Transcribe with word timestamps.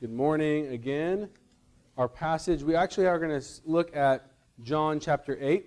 Good 0.00 0.12
morning 0.12 0.68
again. 0.68 1.28
Our 1.96 2.06
passage, 2.06 2.62
we 2.62 2.76
actually 2.76 3.08
are 3.08 3.18
going 3.18 3.40
to 3.40 3.46
look 3.64 3.96
at 3.96 4.30
John 4.62 5.00
chapter 5.00 5.36
8. 5.40 5.66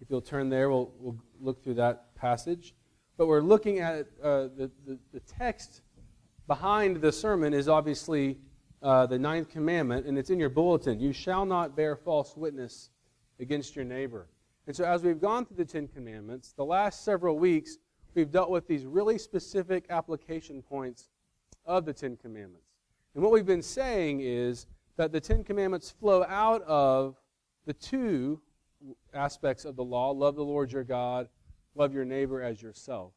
If 0.00 0.08
you'll 0.08 0.22
turn 0.22 0.48
there, 0.48 0.70
we'll, 0.70 0.90
we'll 0.98 1.18
look 1.38 1.62
through 1.62 1.74
that 1.74 2.14
passage. 2.14 2.74
But 3.18 3.26
we're 3.26 3.42
looking 3.42 3.80
at 3.80 4.06
uh, 4.22 4.48
the, 4.56 4.70
the, 4.86 4.98
the, 5.12 5.20
text 5.20 5.82
behind 6.46 7.02
the 7.02 7.12
sermon 7.12 7.52
is 7.52 7.68
obviously 7.68 8.38
uh, 8.82 9.04
the 9.04 9.18
ninth 9.18 9.50
commandment, 9.50 10.06
and 10.06 10.16
it's 10.16 10.30
in 10.30 10.40
your 10.40 10.48
bulletin. 10.48 10.98
You 10.98 11.12
shall 11.12 11.44
not 11.44 11.76
bear 11.76 11.96
false 11.96 12.34
witness 12.38 12.88
against 13.40 13.76
your 13.76 13.84
neighbor. 13.84 14.26
And 14.68 14.74
so, 14.74 14.84
as 14.84 15.02
we've 15.02 15.20
gone 15.20 15.44
through 15.44 15.58
the 15.58 15.66
Ten 15.66 15.86
Commandments, 15.86 16.54
the 16.56 16.64
last 16.64 17.04
several 17.04 17.38
weeks, 17.38 17.76
we've 18.14 18.30
dealt 18.30 18.48
with 18.48 18.66
these 18.66 18.86
really 18.86 19.18
specific 19.18 19.84
application 19.90 20.62
points 20.62 21.10
of 21.66 21.84
the 21.84 21.92
Ten 21.92 22.16
Commandments. 22.16 22.69
And 23.14 23.22
what 23.22 23.32
we've 23.32 23.46
been 23.46 23.62
saying 23.62 24.20
is 24.20 24.66
that 24.96 25.12
the 25.12 25.20
Ten 25.20 25.42
Commandments 25.42 25.90
flow 25.90 26.24
out 26.24 26.62
of 26.62 27.16
the 27.66 27.72
two 27.74 28.40
aspects 29.12 29.64
of 29.64 29.76
the 29.76 29.84
law 29.84 30.10
love 30.10 30.36
the 30.36 30.44
Lord 30.44 30.72
your 30.72 30.84
God, 30.84 31.28
love 31.74 31.92
your 31.92 32.04
neighbor 32.04 32.42
as 32.42 32.62
yourself. 32.62 33.12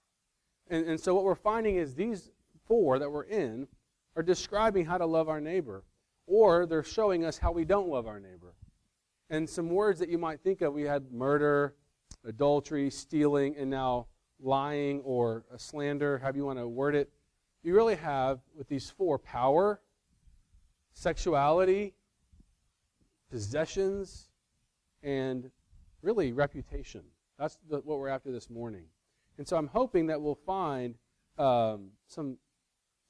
And, 0.69 0.87
and 0.87 0.99
so 0.99 1.13
what 1.13 1.23
we're 1.23 1.35
finding 1.35 1.75
is 1.75 1.93
these 1.93 2.31
four 2.67 2.99
that 2.99 3.11
we're 3.11 3.23
in 3.23 3.67
are 4.15 4.23
describing 4.23 4.85
how 4.85 4.97
to 4.97 5.05
love 5.05 5.29
our 5.29 5.41
neighbor, 5.41 5.83
or 6.27 6.65
they're 6.65 6.83
showing 6.83 7.25
us 7.25 7.37
how 7.37 7.51
we 7.51 7.65
don't 7.65 7.89
love 7.89 8.07
our 8.07 8.19
neighbor. 8.19 8.53
And 9.29 9.49
some 9.49 9.69
words 9.69 9.99
that 9.99 10.09
you 10.09 10.17
might 10.17 10.41
think 10.41 10.61
of 10.61 10.73
we 10.73 10.83
had 10.83 11.11
murder, 11.11 11.75
adultery, 12.25 12.89
stealing, 12.89 13.55
and 13.57 13.69
now 13.69 14.07
lying 14.39 15.01
or 15.01 15.43
slander, 15.57 16.17
however 16.19 16.37
you 16.37 16.45
want 16.45 16.59
to 16.59 16.67
word 16.67 16.95
it. 16.95 17.09
You 17.63 17.73
really 17.73 17.95
have, 17.95 18.39
with 18.57 18.67
these 18.67 18.89
four, 18.89 19.17
power, 19.17 19.79
sexuality, 20.91 21.93
possessions, 23.31 24.29
and 25.01 25.49
really 26.01 26.33
reputation. 26.33 27.03
That's 27.39 27.57
the, 27.69 27.77
what 27.77 27.99
we're 27.99 28.09
after 28.09 28.31
this 28.31 28.49
morning. 28.49 28.83
And 29.37 29.47
so 29.47 29.57
I'm 29.57 29.67
hoping 29.67 30.07
that 30.07 30.21
we'll 30.21 30.39
find 30.45 30.95
um, 31.37 31.91
some, 32.07 32.37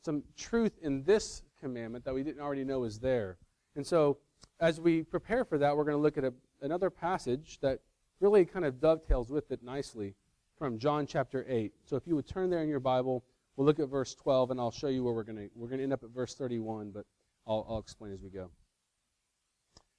some 0.02 0.24
truth 0.38 0.74
in 0.82 1.04
this 1.04 1.42
commandment 1.60 2.06
that 2.06 2.14
we 2.14 2.24
didn't 2.24 2.42
already 2.42 2.64
know 2.64 2.84
is 2.84 3.00
there. 3.00 3.38
And 3.76 3.86
so 3.86 4.20
as 4.60 4.80
we 4.80 5.02
prepare 5.02 5.44
for 5.44 5.58
that, 5.58 5.76
we're 5.76 5.84
going 5.84 5.98
to 5.98 6.02
look 6.02 6.18
at 6.18 6.24
a, 6.24 6.34
another 6.62 6.90
passage 6.92 7.58
that 7.62 7.80
really 8.20 8.46
kind 8.46 8.66
of 8.66 8.80
dovetails 8.80 9.30
with 9.30 9.52
it 9.52 9.64
nicely 9.64 10.14
from 10.58 10.78
John 10.78 11.08
chapter 11.08 11.44
8. 11.50 11.74
So 11.86 11.96
if 11.96 12.06
you 12.06 12.16
would 12.16 12.28
turn 12.28 12.50
there 12.50 12.62
in 12.62 12.70
your 12.70 12.80
Bible, 12.80 13.24
we'll 13.56 13.66
look 13.66 13.80
at 13.80 13.90
verse 13.90 14.16
12, 14.16 14.52
and 14.52 14.60
I'll 14.60 14.72
show 14.72 14.88
you 14.88 15.04
where 15.04 15.14
we're 15.14 15.24
going 15.24 15.38
to, 15.38 15.50
we're 15.56 15.68
going 15.68 15.80
to 15.80 15.84
end 15.84 15.94
up 15.94 16.04
at 16.04 16.10
verse 16.10 16.36
31, 16.36 16.92
but 16.92 17.06
I'll, 17.48 17.66
I'll 17.70 17.80
explain 17.80 18.14
as 18.14 18.22
we 18.22 18.30
go. 18.30 18.50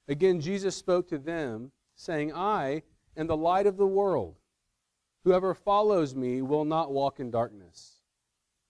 Again, 0.09 0.41
Jesus 0.41 0.77
spoke 0.77 1.09
to 1.09 1.19
them, 1.19 1.73
saying, 1.97 2.35
I 2.35 2.83
am 3.17 3.27
the 3.27 3.37
light 3.37 3.67
of 3.67 3.77
the 3.77 3.87
world. 3.87 4.37
Whoever 5.25 5.55
follows 5.55 6.15
me 6.15 6.43
will 6.43 6.65
not 6.65 6.93
walk 6.93 7.21
in 7.21 7.31
darkness, 7.31 8.01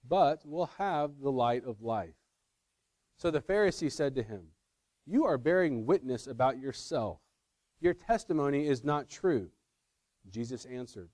but 0.08 0.46
will 0.46 0.70
have 0.78 1.20
the 1.20 1.32
light 1.32 1.64
of 1.64 1.82
life. 1.82 2.14
So 3.16 3.30
the 3.30 3.40
Pharisee 3.40 3.90
said 3.90 4.14
to 4.14 4.22
him, 4.22 4.42
You 5.06 5.24
are 5.24 5.38
bearing 5.38 5.86
witness 5.86 6.26
about 6.26 6.60
yourself. 6.60 7.18
Your 7.80 7.94
testimony 7.94 8.68
is 8.68 8.84
not 8.84 9.08
true. 9.08 9.50
Jesus 10.30 10.64
answered, 10.64 11.08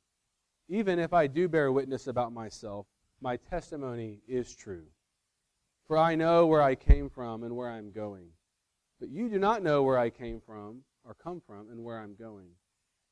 Even 0.69 0.99
if 0.99 1.13
I 1.13 1.27
do 1.27 1.49
bear 1.49 1.73
witness 1.73 2.07
about 2.07 2.33
myself, 2.33 2.87
my 3.21 3.37
testimony 3.37 4.21
is 4.27 4.55
true. 4.55 4.85
For 5.87 5.99
I 5.99 6.15
know 6.15 6.47
where 6.47 6.63
I 6.63 6.75
came 6.75 7.11
from 7.11 7.43
and 7.43 7.57
where 7.57 7.69
I'm 7.69 7.91
going. 7.91 8.29
But 8.99 9.11
you 9.11 9.29
do 9.29 9.39
not 9.39 9.63
know 9.63 9.83
where 9.83 9.99
I 9.99 10.11
came 10.11 10.41
from 10.41 10.83
or 11.05 11.15
come 11.15 11.41
from 11.47 11.71
and 11.71 11.83
where 11.83 11.99
I'm 11.99 12.15
going. 12.15 12.49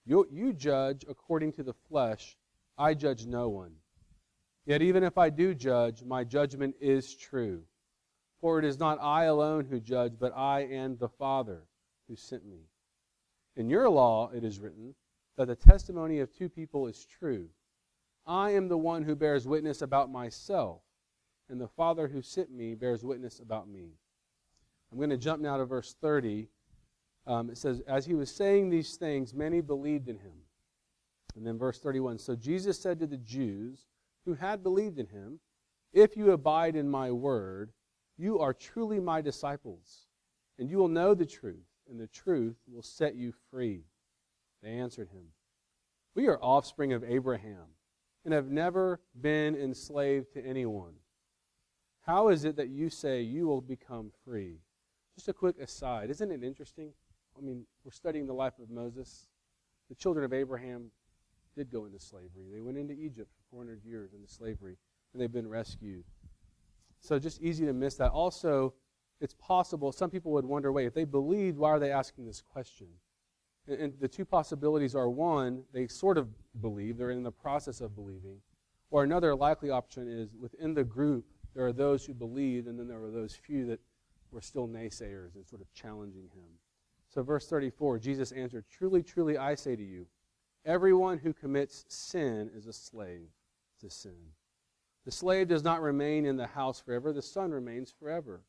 You, 0.05 0.27
you 0.31 0.53
judge 0.53 1.05
according 1.09 1.53
to 1.55 1.63
the 1.63 1.75
flesh. 1.89 2.37
I 2.77 2.95
judge 2.95 3.27
no 3.27 3.49
one. 3.49 3.73
Yet 4.65 4.83
even 4.83 5.03
if 5.03 5.19
I 5.19 5.31
do 5.31 5.55
judge, 5.55 6.05
my 6.05 6.25
judgment 6.25 6.77
is 6.81 7.15
true. 7.15 7.63
For 8.41 8.59
it 8.59 8.65
is 8.65 8.79
not 8.79 8.99
I 9.03 9.25
alone 9.25 9.65
who 9.65 9.81
judge, 9.81 10.13
but 10.19 10.37
I 10.37 10.61
and 10.61 10.99
the 10.99 11.09
Father 11.09 11.65
who 12.07 12.17
sent 12.17 12.47
me. 12.47 12.61
In 13.57 13.69
your 13.69 13.89
law 13.89 14.31
it 14.33 14.45
is 14.45 14.61
written 14.61 14.95
that 15.37 15.47
the 15.47 15.57
testimony 15.57 16.21
of 16.21 16.33
two 16.33 16.49
people 16.49 16.87
is 16.87 17.05
true. 17.05 17.49
I 18.29 18.51
am 18.51 18.69
the 18.69 18.79
one 18.79 19.03
who 19.03 19.17
bears 19.17 19.49
witness 19.49 19.81
about 19.81 20.13
myself 20.13 20.83
and 21.49 21.59
the 21.59 21.67
Father 21.67 22.09
who 22.09 22.21
sent 22.21 22.51
me 22.51 22.75
bears 22.75 23.03
witness 23.03 23.41
about 23.41 23.69
me. 23.69 23.95
I'm 24.93 24.99
going 24.99 25.11
to 25.11 25.17
jump 25.17 25.41
now 25.41 25.57
to 25.57 25.65
verse 25.65 25.97
30. 26.01 26.49
Um, 27.27 27.51
it 27.51 27.57
says, 27.59 27.81
As 27.89 28.05
he 28.05 28.15
was 28.15 28.31
saying 28.31 28.69
these 28.69 28.97
things, 28.97 29.33
many 29.33 29.63
believed 29.63 30.09
in 30.09 30.19
him. 30.19 30.33
And 31.37 31.47
then 31.47 31.59
verse 31.59 31.79
31 31.79 32.19
So 32.19 32.37
Jesus 32.37 32.79
said 32.79 33.01
to 33.01 33.07
the 33.07 33.17
Jews 33.17 33.87
who 34.27 34.35
had 34.35 34.63
believed 34.63 34.99
in 34.99 35.07
him, 35.07 35.41
If 35.93 36.17
you 36.17 36.33
abide 36.33 36.77
in 36.77 36.89
my 36.89 37.11
word, 37.11 37.73
you 38.19 38.41
are 38.41 38.53
truly 38.53 39.01
my 39.01 39.21
disciples, 39.21 40.07
and 40.59 40.69
you 40.69 40.77
will 40.77 40.89
know 40.89 41.15
the 41.15 41.25
truth, 41.25 41.69
and 41.89 42.01
the 42.01 42.09
truth 42.09 42.57
will 42.67 42.83
set 42.83 43.15
you 43.15 43.33
free. 43.51 43.85
They 44.63 44.71
answered 44.71 45.09
him, 45.09 45.29
We 46.15 46.27
are 46.27 46.43
offspring 46.43 46.93
of 46.93 47.05
Abraham, 47.05 47.67
and 48.29 48.35
have 48.35 48.51
never 48.51 49.01
been 49.19 49.57
enslaved 49.57 50.35
to 50.35 50.45
anyone. 50.45 50.93
How 52.03 52.29
is 52.29 52.45
it 52.45 52.57
that 52.57 52.69
you 52.69 52.91
say 52.91 53.23
you 53.23 53.47
will 53.47 53.63
become 53.63 54.13
free? 54.23 54.59
Just 55.15 55.29
a 55.29 55.33
quick 55.33 55.59
aside. 55.59 56.11
Isn't 56.11 56.31
it 56.31 56.45
interesting? 56.45 56.93
I 57.39 57.41
mean, 57.41 57.65
we're 57.85 57.91
studying 57.91 58.27
the 58.27 58.35
life 58.35 58.53
of 58.63 58.69
Moses. 58.69 59.29
The 59.89 59.95
children 59.95 60.27
of 60.27 60.35
Abraham 60.35 60.91
did 61.57 61.71
go 61.71 61.87
into 61.87 61.99
slavery. 61.99 62.51
They 62.53 62.61
went 62.61 62.77
into 62.77 62.93
Egypt 62.93 63.31
for 63.33 63.57
400 63.57 63.83
years 63.83 64.13
into 64.13 64.31
slavery, 64.31 64.77
and 65.15 65.23
they've 65.23 65.33
been 65.33 65.49
rescued. 65.49 66.05
So 67.01 67.19
just 67.19 67.41
easy 67.41 67.65
to 67.65 67.73
miss 67.73 67.95
that. 67.95 68.11
Also, 68.11 68.75
it's 69.23 69.37
possible, 69.39 69.91
some 69.91 70.11
people 70.11 70.33
would 70.33 70.45
wonder 70.45 70.71
wait, 70.71 70.85
if 70.85 70.93
they 70.93 71.05
believed, 71.05 71.57
why 71.57 71.71
are 71.71 71.79
they 71.79 71.93
asking 71.93 72.27
this 72.27 72.43
question? 72.43 72.89
And, 73.69 73.93
the 74.01 74.09
two 74.09 74.25
possibilities 74.25 74.95
are 74.95 75.11
one, 75.11 75.63
they 75.73 75.87
sort 75.87 76.17
of 76.17 76.29
believe, 76.61 76.97
they're 76.97 77.11
in 77.11 77.23
the 77.23 77.31
process 77.31 77.81
of 77.81 77.95
believing. 77.95 78.39
Or 78.91 79.05
another 79.05 79.35
likely 79.35 79.71
option 79.71 80.09
is 80.09 80.35
within 80.35 80.73
the 80.73 80.85
group, 80.85 81.27
there 81.55 81.67
are 81.67 81.73
those 81.73 82.05
who 82.05 82.15
believed, 82.15 82.67
and 82.67 82.79
then 82.79 82.89
there 82.89 83.01
were 83.01 83.11
those 83.11 83.35
few 83.35 83.67
that 83.67 83.81
were 84.31 84.41
still 84.41 84.67
naysayers 84.67 85.35
and 85.35 85.47
sort 85.47 85.61
of 85.61 85.73
challenging 85.75 86.29
him. 86.35 86.49
So, 87.09 87.23
verse 87.23 87.49
34 87.49 87.99
Jesus 87.99 88.33
answered, 88.33 88.65
Truly, 88.71 89.03
truly, 89.03 89.37
I 89.37 89.55
say 89.55 89.77
to 89.77 89.83
you, 89.83 90.07
everyone 90.65 91.19
who 91.19 91.33
commits 91.33 91.85
sin 91.89 92.51
is 92.55 92.67
a 92.67 92.73
slave 92.73 93.29
to 93.81 93.91
sin. 93.91 94.33
The 95.05 95.11
slave 95.11 95.49
does 95.49 95.65
not 95.65 95.81
remain 95.81 96.27
in 96.27 96.37
the 96.37 96.47
house 96.47 96.81
forever, 96.81 97.13
the 97.13 97.23
son 97.23 97.51
remains 97.51 97.91
forever. 97.91 98.43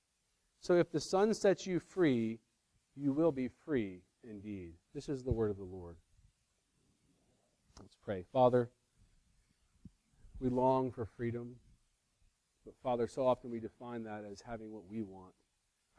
So, 0.61 0.75
if 0.75 0.91
the 0.91 0.99
son 0.99 1.33
sets 1.33 1.65
you 1.65 1.79
free, 1.79 2.39
you 2.95 3.13
will 3.13 3.31
be 3.31 3.49
free 3.65 4.01
indeed. 4.29 4.73
This 4.93 5.09
is 5.09 5.23
the 5.23 5.31
word 5.31 5.51
of 5.51 5.57
the 5.57 5.63
Lord. 5.63 5.95
Let's 7.79 7.95
pray. 7.95 8.25
Father, 8.31 8.69
we 10.39 10.49
long 10.49 10.91
for 10.91 11.05
freedom. 11.05 11.55
But 12.65 12.75
Father, 12.83 13.07
so 13.07 13.25
often 13.25 13.49
we 13.49 13.59
define 13.59 14.03
that 14.03 14.23
as 14.29 14.41
having 14.41 14.71
what 14.71 14.83
we 14.89 15.01
want. 15.01 15.33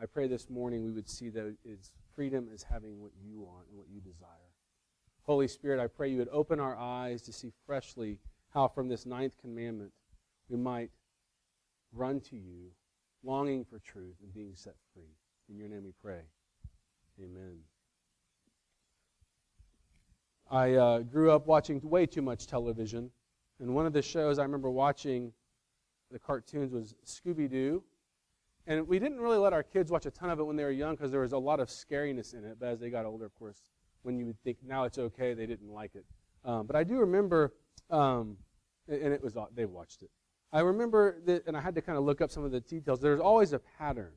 I 0.00 0.06
pray 0.06 0.28
this 0.28 0.48
morning 0.48 0.84
we 0.84 0.92
would 0.92 1.08
see 1.08 1.28
that 1.30 1.56
it's 1.64 1.92
freedom 2.14 2.48
as 2.52 2.62
having 2.62 3.00
what 3.00 3.12
you 3.22 3.40
want 3.40 3.66
and 3.68 3.78
what 3.78 3.88
you 3.92 4.00
desire. 4.00 4.28
Holy 5.24 5.48
Spirit, 5.48 5.82
I 5.82 5.86
pray 5.86 6.10
you 6.10 6.18
would 6.18 6.28
open 6.32 6.60
our 6.60 6.76
eyes 6.76 7.22
to 7.22 7.32
see 7.32 7.52
freshly 7.66 8.18
how 8.50 8.68
from 8.68 8.88
this 8.88 9.06
ninth 9.06 9.34
commandment 9.40 9.92
we 10.48 10.56
might 10.56 10.90
run 11.92 12.20
to 12.20 12.36
you, 12.36 12.70
longing 13.22 13.64
for 13.64 13.78
truth 13.78 14.16
and 14.22 14.32
being 14.32 14.54
set 14.54 14.74
free. 14.94 15.16
In 15.48 15.56
your 15.56 15.68
name 15.68 15.84
we 15.84 15.92
pray. 16.02 16.22
Amen. 17.22 17.58
I 20.50 20.74
uh, 20.74 20.98
grew 21.00 21.30
up 21.30 21.46
watching 21.46 21.80
way 21.82 22.06
too 22.06 22.22
much 22.22 22.46
television. 22.46 23.10
And 23.60 23.74
one 23.74 23.86
of 23.86 23.92
the 23.92 24.02
shows 24.02 24.38
I 24.38 24.42
remember 24.42 24.70
watching 24.70 25.32
the 26.10 26.18
cartoons 26.18 26.72
was 26.72 26.94
Scooby 27.06 27.48
Doo. 27.48 27.84
And 28.66 28.86
we 28.88 28.98
didn't 28.98 29.20
really 29.20 29.38
let 29.38 29.52
our 29.52 29.62
kids 29.62 29.90
watch 29.90 30.06
a 30.06 30.10
ton 30.10 30.28
of 30.28 30.40
it 30.40 30.44
when 30.44 30.56
they 30.56 30.64
were 30.64 30.70
young 30.70 30.96
because 30.96 31.10
there 31.10 31.20
was 31.20 31.32
a 31.32 31.38
lot 31.38 31.60
of 31.60 31.68
scariness 31.68 32.34
in 32.34 32.44
it. 32.44 32.56
But 32.58 32.70
as 32.70 32.80
they 32.80 32.90
got 32.90 33.06
older, 33.06 33.26
of 33.26 33.34
course, 33.38 33.62
when 34.02 34.18
you 34.18 34.26
would 34.26 34.42
think 34.42 34.58
now 34.66 34.84
it's 34.84 34.98
okay, 34.98 35.34
they 35.34 35.46
didn't 35.46 35.70
like 35.70 35.94
it. 35.94 36.04
Um, 36.44 36.66
but 36.66 36.74
I 36.74 36.84
do 36.84 36.96
remember, 36.96 37.54
um, 37.90 38.36
and 38.88 39.12
it 39.12 39.22
was 39.22 39.36
they 39.54 39.66
watched 39.66 40.02
it. 40.02 40.10
I 40.52 40.60
remember 40.60 41.20
that, 41.26 41.46
and 41.46 41.56
I 41.56 41.60
had 41.60 41.74
to 41.76 41.82
kind 41.82 41.96
of 41.96 42.04
look 42.04 42.20
up 42.20 42.30
some 42.30 42.44
of 42.44 42.50
the 42.50 42.60
details. 42.60 43.00
There's 43.00 43.20
always 43.20 43.52
a 43.52 43.60
pattern. 43.78 44.12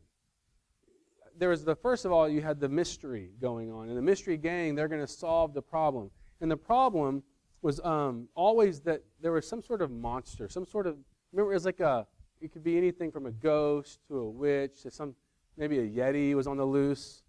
There 1.38 1.50
was 1.50 1.64
the 1.64 1.76
first 1.76 2.06
of 2.06 2.12
all, 2.12 2.28
you 2.28 2.42
had 2.42 2.60
the 2.60 2.70
mystery 2.70 3.32
going 3.40 3.72
on, 3.72 3.90
and 3.90 3.98
the 3.98 4.02
mystery 4.02 4.38
gang 4.38 4.76
they're 4.76 4.88
going 4.88 5.02
to 5.02 5.08
solve 5.08 5.54
the 5.54 5.62
problem, 5.62 6.10
and 6.44 6.51
the 6.51 6.57
problem 6.57 7.24
was 7.63 7.80
um, 7.84 8.28
always 8.36 8.81
that 8.81 9.01
there 9.19 9.31
was 9.31 9.48
some 9.48 9.63
sort 9.63 9.81
of 9.81 9.90
monster, 9.90 10.48
some 10.48 10.66
sort 10.66 10.86
of 10.86 10.98
Remember, 11.34 11.51
it 11.51 11.56
was 11.56 11.66
like 11.66 11.80
a, 11.80 12.06
it 12.40 12.54
could 12.54 12.63
be 12.63 12.78
anything 12.78 13.12
from 13.12 13.25
a 13.25 13.31
ghost 13.31 14.00
to 14.07 14.19
a 14.19 14.30
witch 14.30 14.84
to 14.84 14.92
some 14.92 15.16
maybe 15.57 15.80
a 15.80 15.88
Yeti 15.88 16.36
was 16.36 16.45
on 16.45 16.57
the 16.57 16.66
loose. 16.66 17.24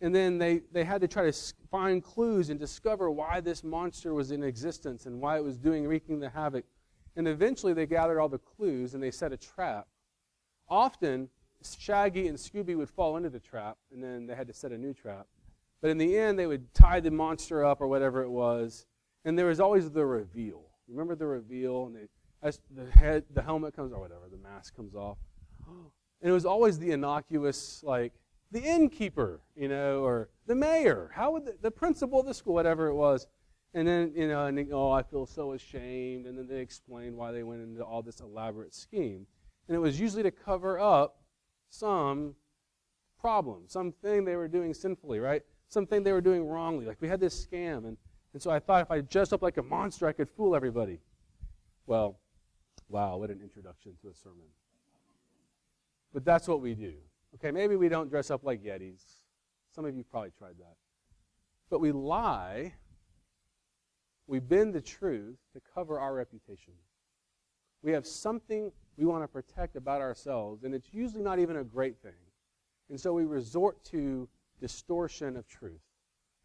And 0.00 0.14
then 0.14 0.38
they, 0.38 0.62
they 0.72 0.84
had 0.84 1.00
to 1.02 1.08
try 1.08 1.30
to 1.30 1.36
find 1.70 2.02
clues 2.02 2.50
and 2.50 2.58
discover 2.58 3.10
why 3.10 3.40
this 3.40 3.62
monster 3.62 4.14
was 4.14 4.30
in 4.30 4.42
existence 4.42 5.06
and 5.06 5.20
why 5.20 5.36
it 5.36 5.44
was 5.44 5.56
doing, 5.58 5.86
wreaking 5.86 6.20
the 6.20 6.28
havoc. 6.28 6.64
And 7.14 7.28
eventually 7.28 7.72
they 7.72 7.86
gathered 7.86 8.20
all 8.20 8.28
the 8.28 8.38
clues 8.38 8.94
and 8.94 9.02
they 9.02 9.10
set 9.10 9.32
a 9.32 9.36
trap. 9.36 9.86
Often, 10.68 11.28
Shaggy 11.78 12.28
and 12.28 12.36
Scooby 12.36 12.76
would 12.76 12.90
fall 12.90 13.16
into 13.16 13.30
the 13.30 13.40
trap, 13.40 13.78
and 13.90 14.02
then 14.02 14.26
they 14.26 14.34
had 14.34 14.46
to 14.46 14.52
set 14.52 14.72
a 14.72 14.78
new 14.78 14.92
trap. 14.92 15.26
But 15.86 15.90
in 15.90 15.98
the 15.98 16.18
end, 16.18 16.36
they 16.36 16.48
would 16.48 16.74
tie 16.74 16.98
the 16.98 17.12
monster 17.12 17.64
up 17.64 17.80
or 17.80 17.86
whatever 17.86 18.24
it 18.24 18.28
was, 18.28 18.86
and 19.24 19.38
there 19.38 19.46
was 19.46 19.60
always 19.60 19.88
the 19.88 20.04
reveal. 20.04 20.64
Remember 20.88 21.14
the 21.14 21.28
reveal, 21.28 21.86
and 21.86 21.94
they, 21.94 22.50
the 22.74 22.90
head, 22.90 23.22
the 23.32 23.40
helmet 23.40 23.76
comes 23.76 23.92
or 23.92 24.00
whatever, 24.00 24.22
the 24.28 24.36
mask 24.36 24.74
comes 24.74 24.96
off, 24.96 25.16
and 25.68 26.28
it 26.28 26.32
was 26.32 26.44
always 26.44 26.80
the 26.80 26.90
innocuous, 26.90 27.84
like 27.84 28.12
the 28.50 28.60
innkeeper, 28.60 29.42
you 29.54 29.68
know, 29.68 30.00
or 30.00 30.28
the 30.48 30.56
mayor. 30.56 31.12
How 31.14 31.30
would 31.30 31.44
the, 31.44 31.56
the 31.62 31.70
principal 31.70 32.18
of 32.18 32.26
the 32.26 32.34
school, 32.34 32.54
whatever 32.54 32.88
it 32.88 32.94
was, 32.96 33.28
and 33.72 33.86
then 33.86 34.12
you 34.16 34.26
know, 34.26 34.46
and 34.46 34.68
oh, 34.72 34.90
I 34.90 35.04
feel 35.04 35.24
so 35.24 35.52
ashamed, 35.52 36.26
and 36.26 36.36
then 36.36 36.48
they 36.48 36.58
explained 36.58 37.16
why 37.16 37.30
they 37.30 37.44
went 37.44 37.62
into 37.62 37.84
all 37.84 38.02
this 38.02 38.18
elaborate 38.18 38.74
scheme, 38.74 39.24
and 39.68 39.76
it 39.76 39.80
was 39.80 40.00
usually 40.00 40.24
to 40.24 40.32
cover 40.32 40.80
up 40.80 41.20
some 41.70 42.34
problem, 43.20 43.68
something 43.68 44.24
they 44.24 44.34
were 44.34 44.48
doing 44.48 44.74
sinfully, 44.74 45.20
right? 45.20 45.44
Something 45.68 46.02
they 46.02 46.12
were 46.12 46.20
doing 46.20 46.46
wrongly. 46.46 46.86
Like 46.86 46.98
we 47.00 47.08
had 47.08 47.20
this 47.20 47.46
scam, 47.46 47.78
and, 47.86 47.96
and 48.32 48.42
so 48.42 48.50
I 48.50 48.58
thought 48.58 48.82
if 48.82 48.90
I 48.90 49.00
dressed 49.00 49.32
up 49.32 49.42
like 49.42 49.56
a 49.56 49.62
monster, 49.62 50.06
I 50.06 50.12
could 50.12 50.28
fool 50.28 50.54
everybody. 50.54 51.00
Well, 51.86 52.18
wow, 52.88 53.16
what 53.16 53.30
an 53.30 53.40
introduction 53.42 53.92
to 54.02 54.08
a 54.08 54.14
sermon. 54.14 54.46
But 56.12 56.24
that's 56.24 56.48
what 56.48 56.60
we 56.60 56.74
do. 56.74 56.94
Okay, 57.34 57.50
maybe 57.50 57.76
we 57.76 57.88
don't 57.88 58.08
dress 58.08 58.30
up 58.30 58.44
like 58.44 58.62
Yetis. 58.62 59.02
Some 59.74 59.84
of 59.84 59.94
you 59.94 60.04
probably 60.04 60.30
tried 60.38 60.58
that. 60.58 60.76
But 61.68 61.80
we 61.80 61.92
lie, 61.92 62.74
we 64.26 64.38
bend 64.38 64.74
the 64.74 64.80
truth 64.80 65.36
to 65.52 65.60
cover 65.74 66.00
our 66.00 66.14
reputation. 66.14 66.72
We 67.82 67.92
have 67.92 68.06
something 68.06 68.72
we 68.96 69.04
want 69.04 69.22
to 69.24 69.28
protect 69.28 69.76
about 69.76 70.00
ourselves, 70.00 70.64
and 70.64 70.74
it's 70.74 70.92
usually 70.92 71.22
not 71.22 71.38
even 71.38 71.56
a 71.56 71.64
great 71.64 71.98
thing. 72.02 72.12
And 72.88 72.98
so 72.98 73.12
we 73.12 73.24
resort 73.24 73.84
to 73.86 74.28
distortion 74.60 75.36
of 75.36 75.46
truth. 75.48 75.80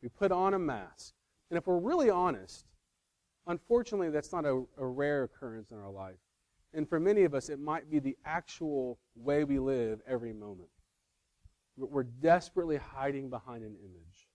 We 0.02 0.10
put 0.10 0.32
on 0.32 0.54
a 0.54 0.60
mask. 0.60 1.14
And 1.50 1.58
if 1.58 1.68
we're 1.68 1.80
really 1.80 2.10
honest, 2.10 2.66
unfortunately, 3.48 4.10
that's 4.10 4.32
not 4.32 4.46
a, 4.46 4.64
a 4.78 4.86
rare 4.86 5.24
occurrence 5.24 5.72
in 5.72 5.78
our 5.78 5.92
life. 5.92 6.18
And 6.74 6.88
for 6.88 7.00
many 7.00 7.24
of 7.24 7.34
us, 7.34 7.50
it 7.50 7.60
might 7.60 7.90
be 7.92 8.00
the 8.00 8.18
actual 8.26 8.98
way 9.16 9.44
we 9.44 9.60
live 9.60 10.00
every 10.08 10.34
moment. 10.34 10.70
We're 11.78 12.04
desperately 12.04 12.78
hiding 12.78 13.30
behind 13.30 13.64
an 13.64 13.76
image. 13.80 14.30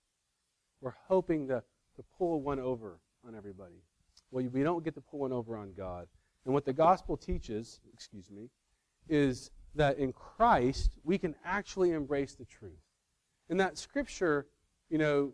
We're 0.81 0.97
hoping 1.09 1.49
to, 1.49 1.63
to 1.97 2.05
pull 2.19 2.43
one 2.43 2.61
over 2.61 2.99
on 3.27 3.35
everybody. 3.35 3.83
Well, 4.31 4.45
we 4.53 4.63
don't 4.63 4.85
get 4.85 4.95
to 4.95 5.01
pull 5.01 5.21
one 5.21 5.33
over 5.33 5.57
on 5.57 5.73
God. 5.77 6.07
And 6.45 6.53
what 6.53 6.65
the 6.65 6.73
gospel 6.73 7.17
teaches, 7.17 7.81
excuse 7.93 8.31
me, 8.31 8.51
is 9.09 9.51
that 9.75 9.99
in 9.99 10.13
Christ 10.13 10.91
we 11.05 11.19
can 11.19 11.35
actually 11.45 11.93
embrace 11.93 12.35
the 12.35 12.45
truth. 12.45 12.73
In 13.49 13.59
that 13.59 13.79
scripture, 13.79 14.47
you 14.91 14.99
know, 14.99 15.33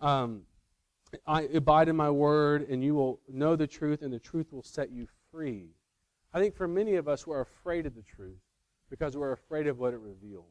um, 0.00 0.42
I 1.26 1.42
abide 1.42 1.88
in 1.88 1.96
my 1.96 2.10
word, 2.10 2.68
and 2.68 2.84
you 2.84 2.94
will 2.94 3.20
know 3.28 3.56
the 3.56 3.66
truth, 3.66 4.02
and 4.02 4.12
the 4.12 4.18
truth 4.18 4.52
will 4.52 4.62
set 4.62 4.90
you 4.90 5.08
free. 5.32 5.70
I 6.32 6.38
think 6.38 6.54
for 6.54 6.68
many 6.68 6.94
of 6.94 7.08
us, 7.08 7.26
we're 7.26 7.40
afraid 7.40 7.86
of 7.86 7.94
the 7.94 8.02
truth 8.02 8.40
because 8.90 9.16
we're 9.16 9.32
afraid 9.32 9.66
of 9.66 9.78
what 9.78 9.94
it 9.94 10.00
reveals. 10.00 10.44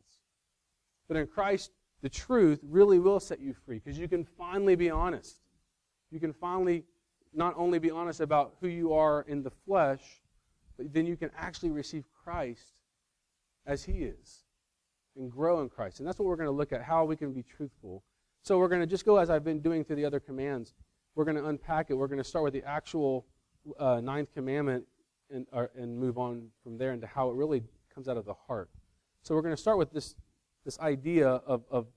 But 1.07 1.18
in 1.18 1.27
Christ, 1.27 1.71
the 2.01 2.09
truth 2.09 2.59
really 2.63 3.00
will 3.00 3.19
set 3.19 3.39
you 3.39 3.54
free 3.54 3.80
because 3.80 3.98
you 3.98 4.07
can 4.07 4.25
finally 4.38 4.75
be 4.75 4.89
honest. 4.89 5.38
You 6.12 6.19
can 6.19 6.33
finally 6.33 6.83
not 7.33 7.54
only 7.57 7.80
be 7.80 7.92
honest 7.92 8.19
about 8.19 8.56
who 8.59 8.68
you 8.68 8.94
are 8.94 9.21
in 9.27 9.44
the 9.44 9.51
flesh, 9.51 10.01
but 10.77 10.94
then 10.94 11.06
you 11.06 11.15
can 11.15 11.31
actually 11.38 11.71
receive 11.71 12.06
Christ 12.24 12.74
as 13.65 13.83
He 13.83 14.04
is 14.04 14.46
and 15.18 15.31
grow 15.31 15.62
in 15.62 15.69
Christ. 15.69 16.00
And 16.00 16.08
that's 16.08 16.19
what 16.19 16.28
we're 16.28 16.36
going 16.36 16.48
to 16.48 16.52
look 16.52 16.72
at 16.72 16.81
how 16.81 17.06
we 17.06 17.16
can 17.16 17.34
be 17.34 17.44
truthful. 17.44 18.04
So 18.42 18.58
we're 18.58 18.68
going 18.68 18.81
to 18.81 18.88
just 18.88 19.06
go 19.06 19.18
as 19.18 19.30
I've 19.30 19.44
been 19.44 19.60
doing 19.60 19.84
through 19.84 19.98
the 19.98 20.06
other 20.06 20.19
commands. 20.19 20.74
We're 21.16 21.25
going 21.25 21.38
to 21.38 21.46
unpack 21.48 21.90
it. 21.90 21.96
We're 21.96 22.08
going 22.08 22.19
to 22.19 22.24
start 22.24 22.44
with 22.44 22.54
the 22.54 22.64
actual 22.64 23.25
uh, 23.80 24.00
ninth 24.02 24.34
commandment 24.34 24.86
and, 25.30 25.46
uh, 25.52 25.66
and 25.75 25.98
move 25.98 26.18
on 26.18 26.48
from 26.64 26.78
there 26.78 26.94
into 26.94 27.08
how 27.08 27.30
it 27.30 27.36
really 27.36 27.64
comes 27.94 28.08
out 28.08 28.18
of 28.18 28.25
the 28.25 28.34
heart. 28.34 28.69
So 29.24 29.36
we're 29.36 29.42
going 29.42 29.56
to 29.56 29.62
start 29.62 29.78
with 29.78 29.92
this, 29.92 30.16
this 30.64 30.80
idea 30.80 31.28
of, 31.28 31.64
of, 31.69 31.88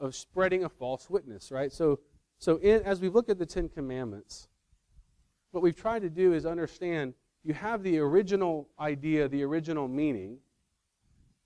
of 0.00 0.14
spreading 0.14 0.64
a 0.64 0.68
false 0.68 1.10
witness, 1.10 1.50
right? 1.50 1.72
So, 1.72 2.00
so 2.38 2.56
in, 2.58 2.82
as 2.82 3.00
we 3.00 3.08
look 3.08 3.28
at 3.28 3.38
the 3.38 3.46
Ten 3.46 3.68
Commandments, 3.68 4.48
what 5.50 5.62
we've 5.62 5.76
tried 5.76 6.02
to 6.02 6.10
do 6.10 6.32
is 6.32 6.46
understand 6.46 7.14
you 7.42 7.54
have 7.54 7.82
the 7.82 7.98
original 7.98 8.68
idea, 8.78 9.28
the 9.28 9.42
original 9.42 9.88
meaning, 9.88 10.38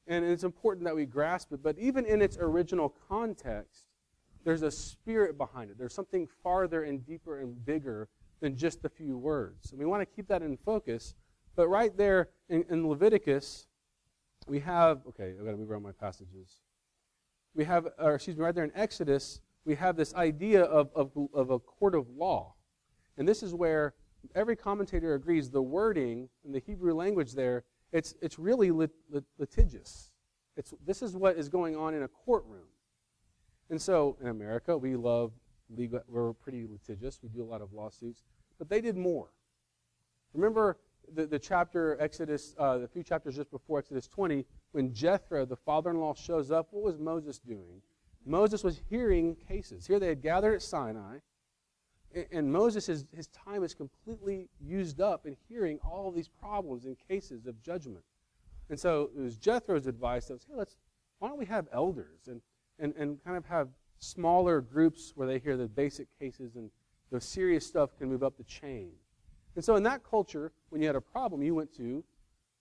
and 0.07 0.25
it's 0.25 0.45
important 0.45 0.85
that 0.87 0.95
we 0.95 1.07
grasp 1.07 1.53
it, 1.53 1.63
but 1.63 1.79
even 1.79 2.05
in 2.07 2.21
its 2.21 2.37
original 2.39 2.95
context, 3.09 3.89
there's 4.45 4.63
a 4.63 4.71
spirit 4.71 5.39
behind 5.39 5.71
it. 5.71 5.79
There's 5.79 5.95
something 5.95 6.29
farther 6.43 6.83
and 6.83 7.07
deeper 7.07 7.41
and 7.41 7.65
bigger 7.65 8.09
than 8.41 8.57
just 8.57 8.85
a 8.85 8.89
few 8.89 9.17
words. 9.17 9.71
And 9.71 9.79
we 9.79 9.87
want 9.87 10.01
to 10.03 10.07
keep 10.07 10.27
that 10.29 10.43
in 10.43 10.57
focus. 10.57 11.15
But 11.55 11.69
right 11.69 11.97
there 11.97 12.31
in, 12.49 12.65
in 12.69 12.89
Leviticus, 12.89 13.69
we 14.49 14.59
have, 14.61 15.03
okay, 15.09 15.35
I've 15.39 15.45
got 15.45 15.53
to 15.53 15.57
move 15.57 15.71
around 15.71 15.85
my 15.85 15.93
passages. 15.93 16.59
We 17.55 17.65
have, 17.65 17.87
or 17.99 18.17
excuse 18.17 18.37
me, 18.37 18.43
right 18.43 18.55
there 18.55 18.65
in 18.65 18.73
Exodus, 18.75 19.41
we 19.65 19.77
have 19.77 19.97
this 19.97 20.15
idea 20.15 20.65
of, 20.65 20.91
of, 20.97 21.13
of 21.33 21.51
a 21.51 21.59
court 21.61 21.95
of 21.95 22.09
law. 22.11 22.55
And 23.17 23.29
this 23.29 23.43
is 23.43 23.55
where 23.55 23.95
every 24.35 24.57
commentator 24.57 25.15
agrees 25.15 25.51
the 25.51 25.63
wording 25.63 26.29
in 26.45 26.53
the 26.53 26.59
Hebrew 26.59 26.95
language 26.95 27.35
there, 27.35 27.65
it's, 27.93 28.15
it's 28.23 28.39
really 28.39 28.71
lit, 28.71 28.91
lit, 29.11 29.25
litigious. 29.39 30.11
It's, 30.57 30.75
this 30.85 31.03
is 31.03 31.17
what 31.17 31.37
is 31.37 31.49
going 31.49 31.77
on 31.77 31.95
in 31.95 32.03
a 32.03 32.09
courtroom. 32.09 32.67
And 33.71 33.81
so 33.81 34.17
in 34.21 34.29
America, 34.29 34.77
we 34.77 34.97
love 34.97 35.33
legal, 35.71 36.01
we're 36.09 36.33
pretty 36.33 36.67
litigious. 36.67 37.21
We 37.23 37.29
do 37.29 37.43
a 37.43 37.45
lot 37.45 37.63
of 37.63 37.73
lawsuits. 37.73 38.23
But 38.59 38.69
they 38.69 38.81
did 38.81 38.97
more. 38.97 39.29
Remember 40.35 40.79
the, 41.15 41.27
the 41.27 41.39
chapter, 41.39 41.97
Exodus, 42.01 42.55
uh, 42.59 42.79
the 42.79 42.89
few 42.89 43.03
chapters 43.03 43.37
just 43.37 43.51
before 43.51 43.79
Exodus 43.79 44.07
20, 44.09 44.45
when 44.73 44.93
Jethro, 44.93 45.45
the 45.45 45.57
father 45.57 45.91
in 45.91 45.99
law, 45.99 46.15
shows 46.15 46.51
up, 46.51 46.69
what 46.71 46.85
was 46.85 46.99
Moses 46.99 47.39
doing? 47.39 47.83
Moses 48.25 48.63
was 48.63 48.81
hearing 48.89 49.37
cases. 49.49 49.87
Here 49.87 49.99
they 49.99 50.09
had 50.09 50.23
gathered 50.23 50.55
at 50.55 50.63
Sinai, 50.63 51.19
and 52.31 52.53
Moses, 52.53 52.87
his, 52.87 53.07
his 53.15 53.29
time 53.29 53.63
is 53.63 53.75
completely 53.75 54.49
used 54.61 55.01
up 55.01 55.27
in 55.27 55.37
hearing 55.49 55.79
all 55.85 56.11
these 56.11 56.29
problems 56.29 56.85
and 56.85 56.97
cases 57.09 57.47
of 57.47 57.61
judgment. 57.63 58.05
And 58.71 58.79
so 58.79 59.11
it 59.17 59.21
was 59.21 59.37
Jethro's 59.37 59.87
advice 59.87 60.27
that 60.27 60.35
was, 60.35 60.47
hey, 60.49 60.55
let's, 60.57 60.77
why 61.19 61.29
don't 61.29 61.39
we 61.39 61.47
have 61.47 61.69
elders 61.73 62.29
and, 62.29 62.41
and, 62.79 62.95
and 62.97 63.23
kind 63.25 63.37
of 63.37 63.45
have 63.47 63.69
smaller 63.99 64.61
groups 64.61 65.13
where 65.15 65.27
they 65.27 65.39
hear 65.39 65.57
the 65.57 65.67
basic 65.67 66.09
cases 66.19 66.57
and 66.57 66.71
the 67.11 67.21
serious 67.21 67.67
stuff 67.67 67.97
can 67.99 68.09
move 68.09 68.23
up 68.23 68.37
the 68.37 68.45
chain. 68.45 68.91
And 69.55 69.65
so 69.65 69.77
in 69.77 69.83
that 69.83 70.03
culture, 70.09 70.53
when 70.71 70.81
you 70.81 70.87
had 70.87 70.97
a 70.97 71.01
problem, 71.01 71.43
you 71.43 71.55
went 71.55 71.75
to 71.77 72.03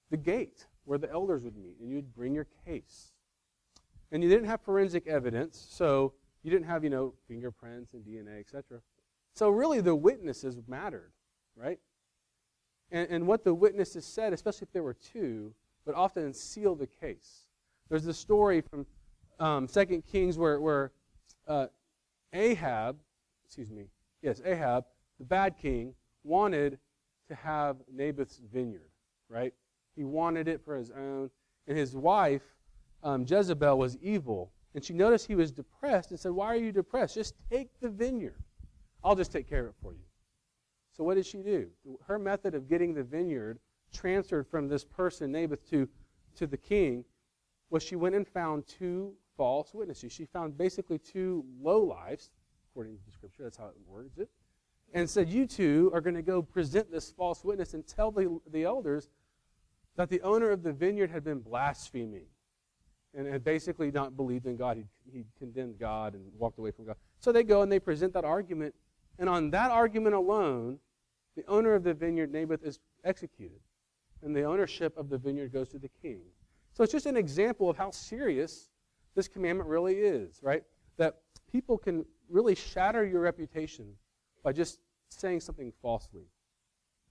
the 0.10 0.17
gate 0.17 0.67
where 0.86 0.98
the 0.98 1.10
elders 1.10 1.43
would 1.43 1.55
meet 1.55 1.77
and 1.79 1.89
you'd 1.89 2.13
bring 2.13 2.36
your 2.36 2.48
case. 2.65 3.13
And 4.12 4.22
you 4.22 4.29
didn't 4.29 4.48
have 4.48 4.62
forensic 4.62 5.08
evidence, 5.08 5.65
so 5.70 6.13
you 6.43 6.51
didn't 6.51 6.65
have, 6.65 6.84
you 6.84 6.89
know, 6.89 7.13
fingerprints 7.27 7.93
and 7.93 8.03
DNA, 8.03 8.41
etc. 8.41 8.81
So 9.33 9.50
really 9.50 9.81
the 9.81 9.95
witnesses 9.95 10.57
mattered, 10.67 11.11
right? 11.55 11.79
And, 12.91 13.09
and 13.09 13.27
what 13.27 13.43
the 13.43 13.53
witnesses 13.53 14.05
said, 14.05 14.33
especially 14.33 14.65
if 14.65 14.73
there 14.73 14.83
were 14.83 14.93
two, 14.93 15.53
would 15.85 15.95
often 15.95 16.33
seal 16.33 16.75
the 16.75 16.88
case. 16.88 17.47
There's 17.89 18.03
the 18.03 18.13
story 18.13 18.61
from 18.61 18.85
um, 19.39 19.67
2 19.67 20.03
Kings 20.11 20.38
where, 20.38 20.59
where 20.59 20.91
uh, 21.47 21.67
Ahab, 22.33 22.97
excuse 23.45 23.69
me, 23.69 23.85
yes, 24.21 24.41
Ahab, 24.45 24.85
the 25.19 25.25
bad 25.25 25.57
king, 25.57 25.93
wanted 26.23 26.77
to 27.27 27.35
have 27.35 27.77
Naboth's 27.91 28.39
vineyard, 28.53 28.89
right? 29.29 29.53
He 29.95 30.03
wanted 30.03 30.47
it 30.47 30.63
for 30.63 30.75
his 30.75 30.91
own. 30.91 31.29
And 31.67 31.77
his 31.77 31.95
wife, 31.95 32.41
um, 33.03 33.25
Jezebel, 33.27 33.77
was 33.77 33.97
evil. 34.01 34.51
And 34.73 34.83
she 34.83 34.93
noticed 34.93 35.27
he 35.27 35.35
was 35.35 35.51
depressed 35.51 36.11
and 36.11 36.19
said, 36.19 36.31
Why 36.31 36.47
are 36.47 36.55
you 36.57 36.71
depressed? 36.71 37.15
Just 37.15 37.35
take 37.50 37.69
the 37.79 37.89
vineyard. 37.89 38.41
I'll 39.03 39.15
just 39.15 39.31
take 39.31 39.50
care 39.50 39.62
of 39.62 39.67
it 39.67 39.75
for 39.81 39.93
you. 39.93 40.03
So 40.96 41.03
what 41.03 41.15
did 41.15 41.25
she 41.25 41.38
do? 41.39 41.70
Her 42.05 42.20
method 42.20 42.53
of 42.53 42.67
getting 42.67 42.93
the 42.93 43.03
vineyard 43.03 43.60
transferred 43.93 44.48
from 44.48 44.67
this 44.67 44.84
person, 44.84 45.31
Naboth, 45.31 45.67
to, 45.70 45.88
to 46.36 46.48
the 46.48 46.58
king 46.58 47.05
was 47.70 47.81
she 47.81 47.96
went 47.96 48.15
and 48.15 48.27
found 48.27 48.67
two 48.67 49.13
false 49.38 49.74
witnesses. 49.74 50.12
She 50.12 50.25
found 50.25 50.58
basically 50.58 51.00
two 51.00 51.46
low 51.62 51.79
lives, 51.79 52.29
according 52.70 52.98
to 52.98 53.05
the 53.05 53.12
scripture, 53.12 53.43
that's 53.43 53.58
how 53.58 53.67
it 53.67 53.75
words 53.88 54.17
it, 54.17 54.29
and 54.93 55.10
said, 55.10 55.29
You 55.29 55.48
two 55.48 55.89
are 55.93 56.01
going 56.01 56.15
to 56.15 56.22
go 56.22 56.41
present 56.41 56.91
this 56.91 57.12
false 57.12 57.43
witness 57.43 57.74
and 57.74 57.88
tell 57.88 58.12
the, 58.12 58.39
the 58.51 58.63
elders 58.63 59.10
that 59.96 60.10
the 60.10 60.22
owner 60.22 60.51
of 60.51 60.63
the 60.63 60.74
vineyard 60.74 61.10
had 61.12 61.24
been 61.24 61.39
blaspheming. 61.39 62.25
and 63.13 63.27
had 63.27 63.43
basically 63.43 63.91
not 63.91 64.15
believed 64.15 64.46
in 64.46 64.58
God. 64.58 64.77
He 64.77 64.86
he 65.12 65.25
condemned 65.38 65.77
God 65.79 66.13
and 66.13 66.24
walked 66.38 66.60
away 66.60 66.72
from 66.72 66.86
God. 66.86 66.96
So 67.20 67.31
they 67.31 67.43
go 67.43 67.62
and 67.62 67.72
they 67.72 67.79
present 67.79 68.13
that 68.13 68.24
argument, 68.24 68.74
and 69.20 69.30
on 69.30 69.51
that 69.51 69.72
argument 69.72 70.15
alone, 70.15 70.80
the 71.36 71.46
owner 71.48 71.74
of 71.74 71.84
the 71.84 71.94
vineyard, 71.94 72.32
Naboth, 72.32 72.63
is 72.63 72.80
executed, 73.03 73.60
and 74.22 74.36
the 74.36 74.44
ownership 74.44 74.98
of 74.98 75.10
the 75.10 75.18
vineyard 75.18 75.53
goes 75.53 75.70
to 75.70 75.80
the 75.80 75.89
king. 76.01 76.22
So 76.74 76.84
it's 76.84 76.94
just 76.94 77.06
an 77.06 77.18
example 77.18 77.70
of 77.70 77.77
how 77.77 77.91
serious 77.91 78.70
this 79.15 79.27
commandment 79.27 79.70
really 79.70 79.96
is, 79.96 80.39
right? 80.41 80.63
That 80.98 81.18
people 81.51 81.77
can 81.77 82.06
really 82.30 82.56
shatter 82.56 83.06
your 83.06 83.22
reputation 83.22 83.86
by 84.44 84.53
just 84.53 84.80
saying 85.10 85.41
something 85.41 85.72
falsely. 85.82 86.24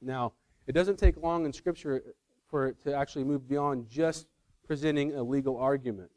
Now, 0.00 0.32
it 0.66 0.72
doesn't 0.72 0.98
take 0.98 1.16
long 1.16 1.44
in 1.44 1.52
Scripture 1.52 2.02
for 2.48 2.68
it 2.68 2.82
to 2.82 2.94
actually 2.94 3.24
move 3.24 3.48
beyond 3.48 3.88
just 3.88 4.26
presenting 4.66 5.14
a 5.14 5.22
legal 5.22 5.56
argument. 5.56 6.10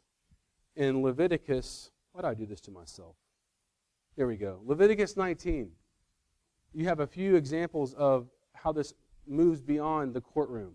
In 0.75 1.01
Leviticus, 1.01 1.91
why 2.11 2.21
do 2.21 2.27
I 2.27 2.33
do 2.33 2.45
this 2.45 2.61
to 2.61 2.71
myself? 2.71 3.15
There 4.15 4.27
we 4.27 4.35
go. 4.35 4.59
Leviticus 4.63 5.17
19. 5.17 5.71
You 6.73 6.85
have 6.85 6.99
a 6.99 7.07
few 7.07 7.35
examples 7.35 7.93
of 7.95 8.27
how 8.53 8.71
this 8.71 8.93
moves 9.27 9.61
beyond 9.61 10.13
the 10.13 10.21
courtroom. 10.21 10.73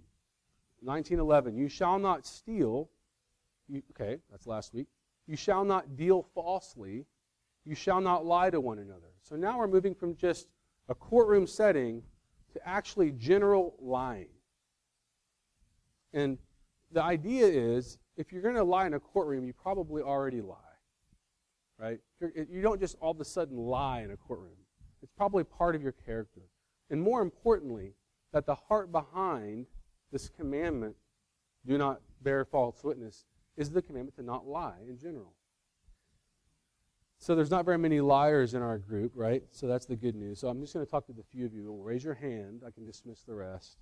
1911. 0.80 1.56
You 1.56 1.68
shall 1.68 1.98
not 1.98 2.26
steal. 2.26 2.90
You, 3.68 3.82
okay, 3.92 4.18
that's 4.30 4.46
last 4.46 4.74
week. 4.74 4.88
You 5.26 5.36
shall 5.36 5.64
not 5.64 5.96
deal 5.96 6.26
falsely. 6.34 7.06
You 7.64 7.74
shall 7.74 8.00
not 8.00 8.26
lie 8.26 8.50
to 8.50 8.60
one 8.60 8.78
another. 8.78 9.12
So 9.22 9.36
now 9.36 9.58
we're 9.58 9.68
moving 9.68 9.94
from 9.94 10.16
just 10.16 10.48
a 10.88 10.94
courtroom 10.94 11.46
setting 11.46 12.02
to 12.54 12.68
actually 12.68 13.12
general 13.12 13.76
lying. 13.80 14.30
And 16.12 16.38
the 16.90 17.02
idea 17.02 17.46
is 17.46 17.98
if 18.16 18.32
you're 18.32 18.42
going 18.42 18.54
to 18.54 18.64
lie 18.64 18.86
in 18.86 18.94
a 18.94 19.00
courtroom, 19.00 19.44
you 19.44 19.52
probably 19.52 20.02
already 20.02 20.40
lie. 20.40 20.56
Right? 21.78 22.00
You 22.20 22.60
don't 22.60 22.80
just 22.80 22.96
all 23.00 23.12
of 23.12 23.20
a 23.20 23.24
sudden 23.24 23.56
lie 23.56 24.00
in 24.00 24.10
a 24.10 24.16
courtroom. 24.16 24.56
It's 25.02 25.12
probably 25.16 25.44
part 25.44 25.76
of 25.76 25.82
your 25.82 25.92
character. 25.92 26.42
And 26.90 27.00
more 27.00 27.22
importantly, 27.22 27.94
that 28.32 28.46
the 28.46 28.54
heart 28.54 28.90
behind 28.90 29.66
this 30.10 30.28
commandment, 30.28 30.96
do 31.64 31.78
not 31.78 32.00
bear 32.22 32.44
false 32.44 32.82
witness, 32.82 33.26
is 33.56 33.70
the 33.70 33.82
commandment 33.82 34.16
to 34.16 34.22
not 34.22 34.46
lie 34.46 34.78
in 34.88 34.98
general. 34.98 35.34
So 37.18 37.34
there's 37.34 37.50
not 37.50 37.64
very 37.64 37.78
many 37.78 38.00
liars 38.00 38.54
in 38.54 38.62
our 38.62 38.78
group, 38.78 39.12
right? 39.14 39.42
So 39.50 39.66
that's 39.66 39.86
the 39.86 39.96
good 39.96 40.14
news. 40.14 40.40
So 40.40 40.48
I'm 40.48 40.60
just 40.60 40.72
going 40.72 40.84
to 40.84 40.90
talk 40.90 41.06
to 41.06 41.12
the 41.12 41.22
few 41.22 41.46
of 41.46 41.52
you. 41.52 41.76
Raise 41.82 42.04
your 42.04 42.14
hand. 42.14 42.62
I 42.66 42.70
can 42.70 42.86
dismiss 42.86 43.22
the 43.22 43.34
rest, 43.34 43.76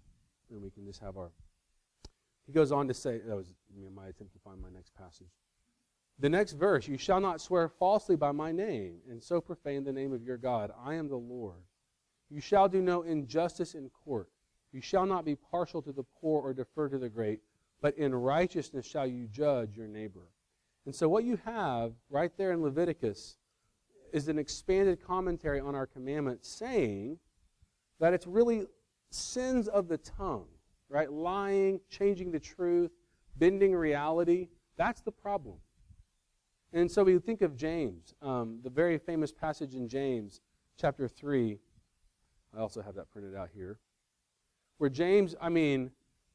and 0.50 0.60
we 0.62 0.70
can 0.70 0.84
just 0.84 1.00
have 1.00 1.16
our. 1.16 1.30
He 2.46 2.52
goes 2.52 2.72
on 2.72 2.88
to 2.88 2.94
say, 2.94 3.20
that 3.26 3.36
was 3.36 3.52
my 3.94 4.06
attempt 4.06 4.32
to 4.32 4.38
find 4.38 4.60
my 4.60 4.70
next 4.70 4.94
passage. 4.96 5.28
The 6.18 6.28
next 6.30 6.52
verse, 6.52 6.88
you 6.88 6.96
shall 6.96 7.20
not 7.20 7.42
swear 7.42 7.68
falsely 7.68 8.16
by 8.16 8.32
my 8.32 8.50
name, 8.50 8.99
and 9.08 9.23
so 9.23 9.40
profane 9.40 9.85
the 9.85 9.92
name 9.92 10.14
of 10.14 10.23
your 10.23 10.38
God. 10.38 10.70
I 10.82 10.94
am 10.94 11.08
the 11.08 11.16
Lord. 11.16 11.62
You 12.30 12.40
shall 12.40 12.68
do 12.68 12.80
no 12.80 13.02
injustice 13.02 13.75
in 13.75 13.90
court. 13.90 14.30
You 14.73 14.80
shall 14.80 15.04
not 15.04 15.26
be 15.26 15.37
partial 15.37 15.82
to 15.82 15.92
the 15.92 16.04
poor 16.20 16.42
or 16.42 16.54
defer 16.54 16.88
to 16.88 16.99
the 16.99 17.11
great, 17.11 17.40
but 17.82 17.96
in 17.99 18.14
righteousness 18.14 18.87
shall 18.87 19.06
you 19.06 19.28
judge 19.28 19.76
your 19.76 19.88
neighbor. 19.88 20.28
And 20.87 20.94
so, 20.94 21.08
what 21.08 21.25
you 21.25 21.38
have 21.44 21.92
right 22.08 22.32
there 22.38 22.52
in 22.52 22.62
Leviticus 22.62 23.37
is 24.12 24.28
an 24.28 24.38
expanded 24.38 25.04
commentary 25.04 25.61
on 25.61 25.75
our 25.75 25.87
commandment 25.87 26.44
saying 26.46 27.18
that 28.00 28.14
it's 28.14 28.26
really 28.26 28.66
sins 29.11 29.68
of 29.68 29.88
the 29.88 29.99
tongue, 29.99 30.46
right? 30.88 31.12
Lying, 31.12 31.80
changing 31.90 32.30
the 32.30 32.40
truth, 32.40 32.90
bending 33.37 33.75
reality. 33.75 34.49
That's 34.76 35.02
the 35.02 35.12
problem. 35.12 35.56
And 36.76 36.92
so 36.92 37.04
we 37.04 37.18
think 37.18 37.40
of 37.40 37.56
James, 37.56 38.12
um, 38.21 38.59
the 38.62 38.68
very 38.68 38.99
famous 38.99 39.33
passage 39.33 39.75
in 39.75 39.88
James, 39.88 40.42
chapter 40.78 41.09
3. 41.09 41.59
I 42.54 42.61
also 42.61 42.83
have 42.83 42.95
that 42.97 43.11
printed 43.11 43.35
out 43.35 43.49
here. 43.54 43.78
Where 44.76 44.90
James, 44.90 45.35
I 45.40 45.49
mean, 45.49 45.90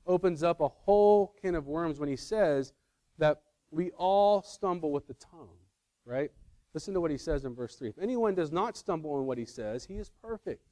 opens 0.08 0.42
up 0.42 0.60
a 0.60 0.68
whole 0.68 1.36
can 1.40 1.54
of 1.54 1.68
worms 1.68 2.00
when 2.00 2.10
he 2.10 2.16
says 2.16 2.74
that 3.20 3.44
we 3.70 3.92
all 3.92 4.42
stumble 4.42 4.92
with 4.92 5.06
the 5.06 5.14
tongue, 5.14 5.60
right? 6.06 6.32
Listen 6.74 6.96
to 6.96 7.02
what 7.02 7.12
he 7.12 7.20
says 7.20 7.46
in 7.46 7.54
verse 7.54 7.76
3. 7.76 7.90
If 7.90 8.00
anyone 8.00 8.34
does 8.34 8.52
not 8.52 8.76
stumble 8.76 9.20
in 9.20 9.28
what 9.28 9.38
he 9.38 9.46
says, 9.46 9.86
he 9.86 10.00
is 10.00 10.10
perfect. 10.24 10.66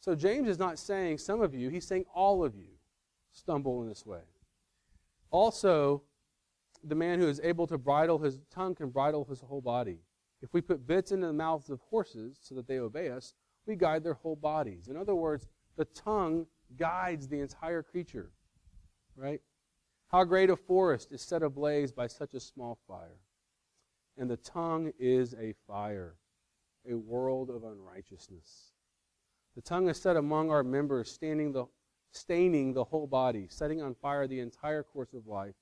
So 0.00 0.14
James 0.14 0.46
is 0.46 0.58
not 0.58 0.78
saying 0.78 1.16
some 1.16 1.40
of 1.40 1.54
you, 1.54 1.70
he's 1.70 1.86
saying 1.86 2.04
all 2.14 2.44
of 2.44 2.54
you 2.54 2.68
stumble 3.32 3.80
in 3.82 3.88
this 3.88 4.04
way. 4.04 4.20
Also, 5.30 6.02
the 6.84 6.94
man 6.94 7.18
who 7.18 7.28
is 7.28 7.40
able 7.42 7.66
to 7.66 7.78
bridle 7.78 8.18
his 8.18 8.38
tongue 8.50 8.74
can 8.74 8.90
bridle 8.90 9.24
his 9.24 9.40
whole 9.40 9.60
body. 9.60 9.98
If 10.40 10.52
we 10.52 10.60
put 10.60 10.86
bits 10.86 11.12
into 11.12 11.28
the 11.28 11.32
mouths 11.32 11.70
of 11.70 11.80
horses 11.88 12.38
so 12.42 12.54
that 12.56 12.66
they 12.66 12.78
obey 12.78 13.08
us, 13.08 13.34
we 13.66 13.76
guide 13.76 14.02
their 14.02 14.14
whole 14.14 14.36
bodies. 14.36 14.88
In 14.88 14.96
other 14.96 15.14
words, 15.14 15.46
the 15.76 15.84
tongue 15.84 16.46
guides 16.76 17.28
the 17.28 17.40
entire 17.40 17.82
creature, 17.82 18.32
right? 19.16 19.40
How 20.08 20.24
great 20.24 20.50
a 20.50 20.56
forest 20.56 21.12
is 21.12 21.22
set 21.22 21.42
ablaze 21.42 21.92
by 21.92 22.08
such 22.08 22.34
a 22.34 22.40
small 22.40 22.78
fire. 22.88 23.20
And 24.18 24.28
the 24.28 24.36
tongue 24.36 24.92
is 24.98 25.34
a 25.34 25.54
fire, 25.66 26.16
a 26.90 26.94
world 26.94 27.48
of 27.48 27.64
unrighteousness. 27.64 28.72
The 29.54 29.62
tongue 29.62 29.88
is 29.88 30.00
set 30.00 30.16
among 30.16 30.50
our 30.50 30.64
members, 30.64 31.10
standing 31.10 31.52
the, 31.52 31.66
staining 32.10 32.74
the 32.74 32.84
whole 32.84 33.06
body, 33.06 33.46
setting 33.48 33.80
on 33.80 33.94
fire 33.94 34.26
the 34.26 34.40
entire 34.40 34.82
course 34.82 35.14
of 35.14 35.26
life 35.26 35.54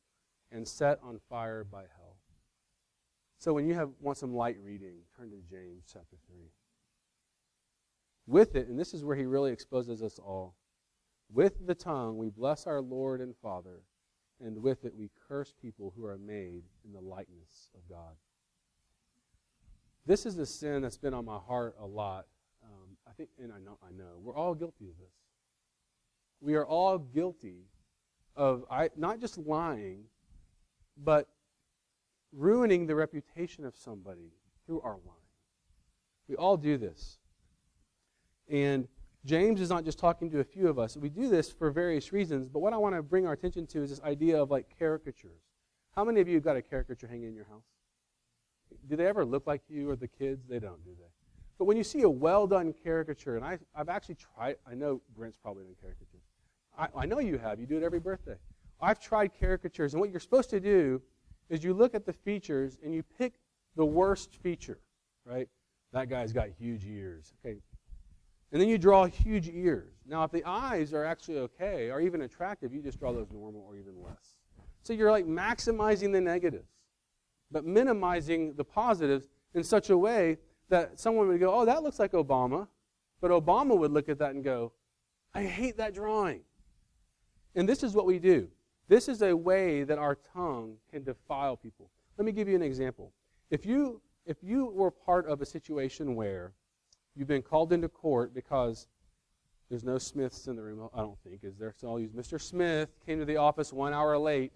and 0.53 0.67
set 0.67 0.99
on 1.03 1.21
fire 1.29 1.65
by 1.65 1.83
hell. 1.83 2.17
So 3.39 3.55
when 3.55 3.67
you 3.67 3.75
have 3.75 3.91
want 4.01 4.19
some 4.19 4.35
light 4.35 4.57
reading, 4.63 4.97
turn 5.17 5.31
to 5.31 5.37
James 5.51 5.85
chapter 5.91 6.17
3. 6.27 6.37
With 8.27 8.55
it, 8.55 8.69
and 8.69 8.79
this 8.79 8.93
is 8.93 9.05
where 9.05 9.17
he 9.17 9.25
really 9.25 9.51
exposes 9.51 10.03
us 10.03 10.19
all. 10.19 10.55
With 11.33 11.67
the 11.67 11.75
tongue 11.75 12.19
we 12.19 12.29
bless 12.29 12.67
our 12.67 12.81
Lord 12.81 13.21
and 13.21 13.35
Father, 13.37 13.83
and 14.41 14.63
with 14.63 14.85
it 14.85 14.95
we 14.95 15.11
curse 15.29 15.55
people 15.61 15.93
who 15.97 16.05
are 16.05 16.19
made 16.19 16.65
in 16.85 16.93
the 16.93 17.01
likeness 17.01 17.71
of 17.75 17.81
God. 17.89 18.15
This 20.07 20.27
is 20.27 20.39
a 20.39 20.47
sin 20.47 20.83
that's 20.83 20.99
been 20.99 21.15
on 21.15 21.25
my 21.25 21.39
heart 21.39 21.77
a 21.81 21.87
lot. 21.87 22.27
Um, 22.63 22.97
I 23.07 23.13
think, 23.13 23.31
and 23.43 23.53
I 23.53 23.59
know, 23.59 23.79
I 23.83 23.93
know, 23.93 24.19
we're 24.23 24.37
all 24.37 24.55
guilty 24.55 24.89
of 24.89 24.99
this. 24.99 25.15
We 26.41 26.55
are 26.55 26.67
all 26.67 26.99
guilty 26.99 27.67
of 28.35 28.65
I, 28.71 28.91
not 28.97 29.21
just 29.21 29.39
lying, 29.39 30.05
but 31.03 31.29
ruining 32.33 32.87
the 32.87 32.95
reputation 32.95 33.65
of 33.65 33.77
somebody 33.77 34.33
through 34.67 34.81
our 34.83 34.93
lying. 34.93 35.17
We 36.29 36.37
all 36.37 36.57
do 36.57 36.77
this. 36.77 37.19
And 38.49 38.87
James 39.25 39.61
is 39.61 39.69
not 39.69 39.85
just 39.85 39.99
talking 39.99 40.31
to 40.31 40.41
a 40.41 40.45
few 40.45 40.69
of 40.69 40.79
us. 40.79 40.97
We 40.97 41.09
do 41.09 41.29
this 41.29 41.51
for 41.51 41.71
various 41.71 42.13
reasons, 42.13 42.49
but 42.49 42.61
what 42.61 42.73
I 42.73 42.77
want 42.77 42.95
to 42.95 43.03
bring 43.03 43.27
our 43.27 43.33
attention 43.33 43.67
to 43.69 43.83
is 43.83 43.91
this 43.91 44.01
idea 44.03 44.41
of 44.41 44.51
like 44.51 44.67
caricatures. 44.79 45.43
How 45.95 46.05
many 46.05 46.21
of 46.21 46.29
you 46.29 46.35
have 46.35 46.45
got 46.45 46.57
a 46.57 46.63
caricature 46.63 47.07
hanging 47.07 47.29
in 47.29 47.35
your 47.35 47.47
house? 47.47 47.65
Do 48.89 48.97
they 48.97 49.07
ever 49.07 49.25
look 49.25 49.47
like 49.47 49.63
you 49.69 49.91
or 49.91 49.97
the 49.97 50.09
kids? 50.09 50.47
They 50.49 50.59
don't, 50.59 50.83
do 50.85 50.91
they? 50.99 51.09
But 51.59 51.65
when 51.65 51.77
you 51.77 51.85
see 51.85 52.03
a 52.03 52.09
well 52.09 52.47
done 52.47 52.73
caricature, 52.73 53.37
and 53.37 53.45
I, 53.45 53.59
have 53.75 53.89
actually 53.89 54.15
tried, 54.15 54.57
I 54.67 54.75
know 54.75 55.03
Brent's 55.15 55.37
probably 55.37 55.65
done 55.65 55.75
caricatures. 55.81 56.23
I, 56.79 56.89
I 56.97 57.07
know 57.07 57.19
you 57.19 57.37
have. 57.37 57.61
You 57.61 57.67
do 57.67 57.77
it 57.77 57.83
every 57.83 58.01
birthday. 58.01 58.37
I've 58.83 59.01
tried 59.01 59.33
caricatures, 59.39 59.95
and 59.95 60.01
what 60.01 60.11
you're 60.11 60.21
supposed 60.21 60.51
to 60.51 60.61
do 60.61 61.03
is 61.49 61.65
you 61.65 61.75
look 61.75 61.95
at 61.95 62.07
the 62.07 62.13
features 62.13 62.79
and 62.83 62.95
you 62.95 63.03
pick 63.03 63.35
the 63.77 63.85
worst 63.85 64.37
feature, 64.37 64.79
right? 65.25 65.49
That 65.93 66.09
guy's 66.09 66.33
got 66.33 66.49
huge 66.59 66.87
ears. 66.87 67.33
Okay. 67.45 67.59
And 68.53 68.61
then 68.61 68.69
you 68.69 68.79
draw 68.79 69.07
huge 69.07 69.49
ears. 69.49 69.95
Now, 70.07 70.25
if 70.25 70.33
the 70.33 70.45
eyes 70.45 70.93
are 70.93 71.05
actually 71.05 71.39
okay 71.39 71.91
or 71.91 72.01
even 72.01 72.23
attractive, 72.23 72.73
you 72.73 72.83
just 72.83 72.99
draw 72.99 73.13
those 73.13 73.31
normal 73.31 73.63
or 73.63 73.77
even 73.77 73.95
less. 74.03 74.37
So 74.83 74.93
you're 74.93 75.11
like 75.11 75.27
maximizing 75.27 76.13
the 76.13 76.21
negatives, 76.21 76.71
but 77.51 77.65
minimizing 77.65 78.55
the 78.55 78.65
positives 78.65 79.29
in 79.55 79.63
such 79.63 79.91
a 79.91 79.99
way 79.99 80.39
that 80.69 80.99
someone 80.99 81.29
would 81.29 81.41
go, 81.41 81.53
oh, 81.53 81.65
that 81.65 81.83
looks 81.83 81.99
like 81.99 82.13
Obama. 82.13 82.67
But 83.21 83.31
Obama 83.31 83.77
would 83.77 83.93
look 83.93 84.09
at 84.09 84.19
that 84.19 84.35
and 84.35 84.43
go, 84.43 84.73
I 85.35 85.43
hate 85.45 85.77
that 85.77 85.95
drawing. 85.95 86.41
And 87.55 87.69
this 87.69 87.83
is 87.83 87.95
what 87.95 88.07
we 88.07 88.19
do. 88.19 88.49
This 88.91 89.09
is 89.09 89.23
a 89.23 89.37
way 89.37 89.85
that 89.85 89.99
our 89.99 90.17
tongue 90.35 90.75
can 90.91 91.05
defile 91.05 91.57
people. 91.57 91.93
Let 92.19 92.25
me 92.25 92.33
give 92.33 92.49
you 92.49 92.57
an 92.57 92.63
example. 92.63 93.13
If 93.49 93.65
you 93.65 94.03
if 94.27 94.39
you 94.43 94.67
were 94.67 94.91
part 94.91 95.29
of 95.29 95.41
a 95.41 95.47
situation 95.47 96.17
where 96.17 96.55
you've 97.15 97.29
been 97.29 97.41
called 97.41 97.73
into 97.73 97.89
court 97.89 98.35
because 98.35 98.89
there's 99.69 99.85
no 99.85 99.97
Smiths 99.97 100.49
in 100.49 100.57
the 100.57 100.63
room, 100.63 100.89
I 100.93 100.99
don't 101.03 101.17
think, 101.23 101.45
is 101.45 101.57
there? 101.57 101.73
So 101.77 101.89
I'll 101.89 102.01
use 102.01 102.11
Mr. 102.11 102.41
Smith 102.41 102.89
came 103.07 103.21
to 103.21 103.25
the 103.25 103.37
office 103.37 103.73
one 103.73 103.95
hour 103.95 104.19
late 104.19 104.53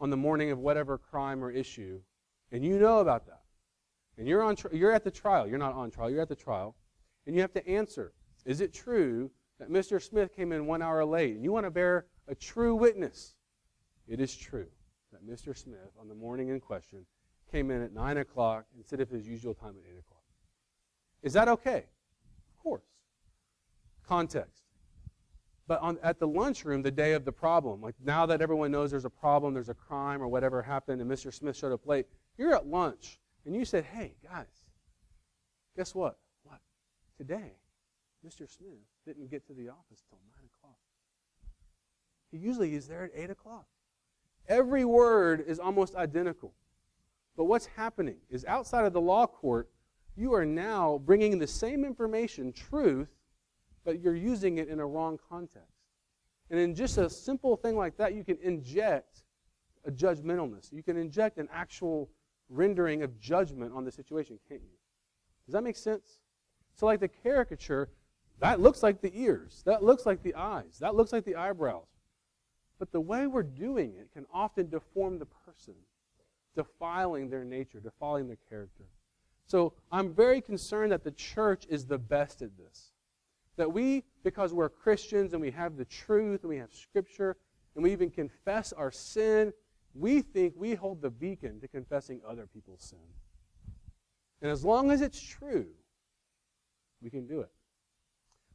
on 0.00 0.08
the 0.08 0.16
morning 0.16 0.50
of 0.50 0.58
whatever 0.58 0.96
crime 0.96 1.44
or 1.44 1.50
issue, 1.50 2.00
and 2.52 2.64
you 2.64 2.78
know 2.78 3.00
about 3.00 3.26
that. 3.26 3.42
And 4.16 4.26
you're, 4.26 4.42
on 4.42 4.56
tri- 4.56 4.72
you're 4.72 4.92
at 4.92 5.04
the 5.04 5.10
trial. 5.10 5.46
You're 5.46 5.58
not 5.58 5.74
on 5.74 5.90
trial, 5.90 6.08
you're 6.08 6.22
at 6.22 6.30
the 6.30 6.34
trial. 6.34 6.76
And 7.26 7.36
you 7.36 7.42
have 7.42 7.52
to 7.52 7.68
answer 7.68 8.14
Is 8.46 8.62
it 8.62 8.72
true 8.72 9.30
that 9.58 9.68
Mr. 9.68 10.00
Smith 10.00 10.34
came 10.34 10.50
in 10.50 10.64
one 10.64 10.80
hour 10.80 11.04
late? 11.04 11.34
And 11.34 11.44
you 11.44 11.52
want 11.52 11.66
to 11.66 11.70
bear 11.70 12.06
a 12.26 12.34
true 12.34 12.74
witness. 12.74 13.34
It 14.10 14.20
is 14.20 14.36
true 14.36 14.66
that 15.12 15.24
Mr. 15.24 15.56
Smith, 15.56 15.92
on 15.98 16.08
the 16.08 16.14
morning 16.14 16.48
in 16.48 16.58
question, 16.58 17.06
came 17.50 17.70
in 17.70 17.80
at 17.80 17.92
9 17.92 18.16
o'clock 18.18 18.66
instead 18.76 19.00
of 19.00 19.08
his 19.08 19.26
usual 19.26 19.54
time 19.54 19.76
at 19.78 19.88
8 19.88 19.98
o'clock. 20.00 20.22
Is 21.22 21.32
that 21.34 21.46
okay? 21.48 21.84
Of 22.48 22.62
course. 22.62 22.84
Context. 24.06 24.64
But 25.68 25.80
on, 25.80 25.98
at 26.02 26.18
the 26.18 26.26
lunchroom, 26.26 26.82
the 26.82 26.90
day 26.90 27.12
of 27.12 27.24
the 27.24 27.30
problem, 27.30 27.80
like 27.80 27.94
now 28.04 28.26
that 28.26 28.42
everyone 28.42 28.72
knows 28.72 28.90
there's 28.90 29.04
a 29.04 29.10
problem, 29.10 29.54
there's 29.54 29.68
a 29.68 29.74
crime 29.74 30.20
or 30.20 30.26
whatever 30.26 30.60
happened, 30.60 31.00
and 31.00 31.08
Mr. 31.08 31.32
Smith 31.32 31.56
showed 31.56 31.72
up 31.72 31.86
late, 31.86 32.06
you're 32.36 32.54
at 32.54 32.66
lunch 32.66 33.20
and 33.46 33.54
you 33.54 33.64
said, 33.64 33.84
hey, 33.84 34.16
guys, 34.24 34.66
guess 35.76 35.94
what? 35.94 36.18
What? 36.42 36.58
Today, 37.16 37.52
Mr. 38.26 38.50
Smith 38.50 38.80
didn't 39.06 39.30
get 39.30 39.46
to 39.46 39.52
the 39.52 39.68
office 39.68 40.02
till 40.08 40.18
9 40.36 40.50
o'clock. 40.56 40.78
He 42.32 42.38
usually 42.38 42.74
is 42.74 42.88
there 42.88 43.04
at 43.04 43.12
8 43.14 43.30
o'clock. 43.30 43.66
Every 44.48 44.84
word 44.84 45.44
is 45.46 45.58
almost 45.58 45.94
identical. 45.94 46.52
But 47.36 47.44
what's 47.44 47.66
happening 47.66 48.16
is 48.28 48.44
outside 48.44 48.84
of 48.84 48.92
the 48.92 49.00
law 49.00 49.26
court, 49.26 49.68
you 50.16 50.34
are 50.34 50.44
now 50.44 51.00
bringing 51.04 51.38
the 51.38 51.46
same 51.46 51.84
information, 51.84 52.52
truth, 52.52 53.08
but 53.84 54.00
you're 54.00 54.16
using 54.16 54.58
it 54.58 54.68
in 54.68 54.80
a 54.80 54.86
wrong 54.86 55.18
context. 55.28 55.68
And 56.50 56.58
in 56.58 56.74
just 56.74 56.98
a 56.98 57.08
simple 57.08 57.56
thing 57.56 57.76
like 57.76 57.96
that, 57.96 58.14
you 58.14 58.24
can 58.24 58.38
inject 58.42 59.22
a 59.86 59.90
judgmentalness. 59.90 60.72
You 60.72 60.82
can 60.82 60.96
inject 60.96 61.38
an 61.38 61.48
actual 61.52 62.10
rendering 62.48 63.02
of 63.02 63.18
judgment 63.18 63.72
on 63.72 63.84
the 63.84 63.92
situation, 63.92 64.38
can't 64.48 64.60
you? 64.60 64.76
Does 65.46 65.52
that 65.54 65.62
make 65.62 65.76
sense? 65.76 66.20
So, 66.74 66.86
like 66.86 67.00
the 67.00 67.08
caricature, 67.08 67.88
that 68.40 68.60
looks 68.60 68.82
like 68.82 69.00
the 69.00 69.12
ears, 69.14 69.62
that 69.66 69.82
looks 69.82 70.06
like 70.06 70.22
the 70.22 70.34
eyes, 70.34 70.78
that 70.80 70.94
looks 70.94 71.12
like 71.12 71.24
the 71.24 71.36
eyebrows. 71.36 71.86
But 72.80 72.92
the 72.92 73.00
way 73.00 73.26
we're 73.26 73.42
doing 73.42 73.92
it 74.00 74.10
can 74.12 74.24
often 74.32 74.70
deform 74.70 75.18
the 75.18 75.26
person, 75.26 75.74
defiling 76.56 77.28
their 77.28 77.44
nature, 77.44 77.78
defiling 77.78 78.26
their 78.26 78.38
character. 78.48 78.84
So 79.46 79.74
I'm 79.92 80.14
very 80.14 80.40
concerned 80.40 80.90
that 80.92 81.04
the 81.04 81.10
church 81.10 81.66
is 81.68 81.84
the 81.84 81.98
best 81.98 82.40
at 82.40 82.56
this. 82.56 82.92
That 83.56 83.70
we, 83.70 84.04
because 84.24 84.54
we're 84.54 84.70
Christians 84.70 85.34
and 85.34 85.42
we 85.42 85.50
have 85.50 85.76
the 85.76 85.84
truth 85.84 86.40
and 86.40 86.48
we 86.48 86.56
have 86.56 86.72
Scripture 86.72 87.36
and 87.74 87.84
we 87.84 87.92
even 87.92 88.10
confess 88.10 88.72
our 88.72 88.90
sin, 88.90 89.52
we 89.94 90.22
think 90.22 90.54
we 90.56 90.74
hold 90.74 91.02
the 91.02 91.10
beacon 91.10 91.60
to 91.60 91.68
confessing 91.68 92.22
other 92.26 92.46
people's 92.46 92.82
sin. 92.82 92.98
And 94.40 94.50
as 94.50 94.64
long 94.64 94.90
as 94.90 95.02
it's 95.02 95.20
true, 95.20 95.66
we 97.02 97.10
can 97.10 97.26
do 97.26 97.40
it. 97.40 97.50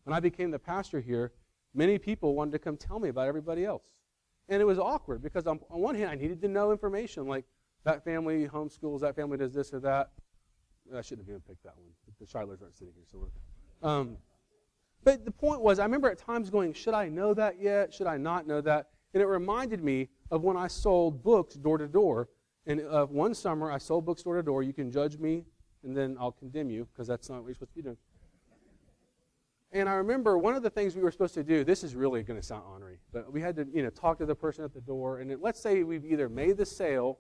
When 0.04 0.16
I 0.16 0.20
became 0.20 0.50
the 0.50 0.58
pastor 0.58 1.00
here, 1.00 1.32
many 1.76 2.00
people 2.00 2.34
wanted 2.34 2.54
to 2.54 2.60
come 2.60 2.76
tell 2.76 2.98
me 2.98 3.10
about 3.10 3.28
everybody 3.28 3.66
else. 3.66 3.84
And 4.50 4.62
it 4.62 4.66
was 4.66 4.78
awkward 4.78 5.24
because 5.24 5.48
on, 5.48 5.60
on 5.70 5.80
one 5.80 5.96
hand, 5.96 6.10
I 6.10 6.16
needed 6.16 6.42
to 6.42 6.48
know 6.48 6.72
information 6.72 7.28
like 7.28 7.46
that 7.84 8.04
family 8.04 8.48
homeschools, 8.48 9.02
that 9.02 9.16
family 9.16 9.38
does 9.38 9.54
this 9.54 9.74
or 9.74 9.80
that. 9.82 10.12
I 10.96 11.02
shouldn't 11.02 11.28
have 11.28 11.30
even 11.30 11.42
picked 11.42 11.64
that 11.64 11.74
one. 11.78 11.90
The 12.20 12.26
Shilers 12.26 12.62
aren't 12.62 12.78
sitting 12.78 12.94
here, 12.96 13.06
so 13.12 13.20
we're. 13.20 13.90
Um, 13.90 14.18
but 15.04 15.26
the 15.26 15.32
point 15.32 15.62
was, 15.62 15.80
I 15.80 15.84
remember 15.84 16.10
at 16.10 16.18
times 16.18 16.50
going, 16.50 16.74
should 16.74 16.94
I 16.94 17.10
know 17.10 17.34
that 17.34 17.60
yet? 17.60 17.94
Should 17.94 18.08
I 18.08 18.18
not 18.18 18.48
know 18.48 18.62
that? 18.62 18.90
And 19.14 19.22
it 19.22 19.28
reminded 19.28 19.84
me 19.84 20.10
of 20.32 20.44
when 20.44 20.58
I 20.58 20.68
sold 20.68 21.24
books 21.24 21.56
door 21.56 21.78
to 21.78 21.88
door. 21.88 22.30
And 22.68 22.82
uh, 22.82 23.06
one 23.06 23.34
summer, 23.36 23.72
I 23.72 23.78
sold 23.78 24.06
books 24.06 24.24
door 24.24 24.36
to 24.36 24.44
door. 24.44 24.64
You 24.64 24.74
can 24.74 24.92
judge 24.92 25.18
me, 25.18 25.46
and 25.84 25.96
then 25.96 26.18
I'll 26.20 26.32
condemn 26.32 26.70
you, 26.70 26.88
because 26.92 27.08
that's 27.08 27.30
not 27.30 27.42
what 27.42 27.48
you're 27.48 27.56
supposed 27.56 27.72
to 27.74 27.76
be 27.76 27.82
doing. 27.84 27.98
And 29.76 29.90
I 29.90 29.96
remember 29.96 30.38
one 30.38 30.56
of 30.56 30.64
the 30.64 30.70
things 30.70 30.96
we 30.96 31.02
were 31.02 31.12
supposed 31.12 31.34
to 31.34 31.44
do, 31.44 31.66
this 31.66 31.84
is 31.84 31.96
really 31.96 32.24
going 32.24 32.40
to 32.40 32.46
sound 32.46 32.64
ornery, 32.66 32.98
but 33.12 33.30
we 33.34 33.42
had 33.42 33.58
to 33.58 33.68
you 33.74 33.84
know, 33.84 33.90
talk 33.90 34.18
to 34.20 34.26
the 34.26 34.34
person 34.34 34.64
at 34.64 34.74
the 34.74 34.80
door. 34.80 35.20
And 35.20 35.30
it, 35.30 35.42
let's 35.42 35.60
say 35.60 35.84
we've 35.84 36.06
either 36.06 36.30
made 36.30 36.56
the 36.56 36.66
sale 36.66 37.20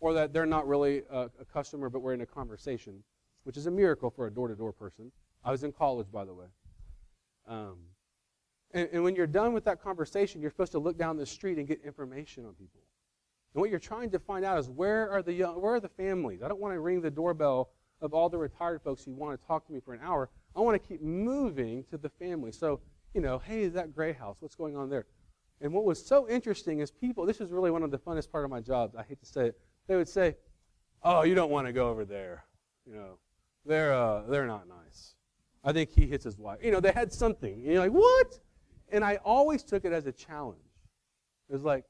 or 0.00 0.12
that 0.12 0.34
they're 0.34 0.44
not 0.44 0.68
really 0.68 1.04
a, 1.10 1.30
a 1.40 1.46
customer, 1.50 1.88
but 1.88 2.00
we're 2.00 2.12
in 2.12 2.20
a 2.20 2.26
conversation, 2.26 3.02
which 3.44 3.56
is 3.56 3.68
a 3.68 3.70
miracle 3.70 4.10
for 4.10 4.26
a 4.26 4.30
door 4.30 4.48
to 4.48 4.54
door 4.54 4.70
person. 4.70 5.10
I 5.42 5.50
was 5.50 5.64
in 5.64 5.72
college, 5.72 6.08
by 6.12 6.26
the 6.26 6.34
way. 6.34 6.44
Um, 7.48 7.78
and, 8.72 8.86
and 8.92 9.02
when 9.02 9.16
you're 9.16 9.26
done 9.26 9.54
with 9.54 9.64
that 9.64 9.82
conversation, 9.82 10.42
you're 10.42 10.50
supposed 10.50 10.72
to 10.72 10.78
look 10.78 10.98
down 10.98 11.16
the 11.16 11.24
street 11.24 11.56
and 11.56 11.66
get 11.66 11.80
information 11.82 12.44
on 12.44 12.52
people. 12.52 12.82
And 13.54 13.62
what 13.62 13.70
you're 13.70 13.78
trying 13.78 14.10
to 14.10 14.18
find 14.18 14.44
out 14.44 14.58
is 14.58 14.68
where 14.68 15.10
are 15.10 15.22
the 15.22 15.32
young, 15.32 15.58
where 15.58 15.76
are 15.76 15.80
the 15.80 15.88
families? 15.88 16.42
I 16.42 16.48
don't 16.48 16.60
want 16.60 16.74
to 16.74 16.80
ring 16.80 17.00
the 17.00 17.10
doorbell 17.10 17.70
of 18.02 18.12
all 18.12 18.28
the 18.28 18.36
retired 18.36 18.82
folks 18.82 19.04
who 19.04 19.14
want 19.14 19.40
to 19.40 19.46
talk 19.46 19.66
to 19.68 19.72
me 19.72 19.80
for 19.80 19.94
an 19.94 20.00
hour. 20.02 20.28
I 20.56 20.60
want 20.60 20.80
to 20.80 20.88
keep 20.88 21.02
moving 21.02 21.84
to 21.90 21.98
the 21.98 22.08
family. 22.08 22.52
So, 22.52 22.80
you 23.12 23.20
know, 23.20 23.38
hey, 23.38 23.62
is 23.62 23.72
that 23.74 23.94
gray 23.94 24.12
house? 24.12 24.36
What's 24.40 24.54
going 24.54 24.76
on 24.76 24.88
there? 24.88 25.06
And 25.60 25.72
what 25.72 25.84
was 25.84 26.04
so 26.04 26.28
interesting 26.28 26.80
is 26.80 26.90
people, 26.90 27.26
this 27.26 27.40
is 27.40 27.50
really 27.50 27.70
one 27.70 27.82
of 27.82 27.90
the 27.90 27.98
funnest 27.98 28.30
part 28.30 28.44
of 28.44 28.50
my 28.50 28.60
job. 28.60 28.92
I 28.98 29.02
hate 29.02 29.20
to 29.20 29.26
say 29.26 29.46
it. 29.46 29.58
They 29.86 29.96
would 29.96 30.08
say, 30.08 30.36
oh, 31.02 31.22
you 31.22 31.34
don't 31.34 31.50
want 31.50 31.66
to 31.66 31.72
go 31.72 31.88
over 31.88 32.04
there. 32.04 32.44
You 32.86 32.94
know, 32.94 33.18
they're, 33.64 33.94
uh, 33.94 34.22
they're 34.28 34.46
not 34.46 34.68
nice. 34.68 35.14
I 35.62 35.72
think 35.72 35.90
he 35.90 36.06
hits 36.06 36.24
his 36.24 36.38
wife. 36.38 36.58
You 36.62 36.70
know, 36.70 36.80
they 36.80 36.92
had 36.92 37.12
something. 37.12 37.62
You're 37.62 37.80
like, 37.80 37.92
what? 37.92 38.38
And 38.90 39.04
I 39.04 39.16
always 39.24 39.62
took 39.62 39.84
it 39.84 39.92
as 39.92 40.06
a 40.06 40.12
challenge. 40.12 40.58
It 41.48 41.52
was 41.52 41.62
like, 41.62 41.84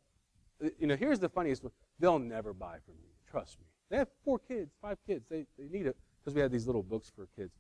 you 0.79 0.87
know, 0.87 0.97
here's 0.97 1.19
the 1.19 1.29
funniest 1.29 1.65
one. 1.65 1.73
They'll 1.99 2.19
never 2.19 2.53
buy 2.53 2.77
from 2.85 2.95
me. 3.03 3.09
Trust 3.29 3.59
me. 3.59 3.67
They 3.91 3.97
have 3.97 4.09
four 4.25 4.39
kids, 4.39 4.73
five 4.81 4.99
kids. 5.07 5.27
They, 5.29 5.47
they 5.59 5.69
need 5.69 5.87
it 5.87 5.97
because 6.21 6.35
we 6.35 6.41
had 6.41 6.53
these 6.53 6.67
little 6.67 6.83
books 6.83 7.13
for 7.15 7.29
kids. 7.37 7.53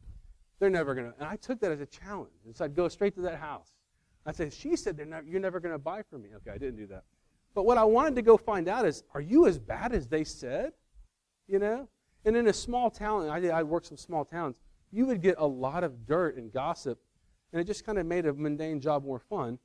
They're 0.58 0.70
never 0.70 0.94
going 0.94 1.10
to. 1.10 1.18
And 1.18 1.28
I 1.28 1.36
took 1.36 1.60
that 1.60 1.72
as 1.72 1.80
a 1.80 1.86
challenge. 1.86 2.32
And 2.46 2.56
so 2.56 2.64
I'd 2.64 2.74
go 2.74 2.88
straight 2.88 3.14
to 3.16 3.20
that 3.22 3.38
house. 3.38 3.72
I'd 4.26 4.36
say, 4.36 4.50
she 4.50 4.76
said 4.76 4.96
they're 4.96 5.06
not, 5.06 5.26
you're 5.26 5.40
never 5.40 5.60
going 5.60 5.74
to 5.74 5.78
buy 5.78 6.02
from 6.02 6.22
me. 6.22 6.30
Okay, 6.36 6.50
I 6.50 6.58
didn't 6.58 6.76
do 6.76 6.86
that. 6.86 7.04
But 7.54 7.66
what 7.66 7.78
I 7.78 7.84
wanted 7.84 8.16
to 8.16 8.22
go 8.22 8.36
find 8.36 8.68
out 8.68 8.86
is, 8.86 9.04
are 9.14 9.20
you 9.20 9.46
as 9.46 9.58
bad 9.58 9.92
as 9.92 10.08
they 10.08 10.24
said? 10.24 10.72
You 11.46 11.58
know? 11.58 11.88
And 12.24 12.36
in 12.36 12.48
a 12.48 12.52
small 12.52 12.90
town, 12.90 13.28
I, 13.28 13.48
I 13.48 13.62
worked 13.62 13.86
some 13.86 13.98
small 13.98 14.24
towns, 14.24 14.56
you 14.90 15.06
would 15.06 15.20
get 15.20 15.36
a 15.38 15.46
lot 15.46 15.84
of 15.84 16.06
dirt 16.06 16.36
and 16.36 16.52
gossip, 16.52 16.98
and 17.52 17.60
it 17.60 17.64
just 17.64 17.84
kind 17.84 17.98
of 17.98 18.06
made 18.06 18.26
a 18.26 18.32
mundane 18.32 18.80
job 18.80 19.04
more 19.04 19.18
fun. 19.18 19.58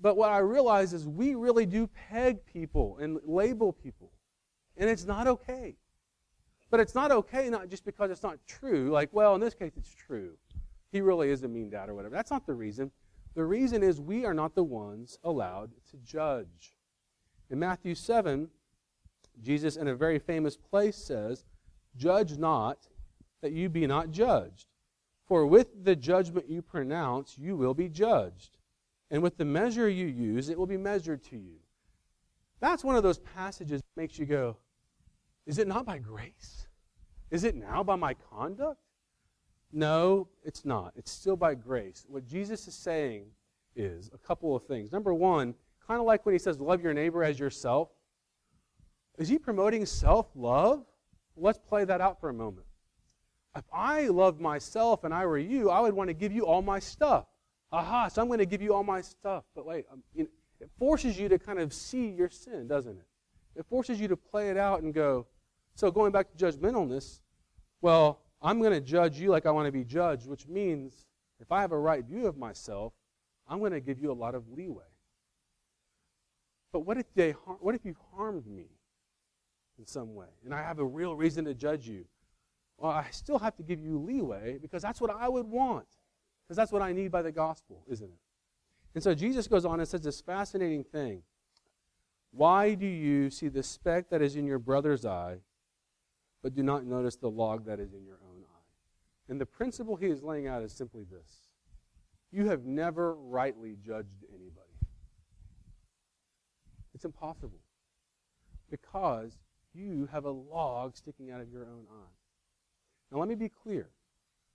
But 0.00 0.16
what 0.16 0.30
I 0.30 0.38
realized 0.38 0.94
is 0.94 1.06
we 1.06 1.34
really 1.34 1.66
do 1.66 1.86
peg 1.86 2.44
people 2.46 2.96
and 3.00 3.18
label 3.24 3.72
people, 3.72 4.12
and 4.76 4.88
it's 4.88 5.04
not 5.04 5.26
okay. 5.26 5.76
But 6.70 6.80
it's 6.80 6.94
not 6.94 7.10
okay 7.10 7.50
not 7.50 7.68
just 7.68 7.84
because 7.84 8.10
it's 8.10 8.22
not 8.22 8.38
true, 8.46 8.90
like, 8.90 9.10
well, 9.12 9.34
in 9.34 9.40
this 9.40 9.54
case 9.54 9.72
it's 9.76 9.92
true. 9.94 10.32
He 10.92 11.00
really 11.00 11.30
is 11.30 11.42
a 11.42 11.48
mean 11.48 11.70
dad 11.70 11.88
or 11.88 11.94
whatever. 11.94 12.14
That's 12.14 12.30
not 12.30 12.46
the 12.46 12.54
reason. 12.54 12.90
The 13.34 13.44
reason 13.44 13.82
is 13.82 14.00
we 14.00 14.24
are 14.24 14.34
not 14.34 14.54
the 14.54 14.64
ones 14.64 15.18
allowed 15.22 15.70
to 15.90 15.96
judge. 15.98 16.74
In 17.48 17.58
Matthew 17.58 17.94
7, 17.94 18.48
Jesus, 19.40 19.76
in 19.76 19.88
a 19.88 19.94
very 19.94 20.18
famous 20.18 20.56
place, 20.56 20.96
says, 20.96 21.44
Judge 21.96 22.38
not, 22.38 22.88
that 23.40 23.52
you 23.52 23.68
be 23.68 23.86
not 23.86 24.10
judged. 24.10 24.66
For 25.26 25.46
with 25.46 25.84
the 25.84 25.96
judgment 25.96 26.48
you 26.48 26.62
pronounce, 26.62 27.38
you 27.38 27.56
will 27.56 27.74
be 27.74 27.88
judged. 27.88 28.58
And 29.10 29.22
with 29.22 29.36
the 29.36 29.44
measure 29.44 29.88
you 29.88 30.06
use, 30.06 30.48
it 30.48 30.58
will 30.58 30.66
be 30.66 30.76
measured 30.76 31.22
to 31.24 31.36
you. 31.36 31.56
That's 32.60 32.84
one 32.84 32.96
of 32.96 33.02
those 33.02 33.18
passages 33.18 33.80
that 33.80 34.00
makes 34.00 34.18
you 34.18 34.26
go, 34.26 34.56
Is 35.50 35.58
it 35.58 35.66
not 35.66 35.84
by 35.84 35.98
grace? 35.98 36.68
Is 37.32 37.42
it 37.42 37.56
now 37.56 37.82
by 37.82 37.96
my 37.96 38.14
conduct? 38.14 38.78
No, 39.72 40.28
it's 40.44 40.64
not. 40.64 40.92
It's 40.94 41.10
still 41.10 41.34
by 41.34 41.56
grace. 41.56 42.06
What 42.08 42.24
Jesus 42.24 42.68
is 42.68 42.74
saying 42.74 43.24
is 43.74 44.12
a 44.14 44.18
couple 44.18 44.54
of 44.54 44.64
things. 44.66 44.92
Number 44.92 45.12
one, 45.12 45.56
kind 45.84 45.98
of 45.98 46.06
like 46.06 46.24
when 46.24 46.36
he 46.36 46.38
says, 46.38 46.60
Love 46.60 46.84
your 46.84 46.94
neighbor 46.94 47.24
as 47.24 47.36
yourself. 47.36 47.88
Is 49.18 49.28
he 49.28 49.38
promoting 49.38 49.84
self 49.86 50.28
love? 50.36 50.84
Let's 51.36 51.58
play 51.58 51.84
that 51.84 52.00
out 52.00 52.20
for 52.20 52.28
a 52.28 52.34
moment. 52.34 52.68
If 53.56 53.64
I 53.72 54.06
loved 54.06 54.40
myself 54.40 55.02
and 55.02 55.12
I 55.12 55.26
were 55.26 55.36
you, 55.38 55.68
I 55.68 55.80
would 55.80 55.94
want 55.94 56.06
to 56.10 56.14
give 56.14 56.30
you 56.30 56.46
all 56.46 56.62
my 56.62 56.78
stuff. 56.78 57.26
Aha, 57.72 58.06
so 58.06 58.22
I'm 58.22 58.28
going 58.28 58.38
to 58.38 58.46
give 58.46 58.62
you 58.62 58.72
all 58.72 58.84
my 58.84 59.00
stuff. 59.00 59.42
But 59.56 59.66
wait, 59.66 59.86
um, 59.90 60.04
it 60.16 60.70
forces 60.78 61.18
you 61.18 61.28
to 61.28 61.40
kind 61.40 61.58
of 61.58 61.74
see 61.74 62.06
your 62.06 62.28
sin, 62.28 62.68
doesn't 62.68 62.98
it? 62.98 63.06
It 63.56 63.66
forces 63.68 64.00
you 64.00 64.06
to 64.06 64.16
play 64.16 64.50
it 64.50 64.56
out 64.56 64.82
and 64.82 64.94
go, 64.94 65.26
so 65.80 65.90
going 65.90 66.12
back 66.12 66.26
to 66.30 66.36
judgmentalness, 66.36 67.20
well, 67.80 68.20
I'm 68.42 68.60
going 68.60 68.72
to 68.72 68.82
judge 68.82 69.18
you 69.18 69.30
like 69.30 69.46
I 69.46 69.50
want 69.50 69.64
to 69.64 69.72
be 69.72 69.82
judged, 69.82 70.28
which 70.28 70.46
means 70.46 71.06
if 71.40 71.50
I 71.50 71.62
have 71.62 71.72
a 71.72 71.78
right 71.78 72.04
view 72.04 72.26
of 72.26 72.36
myself, 72.36 72.92
I'm 73.48 73.60
going 73.60 73.72
to 73.72 73.80
give 73.80 73.98
you 73.98 74.12
a 74.12 74.14
lot 74.14 74.34
of 74.34 74.44
leeway. 74.50 74.84
But 76.70 76.80
what 76.80 76.98
if, 76.98 77.06
they, 77.14 77.30
what 77.30 77.74
if 77.74 77.86
you've 77.86 78.00
harmed 78.14 78.46
me 78.46 78.66
in 79.78 79.86
some 79.86 80.14
way 80.14 80.26
and 80.44 80.54
I 80.54 80.62
have 80.62 80.78
a 80.78 80.84
real 80.84 81.16
reason 81.16 81.46
to 81.46 81.54
judge 81.54 81.88
you? 81.88 82.04
Well, 82.76 82.92
I 82.92 83.06
still 83.10 83.38
have 83.38 83.56
to 83.56 83.62
give 83.62 83.80
you 83.80 83.98
leeway 83.98 84.58
because 84.58 84.82
that's 84.82 85.00
what 85.00 85.10
I 85.10 85.30
would 85.30 85.46
want. 85.46 85.86
Because 86.46 86.58
that's 86.58 86.72
what 86.72 86.82
I 86.82 86.92
need 86.92 87.10
by 87.10 87.22
the 87.22 87.32
gospel, 87.32 87.84
isn't 87.88 88.06
it? 88.06 88.18
And 88.94 89.02
so 89.02 89.14
Jesus 89.14 89.48
goes 89.48 89.64
on 89.64 89.80
and 89.80 89.88
says 89.88 90.02
this 90.02 90.20
fascinating 90.20 90.84
thing. 90.84 91.22
Why 92.32 92.74
do 92.74 92.86
you 92.86 93.30
see 93.30 93.48
the 93.48 93.62
speck 93.62 94.10
that 94.10 94.20
is 94.20 94.36
in 94.36 94.46
your 94.46 94.58
brother's 94.58 95.06
eye, 95.06 95.38
but 96.42 96.54
do 96.54 96.62
not 96.62 96.84
notice 96.84 97.16
the 97.16 97.30
log 97.30 97.66
that 97.66 97.80
is 97.80 97.92
in 97.92 98.04
your 98.04 98.18
own 98.24 98.42
eye? 98.42 98.66
And 99.28 99.40
the 99.40 99.46
principle 99.46 99.96
he 99.96 100.06
is 100.06 100.22
laying 100.22 100.46
out 100.46 100.62
is 100.62 100.72
simply 100.72 101.04
this 101.04 101.48
you 102.32 102.48
have 102.48 102.64
never 102.64 103.14
rightly 103.14 103.76
judged 103.84 104.24
anybody. 104.32 104.66
It's 106.94 107.04
impossible. 107.04 107.60
because 108.70 109.38
you 109.74 110.08
have 110.10 110.24
a 110.24 110.30
log 110.30 110.96
sticking 110.96 111.30
out 111.30 111.40
of 111.40 111.50
your 111.50 111.62
own 111.64 111.86
eye. 111.90 112.14
Now, 113.10 113.18
let 113.18 113.28
me 113.28 113.34
be 113.34 113.48
clear. 113.48 113.90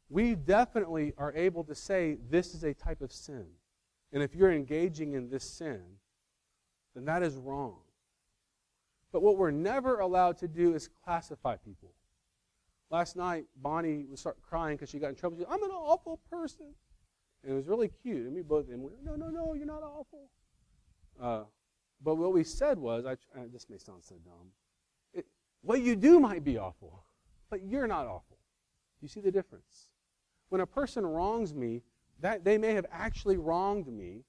We 0.10 0.36
definitely 0.36 1.13
are 1.17 1.34
able 1.34 1.63
to 1.65 1.76
say 1.76 2.17
this 2.30 2.54
is 2.54 2.63
a 2.63 2.74
type 2.74 3.02
of 3.02 3.12
sin. 3.12 3.45
And 4.13 4.24
if 4.24 4.36
you're 4.36 4.52
engaging 4.52 5.13
in 5.13 5.30
this 5.30 5.43
sin, 5.43 5.82
then 6.93 7.06
that 7.06 7.24
is 7.24 7.36
wrong. 7.36 7.80
But 9.15 9.21
what 9.21 9.38
we're 9.38 9.49
never 9.49 10.01
allowed 10.01 10.38
to 10.39 10.47
do 10.49 10.75
is 10.75 10.89
classify 11.06 11.56
people. 11.56 11.93
Last 12.89 13.15
night, 13.15 13.45
Bonnie 13.56 14.04
would 14.10 14.19
start 14.19 14.36
crying 14.41 14.75
because 14.75 14.89
she 14.89 14.99
got 14.99 15.08
in 15.08 15.15
trouble. 15.15 15.38
She 15.38 15.43
said, 15.43 15.54
I'm 15.54 15.63
an 15.63 15.71
awful 15.71 16.19
person. 16.30 16.65
And 17.41 17.54
it 17.54 17.56
was 17.56 17.69
really 17.69 17.88
cute. 17.88 18.25
And 18.25 18.36
we 18.36 18.41
both 18.41 18.67
and 18.67 18.84
went, 18.84 18.97
no, 19.06 19.15
no, 19.15 19.30
no, 19.30 19.54
you're 19.54 19.65
not 19.65 19.84
awful. 19.84 20.30
Uh, 21.17 21.43
but 22.04 22.15
what 22.15 22.34
we 22.34 22.43
said 22.43 22.78
was, 22.78 23.06
I, 23.06 23.13
uh, 23.13 23.45
this 23.54 23.69
may 23.69 23.78
sound 23.78 24.04
so 24.04 24.15
dumb. 24.15 24.49
It, 25.13 25.25
what 25.62 25.80
you 25.80 25.95
do 25.95 26.19
might 26.19 26.43
be 26.43 26.58
awful, 26.58 27.06
but 27.49 27.63
you're 27.63 27.88
not 27.88 28.08
awful. 28.08 28.38
You 28.99 29.08
see 29.08 29.21
the 29.21 29.32
difference? 29.32 29.91
When 30.49 30.60
a 30.60 30.67
person 30.67 31.06
wrongs 31.06 31.54
me, 31.54 31.84
that 32.19 32.43
they 32.43 32.58
may 32.58 32.73
have 32.73 32.86
actually 32.91 33.38
wronged 33.38 33.88
me, 33.88 34.25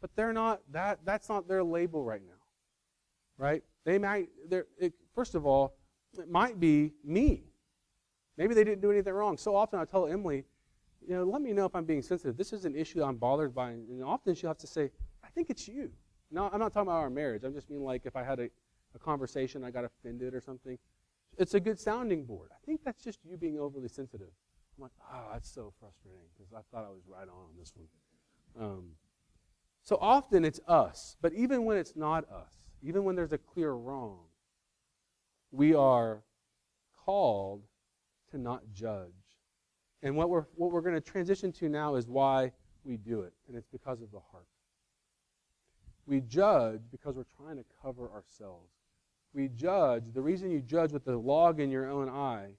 but 0.00 0.14
they're 0.14 0.32
not 0.32 0.60
that 0.70 1.00
that's 1.04 1.28
not 1.28 1.48
their 1.48 1.64
label 1.64 2.04
right 2.04 2.22
now. 2.24 2.34
Right? 3.44 3.64
They 3.88 3.98
might 3.98 4.28
it, 4.50 4.92
first 5.14 5.34
of 5.34 5.46
all, 5.46 5.78
it 6.18 6.30
might 6.30 6.60
be 6.60 6.92
me. 7.02 7.44
Maybe 8.36 8.52
they 8.52 8.62
didn't 8.62 8.82
do 8.82 8.90
anything 8.90 9.14
wrong. 9.14 9.38
So 9.38 9.56
often 9.56 9.80
I 9.80 9.86
tell 9.86 10.06
Emily, 10.06 10.44
you 11.00 11.14
know, 11.14 11.24
let 11.24 11.40
me 11.40 11.54
know 11.54 11.64
if 11.64 11.74
I'm 11.74 11.86
being 11.86 12.02
sensitive. 12.02 12.36
This 12.36 12.52
is 12.52 12.66
an 12.66 12.76
issue 12.76 13.02
I'm 13.02 13.16
bothered 13.16 13.54
by. 13.54 13.70
And 13.70 14.04
often 14.04 14.34
she'll 14.34 14.50
have 14.50 14.58
to 14.58 14.66
say, 14.66 14.90
I 15.24 15.28
think 15.28 15.48
it's 15.48 15.66
you. 15.66 15.90
No, 16.30 16.50
I'm 16.52 16.60
not 16.60 16.74
talking 16.74 16.88
about 16.88 16.98
our 16.98 17.08
marriage. 17.08 17.44
I'm 17.44 17.54
just 17.54 17.70
mean 17.70 17.80
like 17.80 18.04
if 18.04 18.14
I 18.14 18.22
had 18.22 18.40
a, 18.40 18.50
a 18.94 18.98
conversation, 18.98 19.64
I 19.64 19.70
got 19.70 19.86
offended 19.86 20.34
or 20.34 20.42
something. 20.42 20.76
It's 21.38 21.54
a 21.54 21.60
good 21.60 21.80
sounding 21.80 22.26
board. 22.26 22.50
I 22.52 22.60
think 22.66 22.82
that's 22.84 23.02
just 23.02 23.20
you 23.24 23.38
being 23.38 23.58
overly 23.58 23.88
sensitive. 23.88 24.28
I'm 24.76 24.82
like, 24.82 24.92
oh, 25.10 25.28
that's 25.32 25.50
so 25.50 25.72
frustrating 25.80 26.28
because 26.36 26.52
I 26.52 26.60
thought 26.70 26.84
I 26.84 26.90
was 26.90 27.04
right 27.08 27.26
on 27.26 27.28
on 27.28 27.56
this 27.58 27.72
one. 27.74 27.88
Um, 28.62 28.84
so 29.82 29.96
often 29.98 30.44
it's 30.44 30.60
us, 30.68 31.16
but 31.22 31.32
even 31.32 31.64
when 31.64 31.78
it's 31.78 31.96
not 31.96 32.30
us, 32.30 32.67
even 32.82 33.04
when 33.04 33.16
there's 33.16 33.32
a 33.32 33.38
clear 33.38 33.72
wrong, 33.72 34.18
we 35.50 35.74
are 35.74 36.22
called 37.04 37.62
to 38.30 38.38
not 38.38 38.62
judge. 38.72 39.12
And 40.02 40.16
what 40.16 40.30
we're, 40.30 40.44
what 40.54 40.70
we're 40.70 40.80
going 40.80 40.94
to 40.94 41.00
transition 41.00 41.52
to 41.52 41.68
now 41.68 41.96
is 41.96 42.06
why 42.06 42.52
we 42.84 42.96
do 42.96 43.22
it, 43.22 43.32
and 43.48 43.56
it's 43.56 43.66
because 43.66 44.00
of 44.00 44.10
the 44.12 44.20
heart. 44.30 44.46
We 46.06 46.20
judge 46.20 46.80
because 46.90 47.16
we're 47.16 47.24
trying 47.36 47.56
to 47.56 47.64
cover 47.82 48.10
ourselves. 48.10 48.70
We 49.34 49.48
judge, 49.48 50.04
the 50.14 50.22
reason 50.22 50.50
you 50.50 50.60
judge 50.60 50.92
with 50.92 51.04
the 51.04 51.16
log 51.16 51.60
in 51.60 51.70
your 51.70 51.90
own 51.90 52.08
eye 52.08 52.50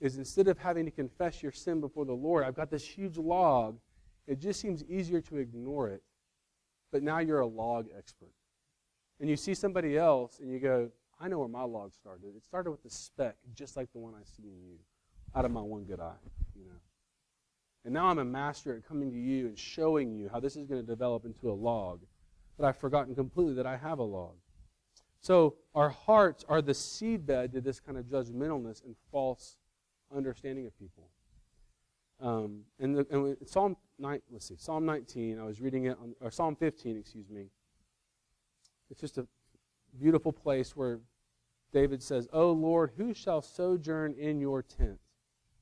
is 0.00 0.16
instead 0.16 0.48
of 0.48 0.58
having 0.58 0.84
to 0.84 0.90
confess 0.90 1.42
your 1.42 1.52
sin 1.52 1.80
before 1.80 2.04
the 2.04 2.14
Lord, 2.14 2.44
I've 2.44 2.54
got 2.54 2.70
this 2.70 2.84
huge 2.84 3.18
log. 3.18 3.78
It 4.26 4.38
just 4.38 4.60
seems 4.60 4.84
easier 4.84 5.20
to 5.22 5.36
ignore 5.36 5.88
it. 5.88 6.02
But 6.90 7.02
now 7.02 7.18
you're 7.18 7.40
a 7.40 7.46
log 7.46 7.88
expert. 7.96 8.32
And 9.20 9.28
you 9.28 9.36
see 9.36 9.54
somebody 9.54 9.96
else 9.96 10.38
and 10.40 10.50
you 10.50 10.60
go, 10.60 10.90
I 11.20 11.28
know 11.28 11.38
where 11.38 11.48
my 11.48 11.64
log 11.64 11.92
started. 11.94 12.36
It 12.36 12.44
started 12.44 12.70
with 12.70 12.84
a 12.84 12.90
speck, 12.90 13.36
just 13.54 13.76
like 13.76 13.92
the 13.92 13.98
one 13.98 14.14
I 14.14 14.24
see 14.24 14.48
in 14.48 14.62
you, 14.64 14.78
out 15.34 15.44
of 15.44 15.50
my 15.50 15.60
one 15.60 15.84
good 15.84 16.00
eye. 16.00 16.12
You 16.54 16.64
know. 16.66 16.76
And 17.84 17.94
now 17.94 18.06
I'm 18.06 18.18
a 18.18 18.24
master 18.24 18.76
at 18.76 18.86
coming 18.86 19.10
to 19.10 19.18
you 19.18 19.46
and 19.46 19.58
showing 19.58 20.12
you 20.12 20.28
how 20.32 20.40
this 20.40 20.56
is 20.56 20.66
going 20.66 20.80
to 20.80 20.86
develop 20.86 21.24
into 21.24 21.50
a 21.50 21.54
log. 21.54 22.00
But 22.56 22.66
I've 22.66 22.76
forgotten 22.76 23.14
completely 23.14 23.54
that 23.54 23.66
I 23.66 23.76
have 23.76 23.98
a 23.98 24.04
log. 24.04 24.34
So 25.20 25.56
our 25.74 25.88
hearts 25.90 26.44
are 26.48 26.62
the 26.62 26.72
seedbed 26.72 27.52
to 27.52 27.60
this 27.60 27.80
kind 27.80 27.98
of 27.98 28.04
judgmentalness 28.04 28.84
and 28.84 28.94
false 29.10 29.56
understanding 30.14 30.66
of 30.66 30.78
people. 30.78 31.08
Um, 32.20 32.60
and, 32.80 32.96
the, 32.96 33.06
and 33.10 33.36
Psalm 33.46 33.76
9, 33.98 34.20
let's 34.32 34.48
see, 34.48 34.56
Psalm 34.56 34.84
19, 34.86 35.38
I 35.38 35.44
was 35.44 35.60
reading 35.60 35.84
it, 35.84 35.96
on, 36.00 36.14
or 36.20 36.30
Psalm 36.30 36.56
15, 36.56 36.96
excuse 36.96 37.28
me. 37.30 37.46
It's 38.90 39.00
just 39.00 39.18
a 39.18 39.26
beautiful 39.98 40.32
place 40.32 40.74
where 40.76 41.00
David 41.72 42.02
says, 42.02 42.28
O 42.32 42.50
Lord, 42.52 42.92
who 42.96 43.12
shall 43.12 43.42
sojourn 43.42 44.14
in 44.14 44.40
your 44.40 44.62
tent? 44.62 44.98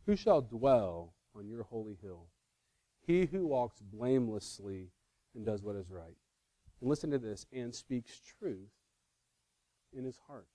Who 0.06 0.14
shall 0.14 0.40
dwell 0.40 1.14
on 1.34 1.48
your 1.48 1.64
holy 1.64 1.98
hill? 2.00 2.28
He 3.06 3.26
who 3.26 3.46
walks 3.46 3.80
blamelessly 3.80 4.90
and 5.34 5.44
does 5.44 5.62
what 5.62 5.76
is 5.76 5.90
right. 5.90 6.16
And 6.80 6.90
listen 6.90 7.10
to 7.10 7.18
this, 7.18 7.46
and 7.52 7.74
speaks 7.74 8.20
truth 8.38 8.70
in 9.96 10.04
his 10.04 10.18
heart. 10.28 10.46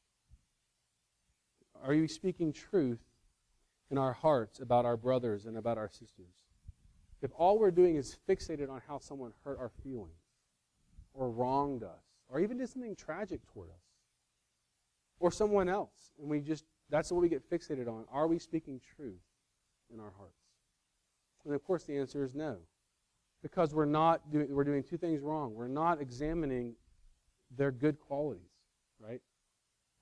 Are 1.84 1.94
you 1.94 2.08
speaking 2.08 2.54
truth 2.54 3.00
in 3.90 3.98
our 3.98 4.14
hearts 4.14 4.60
about 4.60 4.86
our 4.86 4.98
brothers 4.98 5.46
and 5.46 5.58
about 5.58 5.78
our 5.78 5.90
sisters? 5.90 6.34
If 7.22 7.32
all 7.36 7.58
we're 7.58 7.72
doing 7.72 7.96
is 7.96 8.18
fixated 8.28 8.70
on 8.70 8.82
how 8.88 9.00
someone 9.00 9.34
hurt 9.44 9.60
our 9.60 9.72
feelings 9.84 10.14
or 11.14 11.30
wronged 11.30 11.84
us 11.84 12.11
or 12.32 12.40
even 12.40 12.58
did 12.58 12.70
something 12.70 12.96
tragic 12.96 13.46
toward 13.54 13.70
us 13.70 13.84
or 15.20 15.32
someone 15.32 15.70
else, 15.70 16.14
and 16.20 16.30
we 16.30 16.40
just, 16.40 16.66
that's 16.90 17.12
what 17.12 17.22
we 17.22 17.30
get 17.30 17.48
fixated 17.48 17.88
on. 17.88 18.06
Are 18.12 18.28
we 18.28 18.40
speaking 18.40 18.82
truth 18.96 19.22
in 19.94 20.00
our 20.00 20.12
hearts? 20.18 20.34
And 21.46 21.54
of 21.54 21.64
course, 21.64 21.84
the 21.84 21.98
answer 21.98 22.24
is 22.24 22.34
no. 22.34 22.58
Because 23.44 23.74
we're 23.74 23.86
not 23.86 24.32
doing, 24.32 24.48
we're 24.54 24.64
doing 24.64 24.84
two 24.84 24.98
things 24.98 25.22
wrong. 25.22 25.54
We're 25.54 25.68
not 25.68 26.02
examining 26.02 26.74
their 27.56 27.72
good 27.72 28.00
qualities, 28.00 28.52
right? 29.00 29.22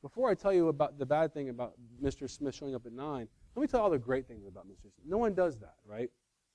Before 0.01 0.29
I 0.29 0.35
tell 0.35 0.53
you 0.53 0.69
about 0.69 0.97
the 0.97 1.05
bad 1.05 1.33
thing 1.33 1.49
about 1.49 1.73
Mr. 2.01 2.29
Smith 2.29 2.55
showing 2.55 2.75
up 2.75 2.85
at 2.85 2.93
9, 2.93 3.27
let 3.55 3.61
me 3.61 3.67
tell 3.67 3.79
you 3.79 3.83
all 3.83 3.89
the 3.89 3.97
great 3.97 4.27
things 4.27 4.45
about 4.47 4.67
Mr. 4.67 4.83
Smith. 4.83 5.05
No 5.05 5.17
one 5.17 5.33
does 5.33 5.57
that, 5.59 5.75
right? 5.85 6.09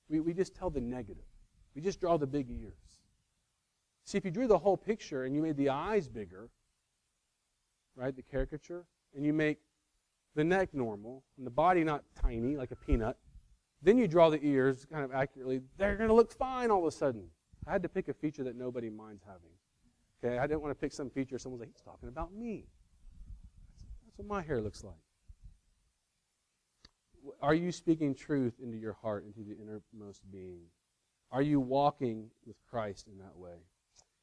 We, 0.09 0.19
we 0.19 0.33
just 0.33 0.55
tell 0.55 0.69
the 0.69 0.81
negative. 0.81 1.25
We 1.75 1.81
just 1.81 1.99
draw 1.99 2.17
the 2.17 2.27
big 2.27 2.49
ears. 2.49 2.73
See, 4.05 4.19
if 4.19 4.23
you 4.23 4.31
drew 4.31 4.47
the 4.47 4.59
whole 4.59 4.77
picture 4.77 5.23
and 5.23 5.35
you 5.35 5.41
made 5.41 5.57
the 5.57 5.69
eyes 5.69 6.07
bigger, 6.07 6.49
right, 7.95 8.15
the 8.15 8.21
caricature, 8.21 8.85
and 9.15 9.25
you 9.25 9.33
make 9.33 9.57
the 10.35 10.43
neck 10.43 10.73
normal 10.73 11.23
and 11.37 11.45
the 11.45 11.51
body 11.51 11.83
not 11.83 12.03
tiny 12.21 12.55
like 12.55 12.69
a 12.69 12.75
peanut, 12.75 13.17
then 13.81 13.97
you 13.97 14.07
draw 14.07 14.29
the 14.29 14.39
ears 14.45 14.85
kind 14.85 15.03
of 15.03 15.11
accurately, 15.11 15.61
they're 15.77 15.95
going 15.95 16.09
to 16.09 16.13
look 16.13 16.31
fine 16.31 16.69
all 16.69 16.79
of 16.79 16.85
a 16.85 16.91
sudden. 16.91 17.25
I 17.67 17.71
had 17.71 17.81
to 17.81 17.89
pick 17.89 18.07
a 18.07 18.13
feature 18.13 18.43
that 18.43 18.55
nobody 18.55 18.91
minds 18.91 19.23
having. 19.25 19.49
Okay, 20.23 20.37
I 20.37 20.45
didn't 20.45 20.61
want 20.61 20.71
to 20.71 20.79
pick 20.79 20.93
some 20.93 21.09
feature 21.09 21.39
someone's 21.39 21.61
like, 21.61 21.69
he's 21.69 21.81
talking 21.81 22.09
about 22.09 22.31
me. 22.31 22.67
That's 24.05 24.17
what 24.17 24.27
my 24.27 24.43
hair 24.43 24.61
looks 24.61 24.83
like. 24.83 24.93
Are 27.41 27.55
you 27.55 27.71
speaking 27.71 28.13
truth 28.13 28.53
into 28.61 28.77
your 28.77 28.93
heart, 28.93 29.25
into 29.25 29.39
the 29.39 29.55
innermost 29.59 30.21
being? 30.31 30.61
Are 31.31 31.41
you 31.41 31.59
walking 31.59 32.29
with 32.45 32.55
Christ 32.69 33.07
in 33.07 33.17
that 33.17 33.35
way? 33.35 33.57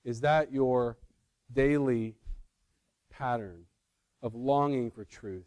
Is 0.05 0.21
that 0.21 0.53
your 0.53 0.99
daily 1.53 2.17
pattern 3.11 3.65
of 4.23 4.35
longing 4.35 4.91
for 4.91 5.05
truth? 5.05 5.47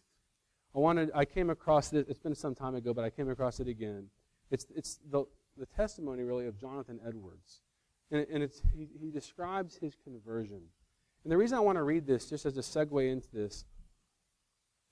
I 0.76 0.80
wanted 0.80 1.12
I 1.13 1.26
came 1.26 1.50
across 1.50 1.94
it, 1.94 2.08
it's 2.10 2.20
been 2.20 2.36
some 2.36 2.56
time 2.56 2.76
ago, 2.76 2.94
but 2.94 3.04
I 3.04 3.10
came 3.10 3.30
across 3.30 3.60
it 3.60 3.68
again. 3.68 4.08
It's 4.52 4.65
it's 4.76 5.00
the, 5.10 5.26
the 5.58 5.65
testimony 5.65 6.24
really 6.24 6.48
of 6.48 6.60
Jonathan 6.60 7.00
Edwards. 7.06 7.62
And, 8.12 8.26
and 8.32 8.44
it's, 8.44 8.62
he, 8.76 8.88
he 9.00 9.10
describes 9.10 9.76
his 9.76 9.96
conversion. 10.04 10.62
And 11.24 11.32
the 11.32 11.38
reason 11.38 11.58
I 11.58 11.62
want 11.62 11.78
to 11.78 11.84
read 11.84 12.06
this, 12.06 12.30
just 12.30 12.46
as 12.46 12.58
a 12.58 12.62
segue 12.62 13.12
into 13.12 13.28
this, 13.34 13.65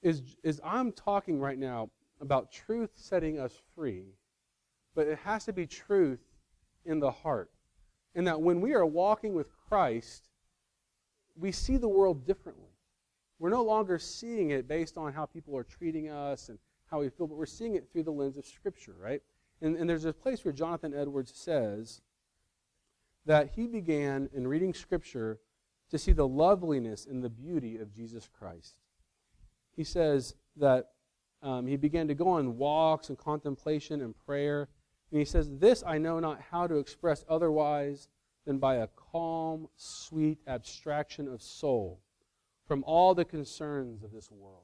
is, 0.01 0.35
is 0.43 0.59
I'm 0.63 0.91
talking 0.91 1.39
right 1.39 1.57
now 1.57 1.89
about 2.19 2.51
truth 2.51 2.91
setting 2.95 3.39
us 3.39 3.53
free, 3.75 4.15
but 4.95 5.07
it 5.07 5.19
has 5.19 5.45
to 5.45 5.53
be 5.53 5.67
truth 5.67 6.21
in 6.85 6.99
the 6.99 7.11
heart. 7.11 7.51
And 8.15 8.27
that 8.27 8.41
when 8.41 8.61
we 8.61 8.73
are 8.73 8.85
walking 8.85 9.33
with 9.33 9.49
Christ, 9.67 10.29
we 11.35 11.51
see 11.51 11.77
the 11.77 11.87
world 11.87 12.25
differently. 12.25 12.69
We're 13.39 13.49
no 13.49 13.63
longer 13.63 13.97
seeing 13.97 14.51
it 14.51 14.67
based 14.67 14.97
on 14.97 15.13
how 15.13 15.25
people 15.25 15.57
are 15.57 15.63
treating 15.63 16.09
us 16.09 16.49
and 16.49 16.59
how 16.89 16.99
we 16.99 17.09
feel, 17.09 17.27
but 17.27 17.37
we're 17.37 17.45
seeing 17.45 17.75
it 17.75 17.89
through 17.91 18.03
the 18.03 18.11
lens 18.11 18.37
of 18.37 18.45
Scripture, 18.45 18.95
right? 18.99 19.21
And, 19.61 19.75
and 19.75 19.89
there's 19.89 20.05
a 20.05 20.13
place 20.13 20.45
where 20.45 20.53
Jonathan 20.53 20.93
Edwards 20.93 21.33
says 21.35 22.01
that 23.25 23.51
he 23.55 23.67
began 23.67 24.29
in 24.33 24.47
reading 24.47 24.73
Scripture 24.73 25.39
to 25.89 25.97
see 25.97 26.11
the 26.11 26.27
loveliness 26.27 27.05
and 27.05 27.23
the 27.23 27.29
beauty 27.29 27.77
of 27.77 27.93
Jesus 27.93 28.29
Christ. 28.37 28.75
He 29.75 29.83
says 29.83 30.35
that 30.57 30.89
um, 31.41 31.67
he 31.67 31.75
began 31.75 32.07
to 32.07 32.13
go 32.13 32.29
on 32.29 32.57
walks 32.57 33.09
and 33.09 33.17
contemplation 33.17 34.01
and 34.01 34.17
prayer. 34.25 34.69
And 35.13 35.19
he 35.19 35.25
says, 35.25 35.47
This 35.59 35.83
I 35.85 35.99
know 35.99 36.19
not 36.19 36.41
how 36.49 36.65
to 36.65 36.77
express 36.77 37.23
otherwise 37.29 38.09
than 38.47 38.57
by 38.57 38.77
a 38.77 38.87
calm, 38.87 39.67
sweet 39.75 40.39
abstraction 40.47 41.27
of 41.27 41.39
soul 41.39 42.01
from 42.67 42.83
all 42.87 43.13
the 43.13 43.23
concerns 43.23 44.01
of 44.01 44.11
this 44.11 44.31
world. 44.31 44.63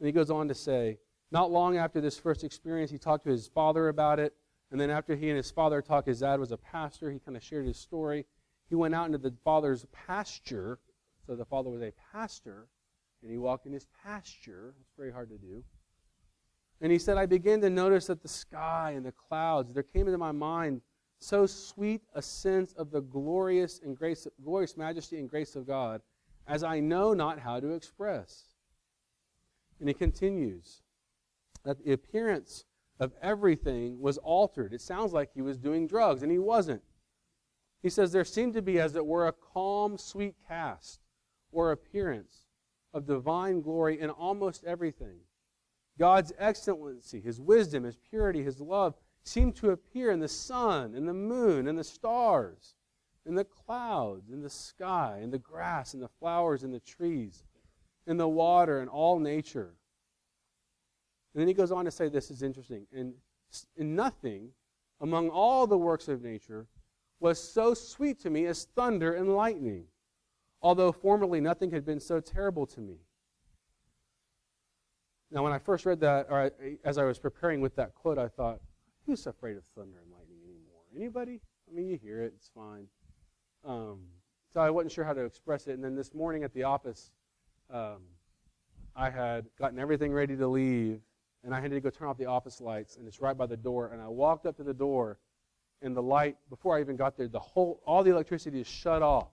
And 0.00 0.06
he 0.06 0.12
goes 0.12 0.32
on 0.32 0.48
to 0.48 0.54
say, 0.54 0.98
not 1.30 1.52
long 1.52 1.76
after 1.76 2.00
this 2.00 2.18
first 2.18 2.42
experience, 2.42 2.90
he 2.90 2.98
talked 2.98 3.22
to 3.24 3.30
his 3.30 3.46
father 3.46 3.88
about 3.88 4.18
it. 4.18 4.34
And 4.72 4.80
then 4.80 4.90
after 4.90 5.14
he 5.14 5.28
and 5.28 5.36
his 5.36 5.52
father 5.52 5.80
talked, 5.80 6.08
his 6.08 6.20
dad 6.20 6.40
was 6.40 6.50
a 6.50 6.56
pastor. 6.56 7.08
He 7.12 7.20
kind 7.20 7.36
of 7.36 7.44
shared 7.44 7.66
his 7.66 7.78
story. 7.78 8.26
He 8.68 8.74
went 8.74 8.96
out 8.96 9.06
into 9.06 9.18
the 9.18 9.32
father's 9.44 9.86
pasture 9.92 10.80
So 11.24 11.36
the 11.36 11.44
father 11.44 11.70
was 11.70 11.82
a 11.82 11.92
pastor, 12.12 12.66
and 13.22 13.30
he 13.30 13.38
walked 13.38 13.66
in 13.66 13.72
his 13.72 13.86
pasture. 14.02 14.74
It's 14.80 14.92
very 14.96 15.12
hard 15.12 15.28
to 15.30 15.38
do. 15.38 15.62
And 16.80 16.92
he 16.92 16.98
said, 16.98 17.16
I 17.16 17.26
began 17.26 17.60
to 17.62 17.70
notice 17.70 18.06
that 18.06 18.22
the 18.22 18.28
sky 18.28 18.92
and 18.96 19.04
the 19.04 19.12
clouds, 19.12 19.72
there 19.72 19.82
came 19.82 20.06
into 20.06 20.18
my 20.18 20.32
mind 20.32 20.82
so 21.18 21.46
sweet 21.46 22.02
a 22.14 22.20
sense 22.20 22.72
of 22.74 22.90
the 22.90 23.00
glorious 23.00 23.80
and 23.82 23.96
grace, 23.96 24.26
glorious 24.44 24.76
majesty 24.76 25.18
and 25.18 25.28
grace 25.28 25.56
of 25.56 25.66
God, 25.66 26.02
as 26.46 26.62
I 26.62 26.80
know 26.80 27.14
not 27.14 27.38
how 27.38 27.60
to 27.60 27.72
express. 27.72 28.44
And 29.80 29.88
he 29.88 29.94
continues 29.94 30.82
that 31.64 31.82
the 31.82 31.92
appearance 31.92 32.64
of 33.00 33.12
everything 33.22 34.00
was 34.00 34.18
altered. 34.18 34.72
It 34.72 34.80
sounds 34.80 35.12
like 35.12 35.30
he 35.32 35.42
was 35.42 35.58
doing 35.58 35.86
drugs, 35.86 36.22
and 36.22 36.30
he 36.30 36.38
wasn't. 36.38 36.82
He 37.82 37.90
says 37.90 38.12
there 38.12 38.24
seemed 38.24 38.54
to 38.54 38.62
be, 38.62 38.78
as 38.78 38.96
it 38.96 39.04
were, 39.04 39.26
a 39.26 39.32
calm, 39.32 39.98
sweet 39.98 40.34
cast 40.46 41.00
or 41.52 41.72
appearance 41.72 42.46
of 42.92 43.06
divine 43.06 43.60
glory 43.60 44.00
in 44.00 44.10
almost 44.10 44.64
everything. 44.64 45.20
God's 45.98 46.32
excellency, 46.38 47.20
his 47.20 47.40
wisdom, 47.40 47.84
his 47.84 47.96
purity, 47.96 48.42
his 48.42 48.60
love 48.60 48.94
seem 49.22 49.52
to 49.54 49.70
appear 49.70 50.10
in 50.10 50.20
the 50.20 50.28
sun, 50.28 50.94
in 50.94 51.06
the 51.06 51.14
moon, 51.14 51.66
in 51.66 51.76
the 51.76 51.84
stars, 51.84 52.74
in 53.24 53.34
the 53.34 53.44
clouds, 53.44 54.30
in 54.30 54.40
the 54.40 54.50
sky, 54.50 55.20
in 55.22 55.30
the 55.30 55.38
grass, 55.38 55.94
in 55.94 56.00
the 56.00 56.08
flowers, 56.20 56.62
in 56.62 56.70
the 56.70 56.80
trees, 56.80 57.42
in 58.06 58.16
the 58.16 58.28
water, 58.28 58.80
in 58.80 58.88
all 58.88 59.18
nature. 59.18 59.74
And 61.34 61.40
then 61.40 61.48
he 61.48 61.54
goes 61.54 61.72
on 61.72 61.84
to 61.84 61.90
say 61.90 62.08
this 62.08 62.30
is 62.30 62.42
interesting. 62.42 62.86
And 62.92 63.14
in 63.76 63.96
nothing 63.96 64.50
among 65.00 65.28
all 65.28 65.66
the 65.66 65.78
works 65.78 66.08
of 66.08 66.22
nature 66.22 66.66
was 67.20 67.42
so 67.42 67.74
sweet 67.74 68.20
to 68.20 68.30
me 68.30 68.46
as 68.46 68.64
thunder 68.76 69.14
and 69.14 69.34
lightning, 69.34 69.84
although 70.62 70.92
formerly 70.92 71.40
nothing 71.40 71.70
had 71.70 71.84
been 71.84 72.00
so 72.00 72.20
terrible 72.20 72.66
to 72.66 72.80
me. 72.80 72.98
Now, 75.30 75.42
when 75.42 75.52
I 75.52 75.58
first 75.58 75.86
read 75.86 76.00
that, 76.00 76.26
or 76.30 76.44
I, 76.44 76.50
as 76.84 76.98
I 76.98 77.04
was 77.04 77.18
preparing 77.18 77.60
with 77.60 77.74
that 77.76 77.94
quote, 77.94 78.18
I 78.18 78.28
thought, 78.28 78.60
who's 79.06 79.26
afraid 79.26 79.56
of 79.56 79.64
thunder 79.64 79.98
and 80.02 80.12
lightning 80.12 80.38
anymore? 80.44 80.82
Anybody? 80.94 81.40
I 81.68 81.74
mean, 81.74 81.88
you 81.88 81.98
hear 82.00 82.22
it, 82.22 82.32
it's 82.36 82.50
fine. 82.54 82.86
Um, 83.64 84.00
so 84.52 84.60
I 84.60 84.70
wasn't 84.70 84.92
sure 84.92 85.04
how 85.04 85.12
to 85.12 85.24
express 85.24 85.66
it. 85.66 85.72
And 85.72 85.84
then 85.84 85.96
this 85.96 86.14
morning 86.14 86.44
at 86.44 86.54
the 86.54 86.62
office, 86.62 87.10
um, 87.72 88.02
I 88.94 89.10
had 89.10 89.46
gotten 89.58 89.78
everything 89.78 90.12
ready 90.12 90.36
to 90.36 90.46
leave, 90.46 91.00
and 91.44 91.54
I 91.54 91.60
had 91.60 91.70
to 91.72 91.80
go 91.80 91.90
turn 91.90 92.08
off 92.08 92.16
the 92.16 92.26
office 92.26 92.60
lights, 92.60 92.96
and 92.96 93.06
it's 93.06 93.20
right 93.20 93.36
by 93.36 93.46
the 93.46 93.56
door. 93.56 93.90
And 93.92 94.00
I 94.00 94.08
walked 94.08 94.46
up 94.46 94.56
to 94.58 94.62
the 94.62 94.72
door, 94.72 95.18
and 95.82 95.94
the 95.94 96.02
light, 96.02 96.36
before 96.48 96.76
I 96.76 96.80
even 96.80 96.96
got 96.96 97.16
there, 97.16 97.26
the 97.28 97.40
whole, 97.40 97.82
all 97.84 98.04
the 98.04 98.12
electricity 98.12 98.60
is 98.60 98.66
shut 98.66 99.02
off. 99.02 99.28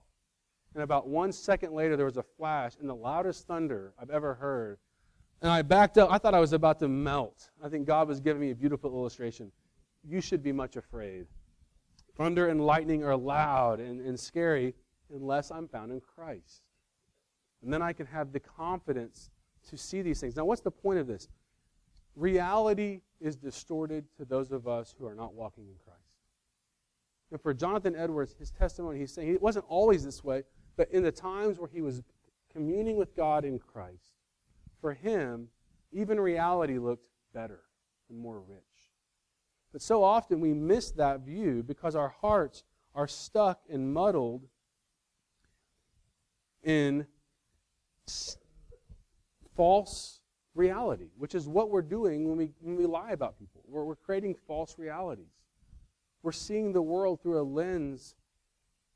And 0.74 0.82
about 0.82 1.06
one 1.06 1.30
second 1.30 1.72
later, 1.72 1.96
there 1.96 2.04
was 2.04 2.16
a 2.16 2.22
flash, 2.22 2.72
and 2.80 2.88
the 2.88 2.94
loudest 2.94 3.46
thunder 3.46 3.94
I've 3.96 4.10
ever 4.10 4.34
heard. 4.34 4.78
And 5.44 5.52
I 5.52 5.60
backed 5.60 5.98
up. 5.98 6.10
I 6.10 6.16
thought 6.16 6.32
I 6.32 6.40
was 6.40 6.54
about 6.54 6.78
to 6.78 6.88
melt. 6.88 7.50
I 7.62 7.68
think 7.68 7.86
God 7.86 8.08
was 8.08 8.18
giving 8.18 8.40
me 8.40 8.50
a 8.50 8.54
beautiful 8.54 8.90
illustration. 8.90 9.52
You 10.02 10.22
should 10.22 10.42
be 10.42 10.52
much 10.52 10.76
afraid. 10.76 11.26
Thunder 12.16 12.48
and 12.48 12.64
lightning 12.64 13.04
are 13.04 13.14
loud 13.14 13.78
and, 13.78 14.00
and 14.00 14.18
scary 14.18 14.74
unless 15.12 15.50
I'm 15.50 15.68
found 15.68 15.92
in 15.92 16.00
Christ. 16.00 16.62
And 17.62 17.70
then 17.70 17.82
I 17.82 17.92
can 17.92 18.06
have 18.06 18.32
the 18.32 18.40
confidence 18.40 19.28
to 19.68 19.76
see 19.76 20.00
these 20.00 20.18
things. 20.18 20.34
Now, 20.34 20.46
what's 20.46 20.62
the 20.62 20.70
point 20.70 20.98
of 20.98 21.06
this? 21.06 21.28
Reality 22.16 23.02
is 23.20 23.36
distorted 23.36 24.06
to 24.16 24.24
those 24.24 24.50
of 24.50 24.66
us 24.66 24.94
who 24.98 25.04
are 25.04 25.14
not 25.14 25.34
walking 25.34 25.64
in 25.64 25.74
Christ. 25.84 26.00
And 27.32 27.38
for 27.42 27.52
Jonathan 27.52 27.94
Edwards, 27.94 28.34
his 28.38 28.50
testimony, 28.50 28.98
he's 28.98 29.12
saying 29.12 29.34
it 29.34 29.42
wasn't 29.42 29.66
always 29.68 30.06
this 30.06 30.24
way, 30.24 30.44
but 30.78 30.90
in 30.90 31.02
the 31.02 31.12
times 31.12 31.58
where 31.58 31.68
he 31.68 31.82
was 31.82 32.02
communing 32.50 32.96
with 32.96 33.14
God 33.14 33.44
in 33.44 33.58
Christ, 33.58 34.13
for 34.84 34.92
him, 34.92 35.48
even 35.92 36.20
reality 36.20 36.76
looked 36.76 37.08
better 37.32 37.62
and 38.10 38.18
more 38.18 38.38
rich. 38.38 38.60
But 39.72 39.80
so 39.80 40.04
often 40.04 40.40
we 40.40 40.52
miss 40.52 40.90
that 40.90 41.20
view 41.20 41.62
because 41.62 41.96
our 41.96 42.10
hearts 42.20 42.64
are 42.94 43.08
stuck 43.08 43.62
and 43.70 43.94
muddled 43.94 44.42
in 46.62 47.06
false 49.56 50.20
reality, 50.54 51.08
which 51.16 51.34
is 51.34 51.48
what 51.48 51.70
we're 51.70 51.80
doing 51.80 52.28
when 52.28 52.36
we, 52.36 52.52
when 52.60 52.76
we 52.76 52.84
lie 52.84 53.12
about 53.12 53.38
people. 53.38 53.62
We're, 53.66 53.84
we're 53.84 53.96
creating 53.96 54.34
false 54.46 54.76
realities. 54.76 55.32
We're 56.22 56.32
seeing 56.32 56.74
the 56.74 56.82
world 56.82 57.22
through 57.22 57.40
a 57.40 57.42
lens 57.42 58.16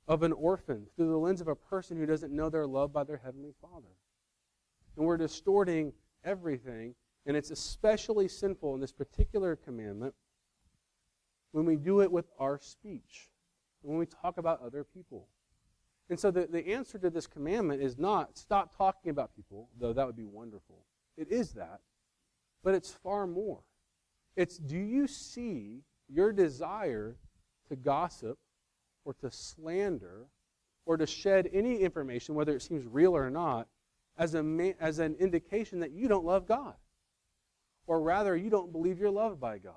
of 0.06 0.22
an 0.22 0.34
orphan, 0.34 0.88
through 0.96 1.08
the 1.08 1.16
lens 1.16 1.40
of 1.40 1.48
a 1.48 1.56
person 1.56 1.96
who 1.96 2.04
doesn't 2.04 2.30
know 2.30 2.50
they're 2.50 2.66
loved 2.66 2.92
by 2.92 3.04
their 3.04 3.22
Heavenly 3.24 3.54
Father. 3.62 3.97
And 4.98 5.06
we're 5.06 5.16
distorting 5.16 5.92
everything, 6.24 6.96
and 7.24 7.36
it's 7.36 7.52
especially 7.52 8.26
sinful 8.26 8.74
in 8.74 8.80
this 8.80 8.90
particular 8.90 9.54
commandment 9.54 10.12
when 11.52 11.64
we 11.64 11.76
do 11.76 12.00
it 12.00 12.10
with 12.10 12.26
our 12.40 12.58
speech, 12.60 13.30
when 13.82 13.96
we 13.96 14.06
talk 14.06 14.38
about 14.38 14.60
other 14.60 14.82
people. 14.82 15.28
And 16.10 16.18
so 16.18 16.32
the, 16.32 16.48
the 16.50 16.66
answer 16.74 16.98
to 16.98 17.10
this 17.10 17.28
commandment 17.28 17.80
is 17.80 17.96
not 17.96 18.36
stop 18.36 18.76
talking 18.76 19.10
about 19.10 19.36
people, 19.36 19.68
though 19.78 19.92
that 19.92 20.04
would 20.04 20.16
be 20.16 20.24
wonderful. 20.24 20.84
It 21.16 21.30
is 21.30 21.52
that. 21.52 21.78
But 22.64 22.74
it's 22.74 22.90
far 22.90 23.28
more. 23.28 23.60
It's 24.34 24.58
do 24.58 24.76
you 24.76 25.06
see 25.06 25.84
your 26.08 26.32
desire 26.32 27.14
to 27.68 27.76
gossip 27.76 28.36
or 29.04 29.14
to 29.14 29.30
slander 29.30 30.26
or 30.86 30.96
to 30.96 31.06
shed 31.06 31.48
any 31.52 31.82
information, 31.82 32.34
whether 32.34 32.56
it 32.56 32.62
seems 32.62 32.84
real 32.84 33.16
or 33.16 33.30
not, 33.30 33.68
as, 34.18 34.34
a, 34.34 34.74
as 34.80 34.98
an 34.98 35.14
indication 35.18 35.80
that 35.80 35.92
you 35.92 36.08
don't 36.08 36.24
love 36.24 36.46
God? 36.46 36.74
Or 37.86 38.00
rather, 38.02 38.36
you 38.36 38.50
don't 38.50 38.72
believe 38.72 38.98
you're 38.98 39.10
loved 39.10 39.40
by 39.40 39.58
God. 39.58 39.74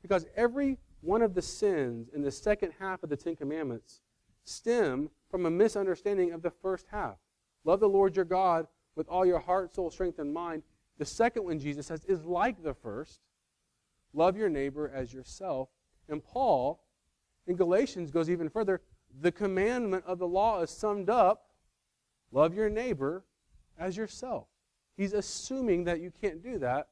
Because 0.00 0.26
every 0.36 0.78
one 1.02 1.20
of 1.20 1.34
the 1.34 1.42
sins 1.42 2.08
in 2.14 2.22
the 2.22 2.30
second 2.30 2.72
half 2.78 3.02
of 3.02 3.10
the 3.10 3.16
Ten 3.16 3.36
Commandments 3.36 4.00
stem 4.44 5.10
from 5.30 5.46
a 5.46 5.50
misunderstanding 5.50 6.32
of 6.32 6.42
the 6.42 6.50
first 6.50 6.86
half. 6.90 7.16
Love 7.64 7.80
the 7.80 7.88
Lord 7.88 8.16
your 8.16 8.24
God 8.24 8.66
with 8.96 9.08
all 9.08 9.26
your 9.26 9.38
heart, 9.38 9.74
soul, 9.74 9.90
strength, 9.90 10.18
and 10.18 10.32
mind. 10.32 10.62
The 10.98 11.04
second 11.04 11.44
one, 11.44 11.58
Jesus 11.58 11.86
says, 11.86 12.04
is 12.04 12.24
like 12.24 12.62
the 12.62 12.74
first. 12.74 13.20
Love 14.12 14.36
your 14.36 14.48
neighbor 14.48 14.90
as 14.94 15.12
yourself. 15.12 15.68
And 16.08 16.24
Paul, 16.24 16.82
in 17.46 17.56
Galatians, 17.56 18.10
goes 18.10 18.28
even 18.30 18.48
further. 18.48 18.80
The 19.20 19.32
commandment 19.32 20.04
of 20.06 20.18
the 20.18 20.26
law 20.26 20.62
is 20.62 20.70
summed 20.70 21.10
up 21.10 21.46
love 22.32 22.54
your 22.54 22.70
neighbor 22.70 23.24
as 23.80 23.96
yourself. 23.96 24.46
He's 24.96 25.14
assuming 25.14 25.84
that 25.84 26.00
you 26.00 26.12
can't 26.20 26.42
do 26.42 26.58
that 26.58 26.88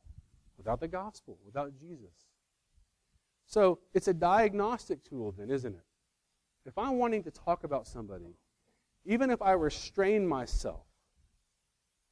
without 0.56 0.80
the 0.80 0.88
gospel, 0.88 1.38
without 1.44 1.78
Jesus. 1.78 2.26
So 3.46 3.78
it's 3.94 4.08
a 4.08 4.14
diagnostic 4.14 5.04
tool, 5.04 5.32
then, 5.36 5.50
isn't 5.50 5.74
it? 5.74 5.84
If 6.66 6.76
I'm 6.76 6.98
wanting 6.98 7.22
to 7.24 7.30
talk 7.30 7.64
about 7.64 7.86
somebody, 7.86 8.36
even 9.04 9.30
if 9.30 9.40
I 9.40 9.52
restrain 9.52 10.26
myself, 10.26 10.86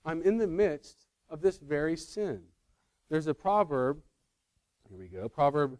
I'm 0.04 0.22
in 0.22 0.38
the 0.38 0.46
midst 0.46 1.06
of 1.28 1.40
this 1.40 1.58
very 1.58 1.96
sin. 1.96 2.42
There's 3.10 3.26
a 3.26 3.34
proverb, 3.34 4.00
here 4.88 4.98
we 4.98 5.08
go, 5.08 5.28
Proverb 5.28 5.78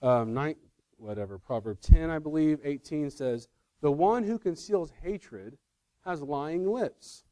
um, 0.00 0.32
9, 0.32 0.54
whatever, 0.96 1.38
Proverb 1.38 1.80
10, 1.80 2.10
I 2.10 2.18
believe, 2.18 2.58
18 2.64 3.10
says, 3.10 3.48
The 3.80 3.92
one 3.92 4.24
who 4.24 4.38
conceals 4.38 4.92
hatred 5.02 5.58
has 6.04 6.22
lying 6.22 6.66
lips. 6.66 7.24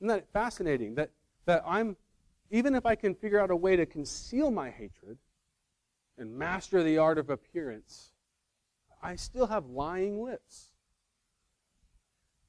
Isn't 0.00 0.08
that 0.08 0.32
fascinating? 0.32 0.94
That, 0.94 1.10
that 1.46 1.62
I'm, 1.66 1.96
even 2.50 2.74
if 2.74 2.86
I 2.86 2.94
can 2.94 3.14
figure 3.14 3.38
out 3.38 3.50
a 3.50 3.56
way 3.56 3.76
to 3.76 3.86
conceal 3.86 4.50
my 4.50 4.70
hatred, 4.70 5.18
and 6.20 6.36
master 6.36 6.82
the 6.82 6.98
art 6.98 7.16
of 7.16 7.30
appearance, 7.30 8.12
I 9.02 9.16
still 9.16 9.46
have 9.46 9.66
lying 9.66 10.22
lips. 10.22 10.68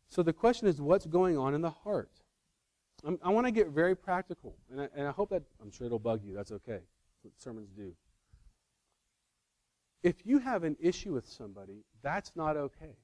So 0.10 0.22
the 0.22 0.34
question 0.34 0.68
is, 0.68 0.82
what's 0.82 1.06
going 1.06 1.38
on 1.38 1.56
in 1.56 1.62
the 1.62 1.70
heart? 1.70 2.12
I'm, 3.06 3.18
i 3.24 3.30
want 3.30 3.48
to 3.48 3.52
get 3.52 3.70
very 3.70 3.96
practical, 3.96 4.56
and 4.70 4.82
I, 4.82 4.90
and 4.94 5.08
I 5.08 5.12
hope 5.12 5.30
that, 5.30 5.44
I'm 5.62 5.72
sure 5.72 5.88
it'll 5.88 6.00
bug 6.00 6.22
you. 6.24 6.36
That's 6.36 6.52
okay. 6.52 6.82
That's 6.82 7.24
what 7.24 7.34
sermons 7.38 7.70
do. 7.72 7.94
If 10.04 10.26
you 10.26 10.40
have 10.40 10.64
an 10.64 10.76
issue 10.80 11.14
with 11.14 11.28
somebody, 11.28 11.86
that's 12.02 12.34
not 12.36 12.58
okay. 12.58 12.98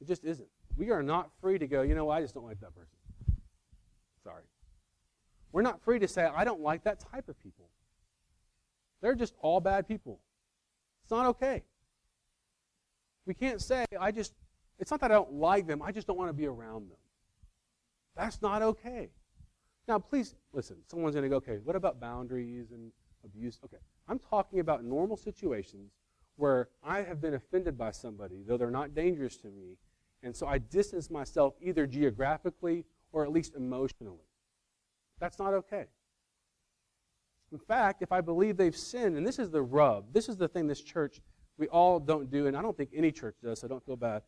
It 0.00 0.06
just 0.06 0.24
isn't. 0.24 0.48
We 0.78 0.92
are 0.92 1.02
not 1.02 1.30
free 1.40 1.58
to 1.58 1.66
go, 1.66 1.82
you 1.82 1.96
know, 1.96 2.08
I 2.08 2.22
just 2.22 2.34
don't 2.34 2.46
like 2.46 2.60
that 2.60 2.74
person. 2.74 2.96
Sorry. 4.22 4.44
We're 5.50 5.62
not 5.62 5.82
free 5.82 5.98
to 5.98 6.06
say, 6.06 6.24
I 6.24 6.44
don't 6.44 6.60
like 6.60 6.84
that 6.84 7.00
type 7.00 7.28
of 7.28 7.38
people. 7.42 7.68
They're 9.02 9.16
just 9.16 9.34
all 9.40 9.60
bad 9.60 9.88
people. 9.88 10.20
It's 11.02 11.10
not 11.10 11.26
okay. 11.26 11.64
We 13.26 13.34
can't 13.34 13.60
say, 13.60 13.84
I 13.98 14.12
just, 14.12 14.34
it's 14.78 14.90
not 14.92 15.00
that 15.00 15.10
I 15.10 15.14
don't 15.14 15.32
like 15.32 15.66
them, 15.66 15.82
I 15.82 15.90
just 15.90 16.06
don't 16.06 16.16
want 16.16 16.28
to 16.28 16.34
be 16.34 16.46
around 16.46 16.90
them. 16.90 16.98
That's 18.16 18.40
not 18.40 18.62
okay. 18.62 19.10
Now, 19.88 19.98
please, 19.98 20.36
listen, 20.52 20.76
someone's 20.86 21.14
going 21.14 21.24
to 21.24 21.28
go, 21.28 21.36
okay, 21.36 21.58
what 21.64 21.74
about 21.74 22.00
boundaries 22.00 22.70
and 22.70 22.92
abuse? 23.24 23.58
Okay, 23.64 23.78
I'm 24.06 24.20
talking 24.20 24.60
about 24.60 24.84
normal 24.84 25.16
situations 25.16 25.90
where 26.36 26.68
I 26.84 27.02
have 27.02 27.20
been 27.20 27.34
offended 27.34 27.76
by 27.76 27.90
somebody, 27.90 28.44
though 28.46 28.56
they're 28.56 28.70
not 28.70 28.94
dangerous 28.94 29.36
to 29.38 29.48
me, 29.48 29.76
And 30.22 30.34
so 30.34 30.46
I 30.46 30.58
distance 30.58 31.10
myself 31.10 31.54
either 31.60 31.86
geographically 31.86 32.84
or 33.12 33.24
at 33.24 33.32
least 33.32 33.54
emotionally. 33.54 34.26
That's 35.20 35.38
not 35.38 35.54
okay. 35.54 35.86
In 37.50 37.58
fact, 37.58 38.02
if 38.02 38.12
I 38.12 38.20
believe 38.20 38.56
they've 38.56 38.76
sinned, 38.76 39.16
and 39.16 39.26
this 39.26 39.38
is 39.38 39.50
the 39.50 39.62
rub, 39.62 40.12
this 40.12 40.28
is 40.28 40.36
the 40.36 40.48
thing 40.48 40.66
this 40.66 40.82
church, 40.82 41.20
we 41.56 41.66
all 41.68 41.98
don't 41.98 42.30
do, 42.30 42.46
and 42.46 42.56
I 42.56 42.62
don't 42.62 42.76
think 42.76 42.90
any 42.94 43.10
church 43.10 43.36
does, 43.42 43.60
so 43.60 43.68
don't 43.68 43.84
feel 43.84 43.96
bad, 43.96 44.22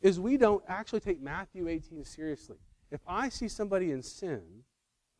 is 0.00 0.18
we 0.18 0.36
don't 0.36 0.64
actually 0.68 1.00
take 1.00 1.20
Matthew 1.20 1.68
18 1.68 2.04
seriously. 2.04 2.56
If 2.90 3.00
I 3.06 3.28
see 3.28 3.48
somebody 3.48 3.90
in 3.92 4.02
sin, 4.02 4.42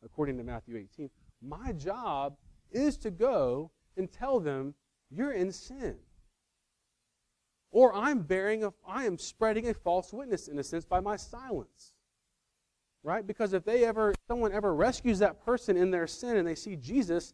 according 0.03 0.37
to 0.37 0.43
Matthew 0.43 0.77
18, 0.77 1.09
my 1.41 1.73
job 1.73 2.37
is 2.71 2.97
to 2.97 3.11
go 3.11 3.71
and 3.97 4.11
tell 4.11 4.39
them, 4.39 4.73
you're 5.09 5.31
in 5.31 5.51
sin. 5.51 5.95
Or 7.71 7.93
I'm 7.93 8.19
bearing 8.19 8.63
a, 8.63 8.73
I 8.87 9.05
am 9.05 9.17
spreading 9.17 9.69
a 9.69 9.73
false 9.73 10.13
witness 10.13 10.47
in 10.47 10.57
a 10.59 10.63
sense 10.63 10.85
by 10.85 10.99
my 10.99 11.15
silence. 11.15 11.93
Right? 13.03 13.25
Because 13.25 13.53
if 13.53 13.63
they 13.63 13.85
ever, 13.85 14.13
someone 14.27 14.51
ever 14.51 14.73
rescues 14.73 15.19
that 15.19 15.43
person 15.45 15.77
in 15.77 15.91
their 15.91 16.07
sin 16.07 16.37
and 16.37 16.47
they 16.47 16.55
see 16.55 16.75
Jesus, 16.75 17.33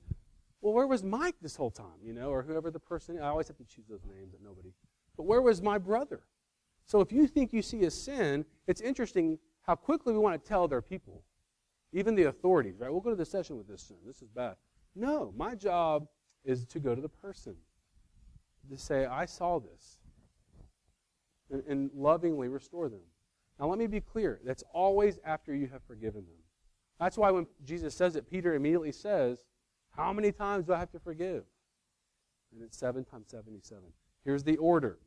well, 0.61 0.73
where 0.73 0.87
was 0.87 1.03
Mike 1.03 1.35
this 1.41 1.55
whole 1.55 1.71
time? 1.71 1.99
You 2.03 2.13
know, 2.13 2.29
or 2.29 2.43
whoever 2.43 2.71
the 2.71 2.79
person, 2.79 3.19
I 3.19 3.27
always 3.27 3.47
have 3.47 3.57
to 3.57 3.65
choose 3.65 3.85
those 3.89 4.05
names 4.05 4.31
that 4.31 4.43
nobody. 4.43 4.73
But 5.17 5.23
where 5.23 5.41
was 5.41 5.61
my 5.61 5.77
brother? 5.77 6.21
So 6.85 7.01
if 7.01 7.11
you 7.11 7.27
think 7.27 7.53
you 7.53 7.61
see 7.61 7.83
a 7.83 7.91
sin, 7.91 8.45
it's 8.67 8.81
interesting 8.81 9.39
how 9.61 9.75
quickly 9.75 10.13
we 10.13 10.19
want 10.19 10.41
to 10.41 10.47
tell 10.47 10.67
their 10.67 10.81
people, 10.81 11.23
even 11.91 12.15
the 12.15 12.23
authorities, 12.23 12.79
right? 12.79 12.91
We'll 12.91 13.01
go 13.01 13.09
to 13.09 13.15
the 13.15 13.25
session 13.25 13.57
with 13.57 13.67
this 13.67 13.83
sin. 13.83 13.97
This 14.05 14.21
is 14.21 14.29
bad. 14.29 14.55
No, 14.95 15.33
my 15.35 15.55
job 15.55 16.07
is 16.43 16.65
to 16.65 16.79
go 16.79 16.93
to 16.93 17.01
the 17.01 17.09
person, 17.09 17.55
to 18.69 18.77
say, 18.77 19.05
I 19.05 19.25
saw 19.25 19.59
this, 19.59 19.97
and, 21.51 21.63
and 21.67 21.91
lovingly 21.95 22.47
restore 22.47 22.89
them. 22.89 23.01
Now, 23.59 23.67
let 23.67 23.77
me 23.77 23.87
be 23.87 24.01
clear. 24.01 24.39
That's 24.43 24.63
always 24.73 25.19
after 25.23 25.55
you 25.55 25.67
have 25.67 25.83
forgiven 25.83 26.25
them. 26.25 26.43
That's 26.99 27.17
why 27.17 27.31
when 27.31 27.47
Jesus 27.63 27.93
says 27.93 28.15
it, 28.15 28.29
Peter 28.29 28.55
immediately 28.55 28.91
says, 28.91 29.45
How 29.91 30.13
many 30.13 30.31
times 30.31 30.65
do 30.65 30.73
I 30.73 30.79
have 30.79 30.91
to 30.91 30.99
forgive? 30.99 31.43
And 32.53 32.63
it's 32.63 32.77
seven 32.77 33.03
times 33.03 33.27
77. 33.29 33.81
Here's 34.23 34.43
the 34.43 34.57
order 34.57 34.99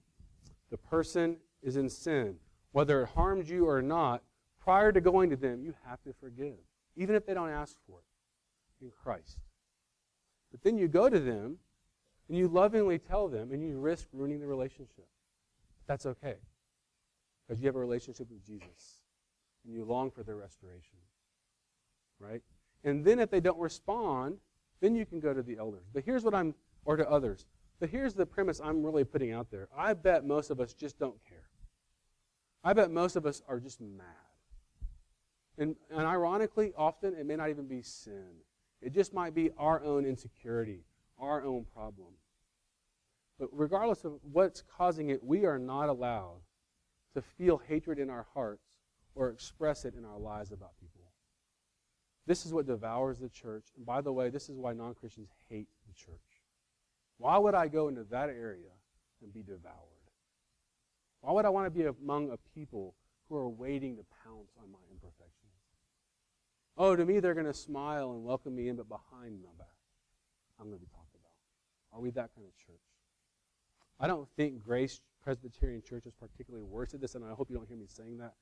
the 0.71 0.77
person 0.77 1.37
is 1.63 1.77
in 1.77 1.89
sin. 1.89 2.37
Whether 2.73 3.03
it 3.03 3.09
harms 3.11 3.49
you 3.49 3.69
or 3.69 3.81
not, 3.81 4.23
prior 4.61 4.93
to 4.93 5.01
going 5.01 5.31
to 5.31 5.37
them, 5.37 5.63
you 5.63 5.75
have 5.89 6.03
to 6.03 6.13
forgive, 6.21 6.59
even 6.97 7.15
if 7.15 7.25
they 7.25 7.35
don't 7.35 7.51
ask 7.51 7.77
for 7.87 8.01
it 8.01 8.85
in 8.85 8.91
Christ. 8.91 9.39
But 10.51 10.63
then 10.63 10.77
you 10.77 10.89
go 10.89 11.09
to 11.09 11.19
them 11.19 11.59
and 12.29 12.37
you 12.37 12.49
lovingly 12.49 12.99
tell 12.99 13.29
them 13.29 13.53
and 13.53 13.63
you 13.63 13.79
risk 13.79 14.09
ruining 14.13 14.41
the 14.41 14.47
relationship. 14.47 15.07
That's 15.87 16.07
okay. 16.07 16.37
Because 17.47 17.61
you 17.61 17.67
have 17.67 17.77
a 17.77 17.81
relationship 17.81 18.29
with 18.31 18.45
Jesus 18.45 19.01
and 19.65 19.75
you 19.75 19.85
long 19.85 20.11
for 20.11 20.23
their 20.23 20.37
restoration. 20.37 20.99
Right? 22.19 22.43
And 22.85 23.05
then 23.05 23.19
if 23.19 23.31
they 23.31 23.41
don't 23.41 23.59
respond, 23.59 24.39
then 24.81 24.95
you 24.95 25.07
can 25.07 25.21
go 25.21 25.35
to 25.35 25.43
the 25.43 25.57
elders. 25.59 25.87
But 25.93 26.05
here's 26.05 26.25
what 26.25 26.35
I'm, 26.35 26.55
or 26.85 26.97
to 26.97 27.09
others. 27.09 27.47
But 27.79 27.91
here's 27.91 28.15
the 28.15 28.27
premise 28.27 28.61
I'm 28.63 28.85
really 28.85 29.05
putting 29.05 29.33
out 29.33 29.51
there. 29.51 29.69
I 29.77 29.93
bet 29.95 30.25
most 30.25 30.51
of 30.51 30.61
us 30.61 30.73
just 30.73 30.99
don't 30.99 31.19
care. 31.29 31.49
I 32.65 32.73
bet 32.73 32.91
most 32.91 33.17
of 33.17 33.27
us 33.27 33.43
are 33.49 33.61
just 33.61 33.81
mad. 33.81 34.07
And, 35.59 35.77
and 35.91 36.07
ironically, 36.07 36.73
often 36.77 37.15
it 37.15 37.27
may 37.27 37.37
not 37.37 37.51
even 37.51 37.67
be 37.67 37.83
sin. 37.83 38.27
It 38.83 38.93
just 38.93 39.15
might 39.15 39.35
be 39.35 39.51
our 39.59 39.83
own 39.83 40.05
insecurity, 40.05 40.85
our 41.19 41.43
own 41.43 41.65
problem. 41.75 42.09
But 43.39 43.49
regardless 43.53 44.05
of 44.05 44.15
what's 44.23 44.63
causing 44.63 45.11
it, 45.11 45.23
we 45.23 45.45
are 45.45 45.59
not 45.59 45.89
allowed 45.89 46.41
to 47.15 47.23
feel 47.23 47.59
hatred 47.59 47.99
in 47.99 48.11
our 48.11 48.27
hearts 48.35 48.65
or 49.15 49.31
express 49.31 49.85
it 49.85 49.95
in 49.95 50.05
our 50.05 50.19
lives 50.19 50.53
about 50.53 50.77
people. 50.81 51.13
This 52.27 52.45
is 52.45 52.53
what 52.53 52.67
devours 52.67 53.19
the 53.19 53.29
church. 53.29 53.67
And 53.77 53.87
by 53.87 54.01
the 54.01 54.13
way, 54.13 54.31
this 54.31 54.49
is 54.49 54.57
why 54.57 54.73
non 54.73 54.95
Christians 54.95 55.31
hate 55.49 55.69
the 55.87 55.95
church. 55.95 56.43
Why 57.19 57.39
would 57.39 57.55
I 57.55 57.69
go 57.69 57.89
into 57.89 58.05
that 58.05 58.29
area 58.29 58.73
and 59.23 59.33
be 59.33 59.43
devoured? 59.43 59.73
Why 61.21 61.33
would 61.33 61.45
I 61.45 61.51
want 61.51 61.67
to 61.67 61.71
be 61.71 61.85
among 61.85 62.31
a 62.31 62.37
people 62.55 62.95
who 63.29 63.37
are 63.37 63.49
waiting 63.49 63.97
to 63.97 64.05
pounce 64.25 64.53
on 64.63 64.71
my 64.71 64.79
imperfections? 64.91 65.33
Oh, 66.77 66.95
to 66.95 67.05
me, 67.05 67.21
they're 67.21 67.35
going 67.35 67.47
to 67.47 67.55
smile 67.55 68.13
and 68.13 68.23
welcome 68.23 68.55
me 68.55 68.69
in, 68.69 68.77
but 68.77 68.89
behind 68.89 69.41
my 69.43 69.51
back, 69.57 69.69
I'm 70.61 70.67
going 70.67 70.79
to 70.79 70.85
be 70.85 70.91
talked 70.93 71.15
about. 71.15 71.33
Are 71.93 72.01
we 72.01 72.11
that 72.11 72.35
kind 72.35 72.47
of 72.47 72.55
church? 72.55 72.96
I 73.99 74.07
don't 74.07 74.29
think 74.37 74.63
Grace 74.63 75.01
Presbyterian 75.23 75.83
Church 75.83 76.07
is 76.07 76.15
particularly 76.15 76.65
worse 76.65 76.95
at 76.95 77.01
this, 77.01 77.15
and 77.15 77.25
I 77.25 77.35
hope 77.35 77.51
you 77.51 77.57
don't 77.57 77.67
hear 77.67 77.77
me 77.77 77.87
saying 77.89 78.19
that. 78.19 78.35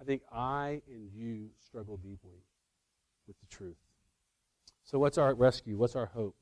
I 0.00 0.04
think 0.04 0.22
I 0.32 0.82
and 0.88 1.10
you 1.12 1.48
struggle 1.58 1.96
deeply 1.96 2.44
with 3.26 3.36
the 3.40 3.46
truth. 3.46 3.76
So, 4.84 4.98
what's 4.98 5.18
our 5.18 5.34
rescue? 5.34 5.76
What's 5.76 5.96
our 5.96 6.06
hope? 6.06 6.36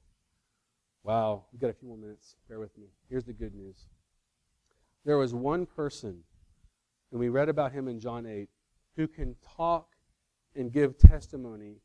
Wow, 1.03 1.45
we've 1.53 1.61
got 1.61 1.71
a 1.71 1.73
few 1.73 1.89
more 1.89 1.97
minutes. 1.97 2.37
Bear 2.49 2.59
with 2.59 2.77
me. 2.77 2.87
Here's 3.09 3.25
the 3.25 3.33
good 3.33 3.55
news. 3.55 3.87
There 5.05 5.19
was 5.19 5.33
one 5.33 5.67
person, 5.67 6.25
and 7.13 7.21
we 7.21 7.29
read 7.29 7.49
about 7.49 7.73
him 7.73 7.87
in 7.87 8.01
John 8.01 8.27
8, 8.27 8.49
who 8.97 9.07
can 9.07 9.37
talk 9.57 9.89
and 10.57 10.73
give 10.73 10.99
testimony 10.99 11.77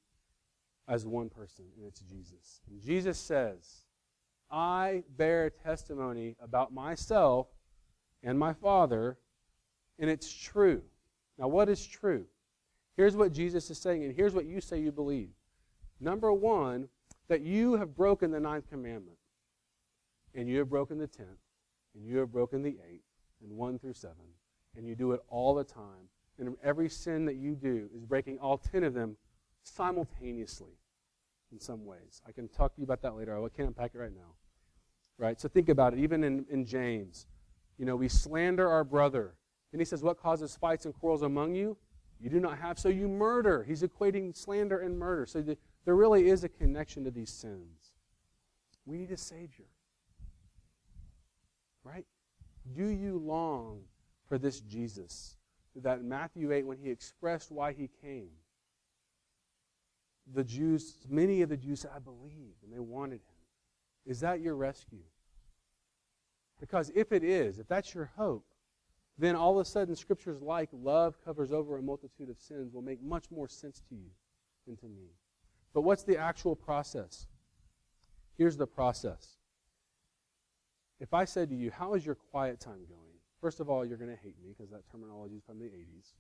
as 0.88 1.06
one 1.06 1.30
person, 1.30 1.66
and 1.78 1.86
it's 1.86 2.02
Jesus. 2.02 2.62
And 2.70 2.82
Jesus 2.82 3.20
says, 3.20 3.86
I 4.52 5.04
bear 5.18 5.50
testimony 5.50 6.36
about 6.42 6.74
myself 6.74 7.48
and 8.24 8.38
my 8.38 8.54
Father, 8.54 9.18
and 9.98 10.10
it's 10.10 10.32
true. 10.32 10.82
Now, 11.38 11.48
what 11.48 11.70
is 11.70 11.86
true? 11.86 12.26
Here's 12.98 13.16
what 13.16 13.32
Jesus 13.32 13.70
is 13.70 13.78
saying, 13.78 14.04
and 14.04 14.14
here's 14.14 14.34
what 14.34 14.46
you 14.46 14.60
say 14.62 14.80
you 14.80 14.92
believe. 14.92 15.30
Number 16.00 16.34
one, 16.34 16.90
that 17.30 17.42
you 17.42 17.76
have 17.76 17.96
broken 17.96 18.32
the 18.32 18.40
ninth 18.40 18.70
commandment, 18.70 19.18
and 20.36 20.50
you 20.50 20.60
have 20.60 20.70
broken 20.70 20.98
the 20.98 21.08
tenth, 21.08 21.30
and 21.96 22.06
you 22.06 22.18
have 22.18 22.32
broken 22.32 22.62
the 22.62 22.78
eighth, 22.90 23.06
and 23.42 23.56
one 23.56 23.80
through 23.80 23.94
seven, 23.94 24.36
and 24.76 24.86
you 24.86 24.96
do 24.96 25.14
it 25.14 25.22
all 25.30 25.56
the 25.56 25.64
time, 25.64 26.10
and 26.38 26.56
every 26.64 26.90
sin 26.90 27.26
that 27.26 27.36
you 27.36 27.56
do 27.56 27.90
is 27.96 28.04
breaking 28.04 28.38
all 28.40 28.58
ten 28.58 28.84
of 28.84 28.94
them 28.94 29.16
simultaneously 29.64 30.78
in 31.52 31.60
some 31.60 31.86
ways. 31.86 32.22
I 32.28 32.32
can 32.32 32.50
talk 32.50 32.76
to 32.76 32.82
you 32.82 32.86
about 32.86 33.02
that 33.04 33.16
later. 33.16 33.38
I 33.38 33.48
can't 33.50 33.70
unpack 33.70 33.92
it 33.94 34.00
right 34.00 34.14
now. 34.14 34.36
Right? 35.22 35.40
So 35.40 35.48
think 35.48 35.70
about 35.70 35.94
it. 35.94 36.00
Even 36.00 36.24
in, 36.24 36.46
in 36.50 36.66
James, 36.66 37.28
you 37.78 37.86
know, 37.86 37.96
we 37.96 38.08
slander 38.08 38.68
our 38.68 38.84
brother. 38.84 39.36
Then 39.72 39.80
he 39.80 39.86
says, 39.86 40.02
What 40.02 40.20
causes 40.20 40.56
fights 40.56 40.86
and 40.86 40.94
quarrels 40.96 41.22
among 41.22 41.54
you? 41.54 41.78
You 42.20 42.32
do 42.32 42.40
not 42.40 42.58
have, 42.58 42.80
so 42.80 42.90
you 42.90 43.08
murder. 43.08 43.64
He's 43.64 43.84
equating 43.84 44.36
slander 44.36 44.80
and 44.80 44.98
murder. 44.98 45.28
So 45.28 45.42
the, 45.42 45.58
there 45.86 45.96
really 45.96 46.28
is 46.28 46.44
a 46.44 46.50
connection 46.50 47.04
to 47.04 47.12
these 47.12 47.30
sins. 47.30 47.92
We 48.86 48.98
need 48.98 49.12
a 49.12 49.18
Savior. 49.18 49.68
Right? 51.84 52.06
Do 52.76 52.88
you 52.88 53.22
long 53.24 53.82
for 54.28 54.40
this 54.40 54.60
Jesus? 54.62 55.38
that 55.76 56.04
Matthew 56.04 56.52
8, 56.52 56.66
when 56.66 56.78
he 56.78 56.90
expressed 56.90 57.52
why 57.52 57.74
he 57.74 57.90
came, 58.02 58.30
the 60.34 60.44
Jews, 60.44 60.98
many 61.10 61.42
of 61.42 61.50
the 61.50 61.58
Jews 61.58 61.82
said, 61.82 61.92
I 61.96 62.00
believe, 62.00 62.56
and 62.64 62.74
they 62.74 62.80
wanted 62.80 63.22
him. 63.22 63.41
Is 64.06 64.20
that 64.22 64.42
your 64.42 64.56
rescue? 64.56 65.04
Because 66.60 66.92
if 66.96 67.12
it 67.12 67.24
is, 67.24 67.60
if 67.60 67.68
that's 67.68 67.94
your 67.94 68.12
hope, 68.16 68.46
then 69.18 69.36
all 69.36 69.60
of 69.60 69.66
a 69.66 69.70
sudden 69.70 69.96
scriptures 69.96 70.42
like 70.42 70.70
love 70.72 71.16
covers 71.24 71.52
over 71.52 71.78
a 71.78 71.82
multitude 71.82 72.30
of 72.30 72.40
sins 72.40 72.74
will 72.74 72.82
make 72.82 73.02
much 73.02 73.30
more 73.30 73.48
sense 73.48 73.82
to 73.90 73.96
you 73.96 74.10
than 74.66 74.78
to 74.78 74.88
me. 74.88 75.10
But 75.74 75.82
what's 75.82 76.04
the 76.04 76.18
actual 76.18 76.56
process? 76.56 77.28
Here's 78.38 78.58
the 78.58 78.68
process. 78.68 79.38
If 81.00 81.14
I 81.14 81.26
said 81.26 81.50
to 81.50 81.56
you, 81.56 81.72
How 81.72 81.94
is 81.96 82.06
your 82.06 82.16
quiet 82.16 82.60
time 82.60 82.86
going? 82.88 83.12
First 83.42 83.60
of 83.60 83.70
all, 83.70 83.86
you're 83.86 83.98
going 83.98 84.12
to 84.12 84.22
hate 84.22 84.36
me 84.44 84.54
because 84.56 84.72
that 84.72 84.90
terminology 84.92 85.36
is 85.36 85.44
from 85.44 85.58
the 85.58 85.66
80s. 85.66 86.14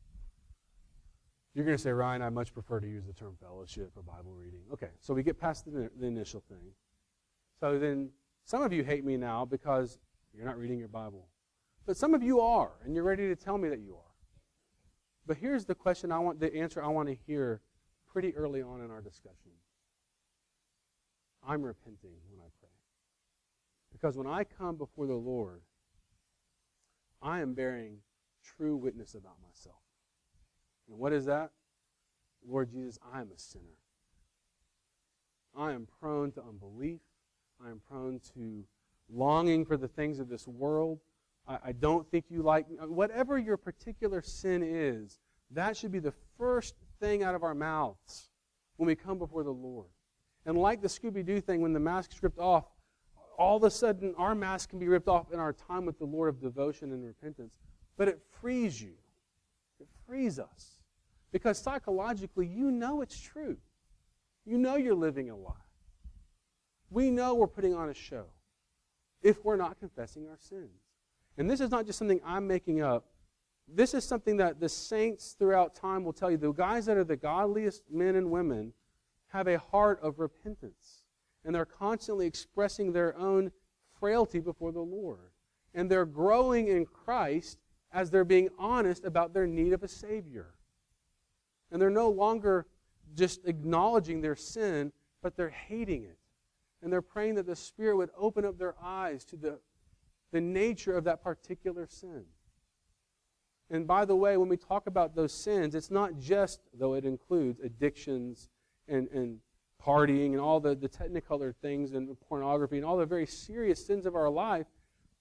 You're 1.53 1.65
going 1.65 1.77
to 1.77 1.81
say, 1.81 1.91
Ryan, 1.91 2.21
I 2.21 2.29
much 2.29 2.53
prefer 2.53 2.79
to 2.79 2.87
use 2.87 3.05
the 3.05 3.13
term 3.13 3.35
fellowship 3.39 3.91
or 3.95 4.01
Bible 4.01 4.33
reading. 4.33 4.61
Okay, 4.73 4.89
so 4.99 5.13
we 5.13 5.21
get 5.21 5.39
past 5.39 5.65
the, 5.65 5.91
the 5.99 6.07
initial 6.07 6.41
thing. 6.49 6.71
So 7.61 7.77
then 7.77 8.09
some 8.43 8.63
of 8.63 8.73
you 8.73 8.83
hate 8.83 9.05
me 9.05 9.17
now 9.17 9.45
because 9.45 9.99
you're 10.33 10.47
not 10.47 10.57
reading 10.57 10.79
your 10.79 10.87
Bible. 10.87 11.27
But 11.85 11.95
some 11.95 12.15
of 12.15 12.23
you 12.23 12.41
are, 12.41 12.71
and 12.83 12.95
you're 12.95 13.03
ready 13.03 13.27
to 13.27 13.35
tell 13.35 13.59
me 13.59 13.69
that 13.69 13.81
you 13.81 13.93
are. 13.93 14.15
But 15.27 15.37
here's 15.37 15.65
the 15.65 15.75
question 15.75 16.11
I 16.11 16.17
want, 16.17 16.39
the 16.39 16.55
answer 16.55 16.83
I 16.83 16.87
want 16.87 17.07
to 17.09 17.15
hear 17.27 17.61
pretty 18.11 18.35
early 18.35 18.63
on 18.63 18.81
in 18.81 18.89
our 18.89 18.99
discussion. 18.99 19.51
I'm 21.47 21.61
repenting 21.61 22.15
when 22.31 22.39
I 22.39 22.49
pray. 22.59 22.69
Because 23.91 24.17
when 24.17 24.27
I 24.27 24.43
come 24.43 24.75
before 24.75 25.05
the 25.05 25.13
Lord, 25.13 25.61
I 27.21 27.41
am 27.41 27.53
bearing 27.53 27.97
true 28.43 28.75
witness 28.75 29.13
about 29.13 29.35
myself. 29.47 29.83
And 30.89 30.97
what 30.97 31.13
is 31.13 31.25
that? 31.25 31.51
Lord 32.43 32.71
Jesus, 32.71 32.97
I 33.13 33.21
am 33.21 33.29
a 33.35 33.37
sinner. 33.37 33.77
I 35.55 35.73
am 35.73 35.87
prone 35.99 36.31
to 36.31 36.41
unbelief. 36.41 37.01
I 37.65 37.69
am 37.69 37.81
prone 37.89 38.19
to 38.33 38.63
longing 39.13 39.65
for 39.65 39.77
the 39.77 39.87
things 39.87 40.19
of 40.19 40.29
this 40.29 40.47
world, 40.47 40.99
I, 41.47 41.57
I 41.65 41.71
don't 41.73 42.09
think 42.09 42.25
you 42.29 42.41
like 42.41 42.65
whatever 42.81 43.37
your 43.37 43.57
particular 43.57 44.21
sin 44.21 44.63
is, 44.63 45.19
that 45.51 45.75
should 45.75 45.91
be 45.91 45.99
the 45.99 46.13
first 46.37 46.75
thing 46.99 47.23
out 47.23 47.35
of 47.35 47.43
our 47.43 47.53
mouths 47.53 48.29
when 48.77 48.87
we 48.87 48.95
come 48.95 49.17
before 49.17 49.43
the 49.43 49.51
Lord. 49.51 49.89
And 50.45 50.57
like 50.57 50.81
the 50.81 50.87
Scooby 50.87 51.25
Doo 51.25 51.41
thing, 51.41 51.61
when 51.61 51.73
the 51.73 51.79
mask 51.79 52.13
is 52.13 52.23
ripped 52.23 52.39
off, 52.39 52.65
all 53.37 53.57
of 53.57 53.63
a 53.63 53.71
sudden 53.71 54.13
our 54.17 54.33
mask 54.33 54.69
can 54.69 54.79
be 54.79 54.87
ripped 54.87 55.07
off 55.07 55.31
in 55.31 55.39
our 55.39 55.53
time 55.53 55.85
with 55.85 55.99
the 55.99 56.05
Lord 56.05 56.29
of 56.29 56.41
devotion 56.41 56.91
and 56.91 57.03
repentance. 57.03 57.57
But 57.97 58.07
it 58.07 58.19
frees 58.41 58.81
you, 58.81 58.93
it 59.79 59.87
frees 60.07 60.39
us. 60.39 60.77
Because 61.31 61.57
psychologically, 61.57 62.45
you 62.45 62.71
know 62.71 63.01
it's 63.01 63.19
true. 63.19 63.57
You 64.45 64.57
know 64.57 64.75
you're 64.75 64.95
living 64.95 65.29
a 65.29 65.35
lie. 65.35 65.53
We 66.91 67.09
know 67.09 67.33
we're 67.33 67.47
putting 67.47 67.73
on 67.73 67.89
a 67.89 67.93
show 67.93 68.25
if 69.23 69.43
we're 69.43 69.55
not 69.55 69.79
confessing 69.79 70.27
our 70.27 70.37
sins. 70.37 70.81
And 71.37 71.49
this 71.49 71.61
is 71.61 71.71
not 71.71 71.85
just 71.85 71.97
something 71.97 72.19
I'm 72.25 72.45
making 72.45 72.81
up. 72.81 73.05
This 73.67 73.93
is 73.93 74.03
something 74.03 74.37
that 74.37 74.59
the 74.59 74.67
saints 74.67 75.35
throughout 75.39 75.73
time 75.73 76.03
will 76.03 76.13
tell 76.13 76.29
you. 76.29 76.37
The 76.37 76.51
guys 76.51 76.85
that 76.87 76.97
are 76.97 77.05
the 77.05 77.15
godliest 77.15 77.83
men 77.89 78.15
and 78.15 78.29
women 78.29 78.73
have 79.29 79.47
a 79.47 79.57
heart 79.57 79.99
of 80.03 80.19
repentance. 80.19 81.03
And 81.45 81.55
they're 81.55 81.65
constantly 81.65 82.27
expressing 82.27 82.91
their 82.91 83.17
own 83.17 83.51
frailty 83.99 84.39
before 84.39 84.73
the 84.73 84.81
Lord. 84.81 85.31
And 85.73 85.89
they're 85.89 86.05
growing 86.05 86.67
in 86.67 86.85
Christ 86.85 87.59
as 87.93 88.09
they're 88.09 88.25
being 88.25 88.49
honest 88.59 89.05
about 89.05 89.33
their 89.33 89.47
need 89.47 89.71
of 89.71 89.83
a 89.83 89.87
Savior. 89.87 90.53
And 91.71 91.81
they're 91.81 91.89
no 91.89 92.09
longer 92.09 92.67
just 93.15 93.41
acknowledging 93.45 94.19
their 94.21 94.35
sin, 94.35 94.91
but 95.21 95.37
they're 95.37 95.49
hating 95.49 96.03
it. 96.03 96.17
And 96.81 96.91
they're 96.91 97.01
praying 97.01 97.35
that 97.35 97.45
the 97.45 97.55
Spirit 97.55 97.97
would 97.97 98.09
open 98.17 98.45
up 98.45 98.57
their 98.57 98.75
eyes 98.81 99.23
to 99.25 99.35
the, 99.35 99.59
the 100.31 100.41
nature 100.41 100.95
of 100.97 101.03
that 101.03 101.23
particular 101.23 101.87
sin. 101.87 102.25
And 103.69 103.87
by 103.87 104.03
the 104.05 104.15
way, 104.15 104.35
when 104.35 104.49
we 104.49 104.57
talk 104.57 104.87
about 104.87 105.15
those 105.15 105.33
sins, 105.33 105.75
it's 105.75 105.91
not 105.91 106.19
just, 106.19 106.59
though 106.73 106.93
it 106.93 107.05
includes 107.05 107.59
addictions 107.59 108.49
and, 108.87 109.07
and 109.09 109.39
partying 109.81 110.31
and 110.31 110.39
all 110.39 110.59
the, 110.59 110.75
the 110.75 110.89
technicolor 110.89 111.55
things 111.55 111.93
and 111.93 112.19
pornography 112.27 112.77
and 112.77 112.85
all 112.85 112.97
the 112.97 113.05
very 113.05 113.25
serious 113.25 113.85
sins 113.85 114.05
of 114.05 114.15
our 114.15 114.29
life, 114.29 114.67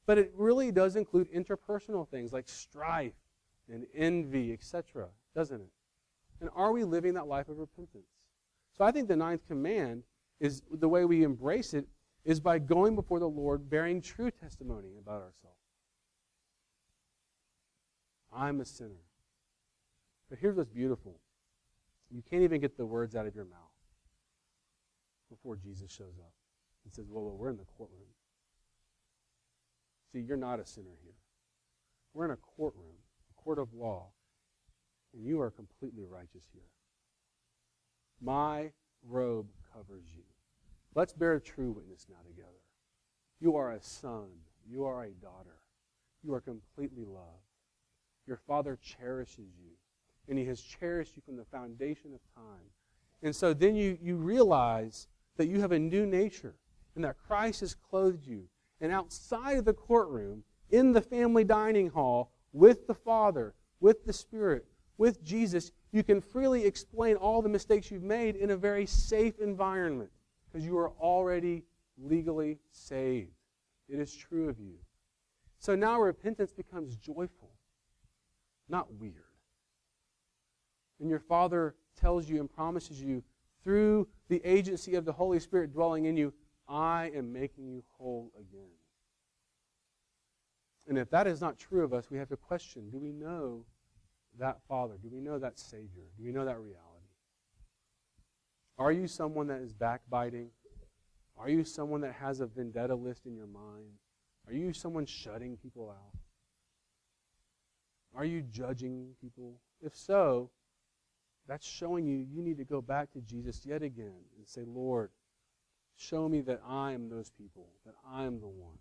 but 0.06 0.18
it 0.18 0.32
really 0.34 0.72
does 0.72 0.96
include 0.96 1.32
interpersonal 1.32 2.08
things 2.08 2.32
like 2.32 2.48
strife 2.48 3.12
and 3.72 3.86
envy, 3.94 4.52
etc., 4.52 5.06
doesn't 5.34 5.60
it? 5.60 5.70
And 6.40 6.50
are 6.54 6.72
we 6.72 6.84
living 6.84 7.14
that 7.14 7.28
life 7.28 7.48
of 7.48 7.58
repentance? 7.58 8.08
So 8.76 8.84
I 8.84 8.90
think 8.90 9.08
the 9.08 9.16
ninth 9.16 9.46
command 9.46 10.02
is 10.40 10.62
the 10.70 10.88
way 10.88 11.04
we 11.04 11.22
embrace 11.22 11.74
it 11.74 11.86
is 12.24 12.40
by 12.40 12.58
going 12.58 12.94
before 12.94 13.20
the 13.20 13.28
Lord 13.28 13.68
bearing 13.70 14.00
true 14.00 14.30
testimony 14.30 14.96
about 14.98 15.22
ourselves. 15.22 15.56
I'm 18.32 18.60
a 18.60 18.64
sinner. 18.64 19.02
But 20.28 20.38
here's 20.38 20.56
what's 20.56 20.70
beautiful. 20.70 21.18
You 22.10 22.22
can't 22.28 22.42
even 22.42 22.60
get 22.60 22.76
the 22.76 22.86
words 22.86 23.14
out 23.14 23.26
of 23.26 23.34
your 23.34 23.44
mouth 23.44 23.58
before 25.28 25.56
Jesus 25.56 25.90
shows 25.90 26.18
up 26.20 26.32
and 26.84 26.92
says, 26.92 27.06
well, 27.08 27.24
well, 27.24 27.36
we're 27.36 27.50
in 27.50 27.56
the 27.56 27.64
courtroom. 27.76 28.00
See, 30.12 30.20
you're 30.20 30.36
not 30.36 30.60
a 30.60 30.66
sinner 30.66 30.96
here. 31.02 31.14
We're 32.14 32.24
in 32.24 32.30
a 32.32 32.36
courtroom, 32.36 32.96
a 33.30 33.42
court 33.42 33.58
of 33.58 33.72
law, 33.72 34.08
and 35.14 35.24
you 35.24 35.40
are 35.40 35.50
completely 35.50 36.04
righteous 36.04 36.44
here. 36.52 36.62
My 38.20 38.72
robe 39.08 39.48
covers 39.72 40.06
you. 40.16 40.22
Let's 40.94 41.12
bear 41.12 41.38
true 41.40 41.72
witness 41.72 42.06
now 42.08 42.22
together. 42.26 42.48
You 43.40 43.56
are 43.56 43.72
a 43.72 43.82
son. 43.82 44.28
You 44.68 44.84
are 44.84 45.04
a 45.04 45.10
daughter. 45.10 45.58
You 46.22 46.34
are 46.34 46.40
completely 46.40 47.04
loved. 47.04 47.44
Your 48.26 48.36
Father 48.36 48.78
cherishes 48.82 49.52
you, 49.58 49.70
and 50.28 50.38
He 50.38 50.44
has 50.46 50.60
cherished 50.60 51.16
you 51.16 51.22
from 51.24 51.36
the 51.36 51.44
foundation 51.44 52.12
of 52.12 52.20
time. 52.34 52.68
And 53.22 53.34
so 53.34 53.52
then 53.52 53.74
you, 53.74 53.98
you 54.00 54.16
realize 54.16 55.08
that 55.36 55.48
you 55.48 55.60
have 55.60 55.72
a 55.72 55.78
new 55.78 56.06
nature 56.06 56.54
and 56.94 57.04
that 57.04 57.16
Christ 57.26 57.60
has 57.60 57.74
clothed 57.74 58.26
you. 58.26 58.44
And 58.80 58.92
outside 58.92 59.58
of 59.58 59.64
the 59.64 59.74
courtroom, 59.74 60.42
in 60.70 60.92
the 60.92 61.00
family 61.00 61.44
dining 61.44 61.90
hall, 61.90 62.32
with 62.52 62.86
the 62.86 62.94
Father, 62.94 63.54
with 63.80 64.04
the 64.04 64.12
Spirit, 64.12 64.66
with 65.00 65.24
Jesus, 65.24 65.72
you 65.92 66.04
can 66.04 66.20
freely 66.20 66.66
explain 66.66 67.16
all 67.16 67.40
the 67.40 67.48
mistakes 67.48 67.90
you've 67.90 68.02
made 68.02 68.36
in 68.36 68.50
a 68.50 68.56
very 68.56 68.84
safe 68.84 69.38
environment 69.38 70.10
because 70.44 70.62
you 70.62 70.76
are 70.76 70.90
already 71.00 71.64
legally 71.96 72.58
saved. 72.70 73.32
It 73.88 73.98
is 73.98 74.14
true 74.14 74.50
of 74.50 74.60
you. 74.60 74.74
So 75.58 75.74
now 75.74 75.98
repentance 75.98 76.52
becomes 76.52 76.96
joyful, 76.96 77.48
not 78.68 78.92
weird. 78.92 79.14
And 81.00 81.08
your 81.08 81.18
Father 81.18 81.76
tells 81.98 82.28
you 82.28 82.38
and 82.38 82.52
promises 82.52 83.00
you 83.00 83.22
through 83.64 84.06
the 84.28 84.42
agency 84.44 84.96
of 84.96 85.06
the 85.06 85.12
Holy 85.12 85.40
Spirit 85.40 85.72
dwelling 85.72 86.04
in 86.04 86.16
you, 86.18 86.30
I 86.68 87.10
am 87.14 87.32
making 87.32 87.68
you 87.68 87.82
whole 87.96 88.32
again. 88.38 88.68
And 90.86 90.98
if 90.98 91.08
that 91.08 91.26
is 91.26 91.40
not 91.40 91.58
true 91.58 91.82
of 91.84 91.94
us, 91.94 92.10
we 92.10 92.18
have 92.18 92.28
to 92.28 92.36
question 92.36 92.90
do 92.90 92.98
we 92.98 93.12
know 93.12 93.64
that 94.38 94.58
Father? 94.68 94.94
Do 95.02 95.08
we 95.12 95.20
know 95.20 95.38
that 95.38 95.58
Savior? 95.58 96.04
Do 96.16 96.24
we 96.24 96.32
know 96.32 96.44
that 96.44 96.58
reality? 96.58 96.86
Are 98.78 98.92
you 98.92 99.06
someone 99.06 99.48
that 99.48 99.60
is 99.60 99.72
backbiting? 99.72 100.48
Are 101.36 101.48
you 101.48 101.64
someone 101.64 102.00
that 102.02 102.14
has 102.14 102.40
a 102.40 102.46
vendetta 102.46 102.94
list 102.94 103.26
in 103.26 103.34
your 103.34 103.46
mind? 103.46 103.92
Are 104.46 104.54
you 104.54 104.72
someone 104.72 105.06
shutting 105.06 105.56
people 105.56 105.90
out? 105.90 106.18
Are 108.14 108.24
you 108.24 108.42
judging 108.42 109.10
people? 109.20 109.60
If 109.80 109.96
so, 109.96 110.50
that's 111.46 111.66
showing 111.66 112.06
you 112.06 112.16
you 112.16 112.42
need 112.42 112.58
to 112.58 112.64
go 112.64 112.80
back 112.80 113.10
to 113.12 113.20
Jesus 113.20 113.64
yet 113.64 113.82
again 113.82 114.24
and 114.36 114.46
say, 114.46 114.62
Lord, 114.66 115.10
show 115.96 116.28
me 116.28 116.40
that 116.42 116.60
I 116.66 116.92
am 116.92 117.08
those 117.08 117.30
people, 117.30 117.68
that 117.84 117.94
I 118.08 118.24
am 118.24 118.40
the 118.40 118.48
one. 118.48 118.78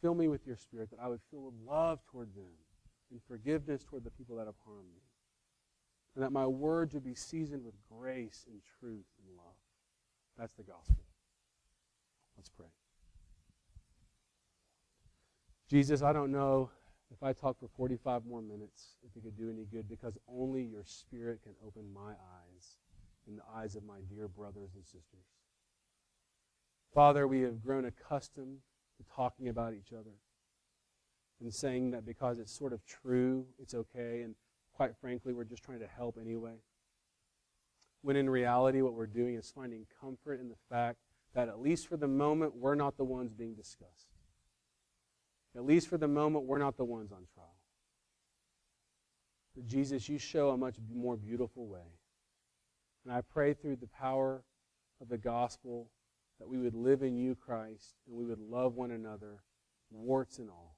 Fill 0.00 0.14
me 0.14 0.28
with 0.28 0.46
your 0.46 0.56
spirit, 0.56 0.90
that 0.90 1.00
I 1.02 1.08
would 1.08 1.20
feel 1.30 1.42
with 1.42 1.54
love 1.66 2.00
toward 2.10 2.34
them 2.34 2.52
and 3.10 3.20
forgiveness 3.26 3.84
toward 3.84 4.04
the 4.04 4.10
people 4.10 4.36
that 4.36 4.46
have 4.46 4.56
harmed 4.64 4.88
me. 4.94 5.02
And 6.14 6.24
that 6.24 6.32
my 6.32 6.46
words 6.46 6.94
would 6.94 7.04
be 7.04 7.14
seasoned 7.14 7.64
with 7.64 7.74
grace 7.88 8.46
and 8.50 8.60
truth 8.80 9.06
and 9.24 9.36
love. 9.36 9.54
That's 10.36 10.54
the 10.54 10.62
gospel. 10.62 11.04
Let's 12.36 12.48
pray. 12.48 12.66
Jesus, 15.68 16.02
I 16.02 16.12
don't 16.12 16.32
know 16.32 16.70
if 17.10 17.22
I 17.22 17.32
talk 17.32 17.58
for 17.58 17.68
45 17.76 18.24
more 18.26 18.42
minutes, 18.42 18.96
if 19.02 19.16
it 19.16 19.22
could 19.22 19.36
do 19.36 19.50
any 19.50 19.64
good, 19.64 19.88
because 19.88 20.18
only 20.28 20.62
your 20.62 20.84
Spirit 20.84 21.42
can 21.42 21.52
open 21.66 21.92
my 21.92 22.10
eyes 22.10 22.76
and 23.26 23.38
the 23.38 23.42
eyes 23.54 23.76
of 23.76 23.84
my 23.84 24.00
dear 24.08 24.28
brothers 24.28 24.70
and 24.74 24.84
sisters. 24.84 25.26
Father, 26.94 27.28
we 27.28 27.42
have 27.42 27.62
grown 27.62 27.84
accustomed 27.84 28.58
to 28.96 29.14
talking 29.14 29.48
about 29.48 29.74
each 29.74 29.92
other 29.92 30.10
and 31.40 31.52
saying 31.52 31.92
that 31.92 32.04
because 32.04 32.38
it's 32.38 32.52
sort 32.52 32.72
of 32.72 32.84
true, 32.84 33.46
it's 33.58 33.74
okay, 33.74 34.22
and 34.22 34.34
quite 34.74 34.96
frankly, 34.96 35.32
we're 35.32 35.44
just 35.44 35.62
trying 35.62 35.80
to 35.80 35.86
help 35.86 36.18
anyway. 36.20 36.54
When 38.02 38.16
in 38.16 38.30
reality, 38.30 38.80
what 38.80 38.94
we're 38.94 39.06
doing 39.06 39.34
is 39.34 39.50
finding 39.50 39.86
comfort 40.00 40.40
in 40.40 40.48
the 40.48 40.56
fact 40.68 40.98
that 41.34 41.48
at 41.48 41.60
least 41.60 41.88
for 41.88 41.96
the 41.96 42.08
moment, 42.08 42.56
we're 42.56 42.74
not 42.74 42.96
the 42.96 43.04
ones 43.04 43.32
being 43.32 43.54
discussed. 43.54 44.14
At 45.56 45.64
least 45.64 45.88
for 45.88 45.98
the 45.98 46.08
moment, 46.08 46.44
we're 46.44 46.58
not 46.58 46.76
the 46.76 46.84
ones 46.84 47.10
on 47.10 47.26
trial. 47.34 47.48
But 49.54 49.66
Jesus, 49.66 50.08
you 50.08 50.18
show 50.18 50.50
a 50.50 50.56
much 50.56 50.76
more 50.94 51.16
beautiful 51.16 51.66
way. 51.66 51.96
And 53.04 53.12
I 53.12 53.22
pray 53.22 53.54
through 53.54 53.76
the 53.76 53.88
power 53.88 54.44
of 55.00 55.08
the 55.08 55.18
gospel 55.18 55.90
that 56.38 56.48
we 56.48 56.58
would 56.58 56.74
live 56.74 57.02
in 57.02 57.16
you, 57.16 57.34
Christ, 57.34 57.96
and 58.06 58.16
we 58.16 58.24
would 58.24 58.38
love 58.38 58.76
one 58.76 58.92
another, 58.92 59.42
warts 59.90 60.38
and 60.38 60.48
all. 60.48 60.77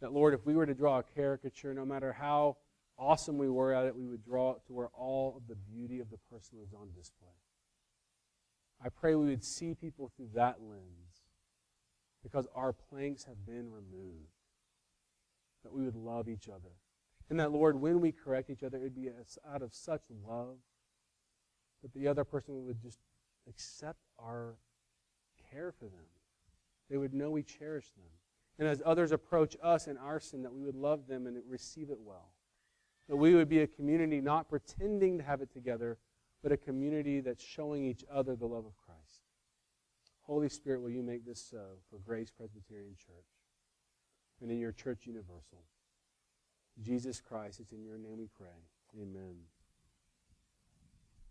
That, 0.00 0.12
Lord, 0.12 0.34
if 0.34 0.46
we 0.46 0.54
were 0.54 0.66
to 0.66 0.74
draw 0.74 0.98
a 0.98 1.02
caricature, 1.02 1.74
no 1.74 1.84
matter 1.84 2.12
how 2.12 2.56
awesome 2.96 3.38
we 3.38 3.48
were 3.48 3.72
at 3.72 3.86
it, 3.86 3.96
we 3.96 4.06
would 4.06 4.24
draw 4.24 4.52
it 4.52 4.64
to 4.66 4.72
where 4.72 4.88
all 4.88 5.34
of 5.36 5.48
the 5.48 5.56
beauty 5.56 6.00
of 6.00 6.10
the 6.10 6.18
person 6.30 6.58
was 6.58 6.72
on 6.72 6.88
display. 6.96 7.28
I 8.84 8.90
pray 8.90 9.14
we 9.14 9.26
would 9.26 9.44
see 9.44 9.74
people 9.74 10.10
through 10.16 10.28
that 10.34 10.60
lens 10.60 11.22
because 12.22 12.46
our 12.54 12.72
planks 12.72 13.24
have 13.24 13.44
been 13.44 13.70
removed. 13.72 14.30
That 15.64 15.72
we 15.72 15.82
would 15.82 15.96
love 15.96 16.28
each 16.28 16.48
other. 16.48 16.70
And 17.28 17.40
that, 17.40 17.50
Lord, 17.50 17.80
when 17.80 18.00
we 18.00 18.12
correct 18.12 18.48
each 18.48 18.62
other, 18.62 18.78
it 18.78 18.82
would 18.82 18.94
be 18.94 19.10
out 19.52 19.60
of 19.60 19.74
such 19.74 20.02
love 20.26 20.56
that 21.82 21.92
the 21.92 22.06
other 22.06 22.24
person 22.24 22.64
would 22.64 22.80
just 22.80 23.00
accept 23.48 23.98
our 24.18 24.54
care 25.50 25.72
for 25.72 25.86
them. 25.86 26.06
They 26.88 26.96
would 26.96 27.12
know 27.12 27.30
we 27.30 27.42
cherish 27.42 27.90
them. 27.90 28.06
And 28.58 28.66
as 28.66 28.82
others 28.84 29.12
approach 29.12 29.56
us 29.62 29.86
in 29.86 29.96
our 29.96 30.18
sin, 30.18 30.42
that 30.42 30.52
we 30.52 30.62
would 30.62 30.74
love 30.74 31.06
them 31.06 31.26
and 31.26 31.40
receive 31.48 31.90
it 31.90 31.98
well. 32.00 32.32
That 33.08 33.16
we 33.16 33.34
would 33.34 33.48
be 33.48 33.60
a 33.60 33.66
community 33.66 34.20
not 34.20 34.48
pretending 34.48 35.18
to 35.18 35.24
have 35.24 35.40
it 35.40 35.52
together, 35.52 35.98
but 36.42 36.52
a 36.52 36.56
community 36.56 37.20
that's 37.20 37.42
showing 37.42 37.84
each 37.84 38.04
other 38.12 38.34
the 38.34 38.46
love 38.46 38.66
of 38.66 38.76
Christ. 38.76 39.22
Holy 40.22 40.48
Spirit, 40.48 40.82
will 40.82 40.90
you 40.90 41.02
make 41.02 41.24
this 41.24 41.40
so 41.40 41.78
for 41.88 41.98
Grace 41.98 42.30
Presbyterian 42.30 42.94
Church? 42.96 43.24
and 44.40 44.50
in 44.50 44.58
your 44.58 44.72
church 44.72 45.06
universal. 45.06 45.64
Jesus 46.80 47.20
Christ, 47.20 47.60
it's 47.60 47.72
in 47.72 47.84
your 47.84 47.98
name 47.98 48.18
we 48.18 48.28
pray. 48.36 48.46
Amen. 49.00 49.36